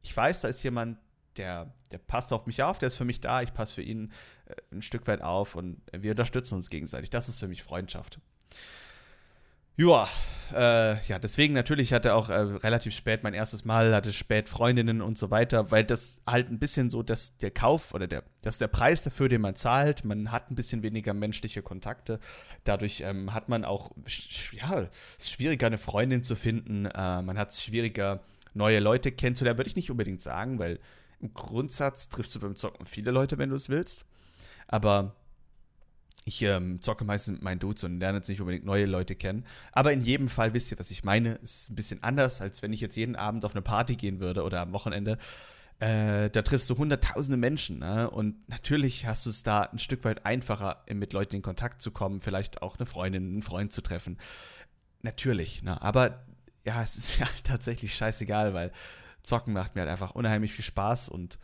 ich 0.03 0.17
weiß, 0.17 0.41
da 0.41 0.49
ist 0.49 0.63
jemand, 0.63 0.99
der, 1.37 1.75
der 1.91 1.99
passt 1.99 2.33
auf 2.33 2.47
mich 2.47 2.63
auf, 2.63 2.79
der 2.79 2.87
ist 2.87 2.97
für 2.97 3.05
mich 3.05 3.21
da, 3.21 3.43
ich 3.43 3.53
passe 3.53 3.75
für 3.75 3.83
ihn 3.83 4.13
äh, 4.47 4.55
ein 4.73 4.83
Stück 4.83 5.07
weit 5.07 5.21
auf 5.21 5.55
und 5.55 5.83
wir 5.93 6.13
unterstützen 6.13 6.55
uns 6.55 6.71
gegenseitig. 6.71 7.11
Das 7.11 7.29
ist 7.29 7.41
für 7.41 7.49
mich 7.49 7.63
Freundschaft. 7.63 8.21
Joa, 9.79 10.09
äh, 10.55 11.05
ja, 11.07 11.19
deswegen 11.19 11.53
natürlich 11.53 11.93
hatte 11.93 12.15
auch 12.15 12.31
äh, 12.31 12.35
relativ 12.35 12.95
spät 12.95 13.23
mein 13.23 13.35
erstes 13.35 13.67
Mal, 13.67 13.95
hatte 13.95 14.13
spät 14.13 14.49
Freundinnen 14.49 15.03
und 15.03 15.19
so 15.19 15.31
weiter, 15.31 15.71
weil 15.71 15.85
das 15.85 16.23
halt 16.27 16.51
ein 16.51 16.59
bisschen 16.59 16.89
so, 16.89 17.03
dass 17.03 17.37
der 17.37 17.51
Kauf 17.51 17.93
oder 17.93 18.07
der, 18.07 18.23
dass 18.41 18.57
der 18.57 18.69
Preis 18.69 19.03
dafür, 19.03 19.29
den 19.29 19.43
man 19.43 19.55
zahlt, 19.55 20.05
man 20.07 20.33
hat 20.33 20.51
ein 20.51 20.55
bisschen 20.55 20.83
weniger 20.83 21.13
menschliche 21.13 21.61
Kontakte. 21.61 22.21
Dadurch 22.65 23.03
ähm, 23.03 23.35
hat 23.35 23.51
man 23.51 23.67
auch, 23.67 23.91
ja, 24.53 24.89
es 25.19 25.25
ist 25.25 25.31
schwieriger, 25.33 25.67
eine 25.67 25.79
Freundin 25.79 26.23
zu 26.23 26.37
finden. 26.37 26.87
Äh, 26.87 27.21
man 27.21 27.37
hat 27.37 27.51
es 27.51 27.63
schwieriger, 27.63 28.23
neue 28.55 28.79
Leute 28.79 29.13
kennenzulernen, 29.13 29.59
würde 29.59 29.69
ich 29.69 29.77
nicht 29.77 29.91
unbedingt 29.91 30.23
sagen, 30.23 30.59
weil 30.59 30.81
im 31.21 31.35
Grundsatz 31.35 32.09
triffst 32.09 32.35
du 32.35 32.41
beim 32.41 32.57
Zocken 32.57 32.87
viele 32.87 33.11
Leute, 33.11 33.37
wenn 33.37 33.51
du 33.51 33.57
es 33.57 33.69
willst. 33.69 34.07
Aber 34.69 35.15
ich 36.29 36.43
ähm, 36.43 36.81
zocke 36.83 37.05
meistens 37.05 37.35
mit 37.35 37.43
meinen 37.43 37.61
Dudes 37.61 37.85
und 37.85 38.01
lerne 38.01 38.19
jetzt 38.19 38.29
nicht 38.29 38.41
unbedingt 38.41 38.65
neue 38.65 38.87
Leute 38.87 39.15
kennen. 39.15 39.47
Aber 39.71 39.93
in 39.93 40.03
jedem 40.03 40.29
Fall 40.29 40.55
wisst 40.55 40.73
ihr, 40.73 40.79
was 40.79 40.91
ich 40.91 41.05
meine. 41.05 41.39
Es 41.41 41.63
ist 41.63 41.71
ein 41.71 41.77
bisschen 41.77 42.03
anders, 42.03 42.41
als 42.41 42.63
wenn 42.63 42.73
ich 42.73 42.81
jetzt 42.81 42.97
jeden 42.97 43.15
Abend 43.15 43.45
auf 43.45 43.55
eine 43.55 43.63
Party 43.63 43.95
gehen 43.95 44.19
würde 44.19 44.43
oder 44.43 44.61
am 44.61 44.73
Wochenende. 44.73 45.19
Äh, 45.79 46.29
da 46.31 46.43
triffst 46.43 46.69
du 46.69 46.77
hunderttausende 46.77 47.37
Menschen. 47.37 47.79
Ne? 47.79 48.11
Und 48.11 48.49
natürlich 48.49 49.07
hast 49.07 49.25
du 49.25 49.31
es 49.31 49.45
da 49.45 49.63
ein 49.63 49.79
Stück 49.79 50.03
weit 50.03 50.27
einfacher, 50.27 50.83
mit 50.93 51.13
Leuten 51.13 51.37
in 51.37 51.43
Kontakt 51.43 51.81
zu 51.81 51.93
kommen, 51.93 52.21
vielleicht 52.21 52.61
auch 52.61 52.77
eine 52.77 52.87
Freundin, 52.87 53.31
einen 53.31 53.43
Freund 53.43 53.73
zu 53.73 53.81
treffen. 53.81 54.19
Natürlich. 55.03 55.63
Ne? 55.63 55.81
Aber 55.81 56.25
ja, 56.65 56.83
es 56.83 56.97
ist 56.97 57.19
ja 57.21 57.27
tatsächlich 57.45 57.95
scheißegal, 57.95 58.53
weil 58.53 58.73
Zocken 59.23 59.53
macht 59.53 59.77
mir 59.77 59.83
halt 59.83 59.93
einfach 59.93 60.17
unheimlich 60.17 60.53
viel 60.53 60.65
Spaß 60.65 61.09
und 61.09 61.39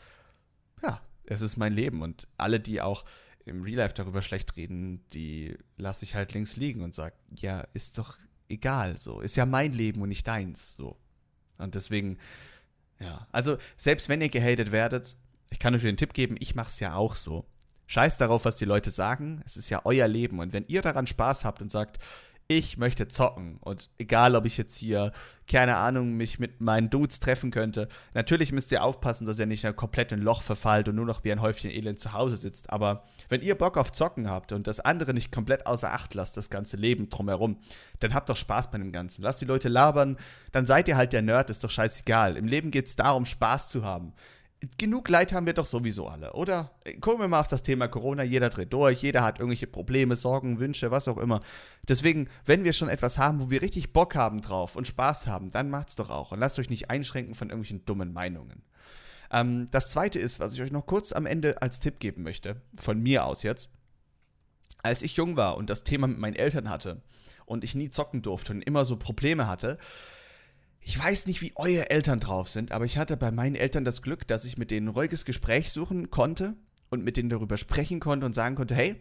ja, 0.82 1.00
es 1.24 1.40
ist 1.40 1.56
mein 1.56 1.72
Leben. 1.72 2.02
Und 2.02 2.26
alle, 2.36 2.58
die 2.58 2.80
auch 2.80 3.04
im 3.44 3.62
Real 3.62 3.78
Life 3.78 3.94
darüber 3.94 4.22
schlecht 4.22 4.56
reden, 4.56 5.04
die 5.12 5.56
lasse 5.76 6.04
ich 6.04 6.14
halt 6.14 6.32
links 6.32 6.56
liegen 6.56 6.82
und 6.82 6.94
sage, 6.94 7.14
ja, 7.34 7.60
ist 7.72 7.98
doch 7.98 8.16
egal, 8.48 8.96
so. 8.98 9.20
Ist 9.20 9.36
ja 9.36 9.46
mein 9.46 9.72
Leben 9.72 10.02
und 10.02 10.08
nicht 10.08 10.26
deins, 10.26 10.76
so. 10.76 10.96
Und 11.58 11.74
deswegen, 11.74 12.18
ja. 13.00 13.26
Also, 13.32 13.58
selbst 13.76 14.08
wenn 14.08 14.20
ihr 14.20 14.28
gehatet 14.28 14.72
werdet, 14.72 15.16
ich 15.50 15.58
kann 15.58 15.74
euch 15.74 15.82
den 15.82 15.96
Tipp 15.96 16.14
geben, 16.14 16.36
ich 16.38 16.54
mache 16.54 16.68
es 16.68 16.80
ja 16.80 16.94
auch 16.94 17.14
so. 17.14 17.46
Scheiß 17.86 18.16
darauf, 18.16 18.44
was 18.44 18.56
die 18.56 18.64
Leute 18.64 18.90
sagen. 18.90 19.42
Es 19.44 19.56
ist 19.56 19.68
ja 19.68 19.82
euer 19.84 20.08
Leben. 20.08 20.38
Und 20.38 20.52
wenn 20.52 20.64
ihr 20.66 20.80
daran 20.80 21.06
Spaß 21.06 21.44
habt 21.44 21.60
und 21.60 21.70
sagt, 21.70 21.98
ich 22.56 22.76
möchte 22.76 23.08
zocken. 23.08 23.58
Und 23.60 23.90
egal, 23.98 24.36
ob 24.36 24.46
ich 24.46 24.56
jetzt 24.56 24.76
hier, 24.76 25.12
keine 25.48 25.76
Ahnung, 25.76 26.14
mich 26.14 26.38
mit 26.38 26.60
meinen 26.60 26.90
Dudes 26.90 27.20
treffen 27.20 27.50
könnte. 27.50 27.88
Natürlich 28.14 28.52
müsst 28.52 28.72
ihr 28.72 28.82
aufpassen, 28.82 29.26
dass 29.26 29.38
ihr 29.38 29.46
nicht 29.46 29.64
komplett 29.76 30.12
in 30.12 30.20
ein 30.20 30.24
Loch 30.24 30.42
verfallt 30.42 30.88
und 30.88 30.96
nur 30.96 31.06
noch 31.06 31.24
wie 31.24 31.32
ein 31.32 31.40
Häufchen 31.40 31.70
Elend 31.70 31.98
zu 31.98 32.12
Hause 32.12 32.36
sitzt. 32.36 32.70
Aber 32.70 33.04
wenn 33.28 33.42
ihr 33.42 33.56
Bock 33.56 33.76
auf 33.76 33.92
Zocken 33.92 34.28
habt 34.28 34.52
und 34.52 34.66
das 34.66 34.80
andere 34.80 35.14
nicht 35.14 35.32
komplett 35.32 35.66
außer 35.66 35.92
Acht 35.92 36.14
lasst, 36.14 36.36
das 36.36 36.50
ganze 36.50 36.76
Leben 36.76 37.08
drumherum, 37.08 37.58
dann 38.00 38.14
habt 38.14 38.28
doch 38.28 38.36
Spaß 38.36 38.70
bei 38.70 38.78
dem 38.78 38.92
Ganzen. 38.92 39.22
Lasst 39.22 39.40
die 39.40 39.46
Leute 39.46 39.68
labern, 39.68 40.16
dann 40.52 40.66
seid 40.66 40.88
ihr 40.88 40.96
halt 40.96 41.12
der 41.12 41.22
Nerd, 41.22 41.50
ist 41.50 41.64
doch 41.64 41.70
scheißegal. 41.70 42.36
Im 42.36 42.46
Leben 42.46 42.70
geht 42.70 42.86
es 42.86 42.96
darum, 42.96 43.26
Spaß 43.26 43.68
zu 43.68 43.84
haben 43.84 44.12
genug 44.78 45.08
Leid 45.08 45.32
haben 45.32 45.46
wir 45.46 45.52
doch 45.52 45.66
sowieso 45.66 46.06
alle, 46.06 46.32
oder? 46.32 46.70
Gucken 47.00 47.20
wir 47.20 47.28
mal 47.28 47.40
auf 47.40 47.48
das 47.48 47.62
Thema 47.62 47.88
Corona. 47.88 48.22
Jeder 48.22 48.50
dreht 48.50 48.72
durch, 48.72 49.02
jeder 49.02 49.22
hat 49.22 49.38
irgendwelche 49.38 49.66
Probleme, 49.66 50.16
Sorgen, 50.16 50.58
Wünsche, 50.58 50.90
was 50.90 51.08
auch 51.08 51.18
immer. 51.18 51.40
Deswegen, 51.88 52.28
wenn 52.46 52.64
wir 52.64 52.72
schon 52.72 52.88
etwas 52.88 53.18
haben, 53.18 53.40
wo 53.40 53.50
wir 53.50 53.62
richtig 53.62 53.92
Bock 53.92 54.14
haben 54.14 54.40
drauf 54.40 54.76
und 54.76 54.86
Spaß 54.86 55.26
haben, 55.26 55.50
dann 55.50 55.70
macht's 55.70 55.96
doch 55.96 56.10
auch. 56.10 56.32
Und 56.32 56.40
lasst 56.40 56.58
euch 56.58 56.70
nicht 56.70 56.90
einschränken 56.90 57.34
von 57.34 57.50
irgendwelchen 57.50 57.84
dummen 57.84 58.12
Meinungen. 58.12 58.62
Ähm, 59.32 59.68
das 59.70 59.90
zweite 59.90 60.18
ist, 60.18 60.38
was 60.38 60.54
ich 60.54 60.62
euch 60.62 60.72
noch 60.72 60.86
kurz 60.86 61.12
am 61.12 61.26
Ende 61.26 61.60
als 61.62 61.80
Tipp 61.80 61.98
geben 61.98 62.22
möchte, 62.22 62.60
von 62.76 63.00
mir 63.00 63.24
aus 63.24 63.42
jetzt. 63.42 63.70
Als 64.82 65.02
ich 65.02 65.16
jung 65.16 65.36
war 65.36 65.56
und 65.56 65.70
das 65.70 65.84
Thema 65.84 66.06
mit 66.06 66.18
meinen 66.18 66.34
Eltern 66.34 66.68
hatte 66.68 67.02
und 67.46 67.64
ich 67.64 67.74
nie 67.74 67.90
zocken 67.90 68.22
durfte 68.22 68.52
und 68.52 68.62
immer 68.62 68.84
so 68.84 68.96
Probleme 68.96 69.48
hatte, 69.48 69.78
ich 70.84 70.98
weiß 70.98 71.26
nicht, 71.26 71.40
wie 71.42 71.52
eure 71.54 71.90
Eltern 71.90 72.18
drauf 72.18 72.48
sind, 72.48 72.72
aber 72.72 72.84
ich 72.84 72.98
hatte 72.98 73.16
bei 73.16 73.30
meinen 73.30 73.54
Eltern 73.54 73.84
das 73.84 74.02
Glück, 74.02 74.26
dass 74.26 74.44
ich 74.44 74.58
mit 74.58 74.70
denen 74.70 74.88
ein 74.88 74.94
ruhiges 74.94 75.24
Gespräch 75.24 75.70
suchen 75.70 76.10
konnte 76.10 76.54
und 76.90 77.04
mit 77.04 77.16
denen 77.16 77.30
darüber 77.30 77.56
sprechen 77.56 78.00
konnte 78.00 78.26
und 78.26 78.34
sagen 78.34 78.56
konnte, 78.56 78.74
hey, 78.74 78.96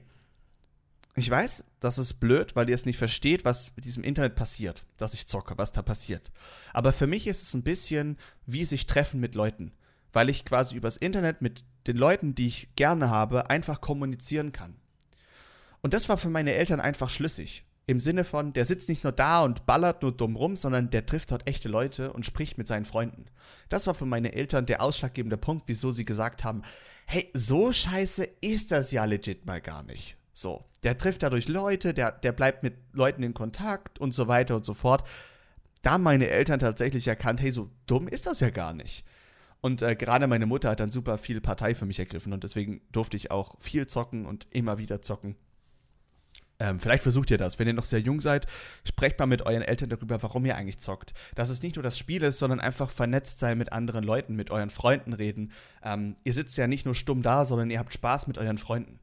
ich 1.15 1.29
weiß, 1.29 1.65
das 1.79 1.97
ist 1.97 2.15
blöd, 2.15 2.55
weil 2.55 2.69
ihr 2.69 2.75
es 2.75 2.85
nicht 2.85 2.97
versteht, 2.97 3.43
was 3.43 3.75
mit 3.75 3.83
diesem 3.83 4.03
Internet 4.03 4.35
passiert, 4.35 4.85
dass 4.97 5.13
ich 5.13 5.27
zocke, 5.27 5.57
was 5.57 5.71
da 5.71 5.81
passiert. 5.81 6.31
Aber 6.71 6.93
für 6.93 7.07
mich 7.07 7.27
ist 7.27 7.41
es 7.41 7.53
ein 7.53 7.63
bisschen 7.63 8.17
wie 8.45 8.63
sich 8.63 8.87
treffen 8.87 9.19
mit 9.19 9.35
Leuten, 9.35 9.73
weil 10.13 10.29
ich 10.29 10.45
quasi 10.45 10.75
übers 10.75 10.97
Internet 10.97 11.41
mit 11.41 11.65
den 11.87 11.97
Leuten, 11.97 12.35
die 12.35 12.47
ich 12.47 12.75
gerne 12.75 13.09
habe, 13.09 13.49
einfach 13.49 13.81
kommunizieren 13.81 14.51
kann. 14.51 14.75
Und 15.81 15.93
das 15.93 16.07
war 16.07 16.17
für 16.17 16.29
meine 16.29 16.53
Eltern 16.53 16.79
einfach 16.79 17.09
schlüssig. 17.09 17.65
Im 17.91 17.99
Sinne 17.99 18.23
von, 18.23 18.53
der 18.53 18.63
sitzt 18.63 18.87
nicht 18.87 19.03
nur 19.03 19.11
da 19.11 19.43
und 19.43 19.65
ballert 19.65 20.01
nur 20.01 20.13
dumm 20.13 20.37
rum, 20.37 20.55
sondern 20.55 20.91
der 20.91 21.05
trifft 21.05 21.29
dort 21.29 21.45
echte 21.45 21.67
Leute 21.67 22.13
und 22.13 22.25
spricht 22.25 22.57
mit 22.57 22.65
seinen 22.65 22.85
Freunden. 22.85 23.25
Das 23.67 23.85
war 23.85 23.93
für 23.93 24.05
meine 24.05 24.31
Eltern 24.31 24.65
der 24.65 24.81
ausschlaggebende 24.81 25.35
Punkt, 25.35 25.63
wieso 25.67 25.91
sie 25.91 26.05
gesagt 26.05 26.45
haben, 26.45 26.61
hey, 27.05 27.29
so 27.33 27.73
scheiße 27.73 28.25
ist 28.39 28.71
das 28.71 28.91
ja 28.91 29.03
legit 29.03 29.45
mal 29.45 29.59
gar 29.59 29.83
nicht. 29.83 30.15
So, 30.31 30.63
der 30.83 30.97
trifft 30.97 31.21
dadurch 31.21 31.49
Leute, 31.49 31.93
der, 31.93 32.13
der 32.13 32.31
bleibt 32.31 32.63
mit 32.63 32.75
Leuten 32.93 33.23
in 33.23 33.33
Kontakt 33.33 33.99
und 33.99 34.13
so 34.13 34.29
weiter 34.29 34.55
und 34.55 34.63
so 34.63 34.73
fort. 34.73 35.03
Da 35.81 35.91
haben 35.91 36.03
meine 36.03 36.29
Eltern 36.29 36.61
tatsächlich 36.61 37.09
erkannt, 37.09 37.41
hey, 37.41 37.51
so 37.51 37.69
dumm 37.87 38.07
ist 38.07 38.25
das 38.25 38.39
ja 38.39 38.51
gar 38.51 38.71
nicht. 38.71 39.03
Und 39.59 39.81
äh, 39.81 39.97
gerade 39.97 40.27
meine 40.27 40.45
Mutter 40.45 40.69
hat 40.69 40.79
dann 40.79 40.91
super 40.91 41.17
viel 41.17 41.41
Partei 41.41 41.75
für 41.75 41.85
mich 41.85 41.99
ergriffen 41.99 42.31
und 42.31 42.45
deswegen 42.45 42.79
durfte 42.93 43.17
ich 43.17 43.31
auch 43.31 43.57
viel 43.59 43.85
zocken 43.85 44.25
und 44.25 44.47
immer 44.51 44.77
wieder 44.77 45.01
zocken. 45.01 45.35
Ähm, 46.61 46.79
vielleicht 46.79 47.01
versucht 47.01 47.31
ihr 47.31 47.39
das. 47.39 47.57
Wenn 47.57 47.65
ihr 47.65 47.73
noch 47.73 47.85
sehr 47.85 48.01
jung 48.01 48.21
seid, 48.21 48.45
sprecht 48.87 49.17
mal 49.17 49.25
mit 49.25 49.41
euren 49.41 49.63
Eltern 49.63 49.89
darüber, 49.89 50.21
warum 50.21 50.45
ihr 50.45 50.55
eigentlich 50.55 50.79
zockt. 50.79 51.15
Dass 51.33 51.49
es 51.49 51.63
nicht 51.63 51.75
nur 51.75 51.81
das 51.81 51.97
Spiel 51.97 52.21
ist, 52.21 52.37
sondern 52.37 52.59
einfach 52.59 52.91
vernetzt 52.91 53.39
sein 53.39 53.57
mit 53.57 53.73
anderen 53.73 54.03
Leuten, 54.03 54.35
mit 54.35 54.51
euren 54.51 54.69
Freunden 54.69 55.13
reden. 55.13 55.51
Ähm, 55.83 56.17
ihr 56.23 56.33
sitzt 56.33 56.55
ja 56.57 56.67
nicht 56.67 56.85
nur 56.85 56.93
stumm 56.93 57.23
da, 57.23 57.45
sondern 57.45 57.71
ihr 57.71 57.79
habt 57.79 57.91
Spaß 57.91 58.27
mit 58.27 58.37
euren 58.37 58.59
Freunden. 58.59 58.99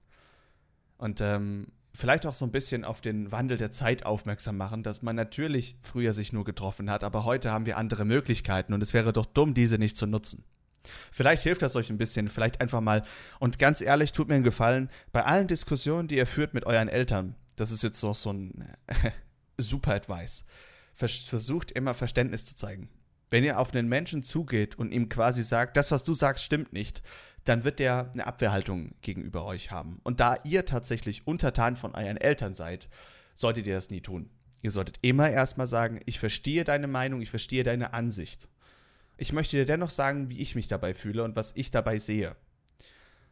Und 0.99 1.21
ähm, 1.21 1.67
vielleicht 1.93 2.27
auch 2.27 2.35
so 2.35 2.45
ein 2.45 2.53
bisschen 2.53 2.85
auf 2.85 3.01
den 3.01 3.33
Wandel 3.33 3.59
der 3.59 3.73
Zeit 3.73 4.07
aufmerksam 4.07 4.57
machen, 4.57 4.85
dass 4.85 5.03
man 5.03 5.17
natürlich 5.17 5.77
früher 5.83 6.13
sich 6.13 6.33
nur 6.33 6.45
getroffen 6.45 6.91
hat, 6.91 7.03
aber 7.03 7.25
heute 7.25 7.51
haben 7.51 7.67
wir 7.67 7.77
andere 7.77 8.05
Möglichkeiten 8.05 8.73
und 8.73 8.85
es 8.85 8.95
wäre 8.95 9.13
doch 9.13 9.27
dumm, 9.27 9.53
diese 9.55 9.79
nicht 9.79 9.97
zu 9.97 10.07
nutzen. 10.07 10.45
Vielleicht 11.11 11.43
hilft 11.43 11.63
das 11.63 11.75
euch 11.75 11.91
ein 11.91 11.99
bisschen, 11.99 12.29
vielleicht 12.29 12.61
einfach 12.61 12.81
mal. 12.81 13.03
Und 13.41 13.59
ganz 13.59 13.81
ehrlich, 13.81 14.13
tut 14.13 14.29
mir 14.29 14.37
einen 14.37 14.45
Gefallen, 14.45 14.91
bei 15.11 15.25
allen 15.25 15.49
Diskussionen, 15.49 16.07
die 16.07 16.17
ihr 16.17 16.27
führt 16.27 16.55
mit 16.55 16.67
euren 16.67 16.89
Eltern, 16.89 17.35
das 17.61 17.71
ist 17.71 17.83
jetzt 17.83 18.03
noch 18.03 18.15
so 18.15 18.33
ein 18.33 18.65
super 19.59 19.95
Advice, 19.95 20.45
versucht 20.95 21.73
immer 21.73 21.95
Verständnis 21.95 22.45
zu 22.45 22.57
zeigen. 22.57 22.89
Wenn 23.31 23.45
ihr 23.45 23.59
auf 23.59 23.75
einen 23.75 23.89
Menschen 23.89 24.23
zugeht 24.23 24.79
und 24.79 24.91
ihm 24.91 25.09
quasi 25.09 25.43
sagt, 25.43 25.77
das, 25.77 25.91
was 25.91 26.03
du 26.03 26.15
sagst, 26.15 26.45
stimmt 26.45 26.73
nicht, 26.73 27.03
dann 27.45 27.65
wird 27.65 27.79
der 27.79 28.11
eine 28.13 28.27
Abwehrhaltung 28.27 28.95
gegenüber 29.03 29.45
euch 29.45 29.71
haben. 29.71 30.01
Und 30.05 30.21
da 30.21 30.37
ihr 30.45 30.65
tatsächlich 30.65 31.27
untertan 31.27 31.77
von 31.77 31.95
euren 31.95 32.17
Eltern 32.17 32.55
seid, 32.55 32.89
solltet 33.35 33.67
ihr 33.67 33.75
das 33.75 33.91
nie 33.91 34.01
tun. 34.01 34.31
Ihr 34.63 34.71
solltet 34.71 34.99
immer 35.03 35.31
erstmal 35.31 35.67
sagen, 35.67 36.01
ich 36.07 36.19
verstehe 36.19 36.65
deine 36.65 36.89
Meinung, 36.89 37.23
ich 37.23 37.31
verstehe 37.31 37.63
deine 37.63 37.93
Ansicht. 37.93 38.49
Ich 39.17 39.33
möchte 39.33 39.57
dir 39.57 39.67
dennoch 39.67 39.91
sagen, 39.91 40.31
wie 40.31 40.41
ich 40.41 40.55
mich 40.55 40.69
dabei 40.69 40.95
fühle 40.95 41.25
und 41.25 41.37
was 41.37 41.53
ich 41.55 41.71
dabei 41.71 41.99
sehe. 41.99 42.37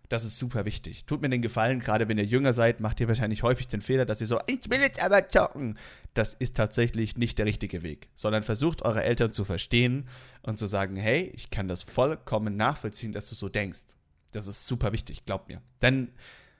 Das 0.09 0.25
ist 0.25 0.39
super 0.39 0.65
wichtig. 0.65 1.05
Tut 1.05 1.21
mir 1.21 1.29
den 1.29 1.43
Gefallen, 1.43 1.81
gerade 1.81 2.09
wenn 2.09 2.19
ihr 2.19 2.25
jünger 2.25 2.53
seid, 2.53 2.81
macht 2.81 3.01
ihr 3.01 3.09
wahrscheinlich 3.09 3.43
häufig 3.43 3.67
den 3.67 3.81
Fehler, 3.81 4.07
dass 4.07 4.21
ihr 4.21 4.27
so, 4.27 4.41
ich 4.47 4.71
will 4.71 4.81
jetzt 4.81 5.03
aber 5.03 5.29
zocken. 5.29 5.79
Das 6.15 6.33
ist 6.33 6.57
tatsächlich 6.57 7.17
nicht 7.17 7.39
der 7.39 7.47
richtige 7.47 7.83
Weg, 7.83 8.09
sondern 8.15 8.43
versucht 8.43 8.83
eure 8.83 9.03
Eltern 9.03 9.33
zu 9.33 9.45
verstehen 9.45 10.09
und 10.43 10.59
zu 10.59 10.67
sagen, 10.67 10.97
hey, 10.97 11.31
ich 11.35 11.51
kann 11.51 11.69
das 11.69 11.83
vollkommen 11.83 12.57
nachvollziehen, 12.57 13.13
dass 13.13 13.29
du 13.29 13.35
so 13.35 13.49
denkst. 13.49 13.97
Das 14.33 14.47
ist 14.47 14.67
super 14.67 14.93
wichtig, 14.93 15.25
glaubt 15.25 15.49
mir. 15.49 15.61
Denn 15.83 16.13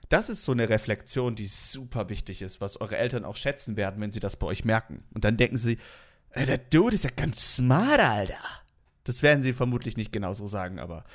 das 0.09 0.29
ist 0.29 0.43
so 0.43 0.51
eine 0.51 0.69
Reflexion, 0.69 1.35
die 1.35 1.47
super 1.47 2.09
wichtig 2.09 2.41
ist, 2.41 2.61
was 2.61 2.79
eure 2.79 2.97
Eltern 2.97 3.25
auch 3.25 3.35
schätzen 3.35 3.77
werden, 3.77 4.01
wenn 4.01 4.11
sie 4.11 4.19
das 4.19 4.35
bei 4.35 4.47
euch 4.47 4.65
merken. 4.65 5.03
Und 5.13 5.25
dann 5.25 5.37
denken 5.37 5.57
sie, 5.57 5.77
äh, 6.31 6.45
der 6.45 6.57
Dude 6.57 6.95
ist 6.95 7.03
ja 7.03 7.09
ganz 7.15 7.55
smart, 7.55 7.99
Alter. 7.99 8.39
Das 9.03 9.21
werden 9.21 9.43
sie 9.43 9.53
vermutlich 9.53 9.97
nicht 9.97 10.11
genauso 10.11 10.47
sagen, 10.47 10.79
aber 10.79 11.05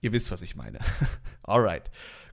ihr 0.00 0.12
wisst, 0.12 0.30
was 0.30 0.42
ich 0.42 0.56
meine. 0.56 0.78
Alright. 1.42 1.90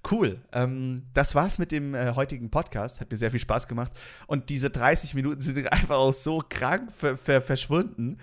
Cool. 0.09 0.39
Ähm, 0.51 1.03
das 1.13 1.33
war's 1.33 1.57
mit 1.57 1.71
dem 1.71 1.95
äh, 1.95 2.13
heutigen 2.13 2.51
Podcast. 2.51 3.01
Hat 3.01 3.09
mir 3.09 3.17
sehr 3.17 3.31
viel 3.31 3.39
Spaß 3.39 3.67
gemacht. 3.67 3.91
Und 4.27 4.49
diese 4.49 4.69
30 4.69 5.15
Minuten 5.15 5.41
sind 5.41 5.57
einfach 5.71 5.95
auch 5.95 6.13
so 6.13 6.43
krank 6.47 6.91
ver 6.91 7.17
ver 7.17 7.41
verschwunden. 7.41 8.19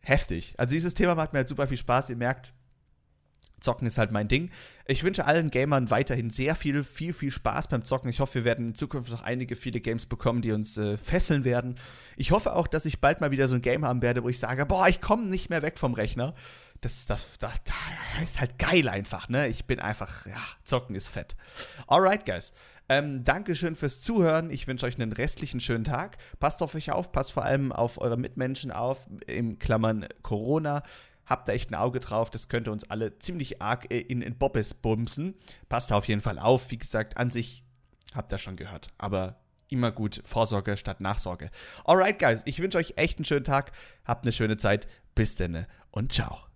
Heftig. 0.00 0.54
Also 0.56 0.72
dieses 0.72 0.94
Thema 0.94 1.16
macht 1.16 1.32
mir 1.32 1.40
halt 1.40 1.48
super 1.48 1.66
viel 1.66 1.78
Spaß. 1.78 2.10
Ihr 2.10 2.16
merkt, 2.16 2.52
Zocken 3.60 3.86
ist 3.86 3.98
halt 3.98 4.12
mein 4.12 4.28
Ding. 4.28 4.50
Ich 4.86 5.02
wünsche 5.02 5.24
allen 5.24 5.50
Gamern 5.50 5.90
weiterhin 5.90 6.30
sehr 6.30 6.54
viel, 6.54 6.84
viel, 6.84 7.12
viel 7.12 7.30
Spaß 7.30 7.68
beim 7.68 7.82
Zocken. 7.84 8.10
Ich 8.10 8.20
hoffe, 8.20 8.34
wir 8.34 8.44
werden 8.44 8.68
in 8.68 8.74
Zukunft 8.74 9.10
noch 9.10 9.22
einige, 9.22 9.56
viele 9.56 9.80
Games 9.80 10.06
bekommen, 10.06 10.42
die 10.42 10.52
uns 10.52 10.76
äh, 10.76 10.96
fesseln 10.98 11.44
werden. 11.44 11.78
Ich 12.16 12.30
hoffe 12.30 12.54
auch, 12.54 12.66
dass 12.66 12.84
ich 12.84 13.00
bald 13.00 13.20
mal 13.20 13.30
wieder 13.30 13.48
so 13.48 13.54
ein 13.54 13.62
Game 13.62 13.84
haben 13.84 14.02
werde, 14.02 14.22
wo 14.22 14.28
ich 14.28 14.38
sage, 14.38 14.66
boah, 14.66 14.88
ich 14.88 15.00
komme 15.00 15.26
nicht 15.26 15.50
mehr 15.50 15.62
weg 15.62 15.78
vom 15.78 15.94
Rechner. 15.94 16.34
Das, 16.80 17.06
das, 17.06 17.38
das, 17.38 17.54
das 17.64 18.22
ist 18.22 18.40
halt 18.40 18.58
geil 18.58 18.88
einfach, 18.88 19.28
ne? 19.28 19.48
Ich 19.48 19.66
bin 19.66 19.80
einfach, 19.80 20.26
ja, 20.26 20.42
Zocken 20.64 20.94
ist 20.94 21.08
fett. 21.08 21.36
Alright, 21.86 22.26
guys. 22.26 22.52
Ähm, 22.88 23.24
Dankeschön 23.24 23.74
fürs 23.74 24.00
Zuhören. 24.00 24.50
Ich 24.50 24.66
wünsche 24.66 24.86
euch 24.86 25.00
einen 25.00 25.12
restlichen 25.12 25.60
schönen 25.60 25.84
Tag. 25.84 26.18
Passt 26.38 26.62
auf 26.62 26.74
euch 26.74 26.92
auf, 26.92 27.10
passt 27.10 27.32
vor 27.32 27.44
allem 27.44 27.72
auf 27.72 28.00
eure 28.00 28.16
Mitmenschen 28.16 28.70
auf, 28.70 29.08
im 29.26 29.58
Klammern 29.58 30.06
Corona. 30.22 30.82
Habt 31.24 31.48
da 31.48 31.52
echt 31.52 31.70
ein 31.70 31.74
Auge 31.74 31.98
drauf, 31.98 32.30
das 32.30 32.48
könnte 32.48 32.70
uns 32.70 32.88
alle 32.88 33.18
ziemlich 33.18 33.60
arg 33.60 33.90
in, 33.92 34.22
in 34.22 34.38
Bobbes 34.38 34.74
bumsen. 34.74 35.34
Passt 35.68 35.90
da 35.90 35.96
auf 35.96 36.06
jeden 36.06 36.20
Fall 36.20 36.38
auf. 36.38 36.70
Wie 36.70 36.78
gesagt, 36.78 37.16
an 37.16 37.30
sich 37.30 37.64
habt 38.14 38.32
ihr 38.32 38.38
schon 38.38 38.56
gehört. 38.56 38.88
Aber 38.98 39.40
immer 39.68 39.90
gut 39.90 40.22
Vorsorge 40.24 40.76
statt 40.76 41.00
Nachsorge. 41.00 41.50
Alright, 41.84 42.20
guys, 42.20 42.42
ich 42.44 42.60
wünsche 42.60 42.78
euch 42.78 42.94
echt 42.96 43.18
einen 43.18 43.24
schönen 43.24 43.44
Tag. 43.44 43.72
Habt 44.04 44.24
eine 44.24 44.32
schöne 44.32 44.56
Zeit. 44.56 44.86
Bis 45.16 45.34
denn 45.34 45.66
und 45.90 46.12
ciao. 46.12 46.46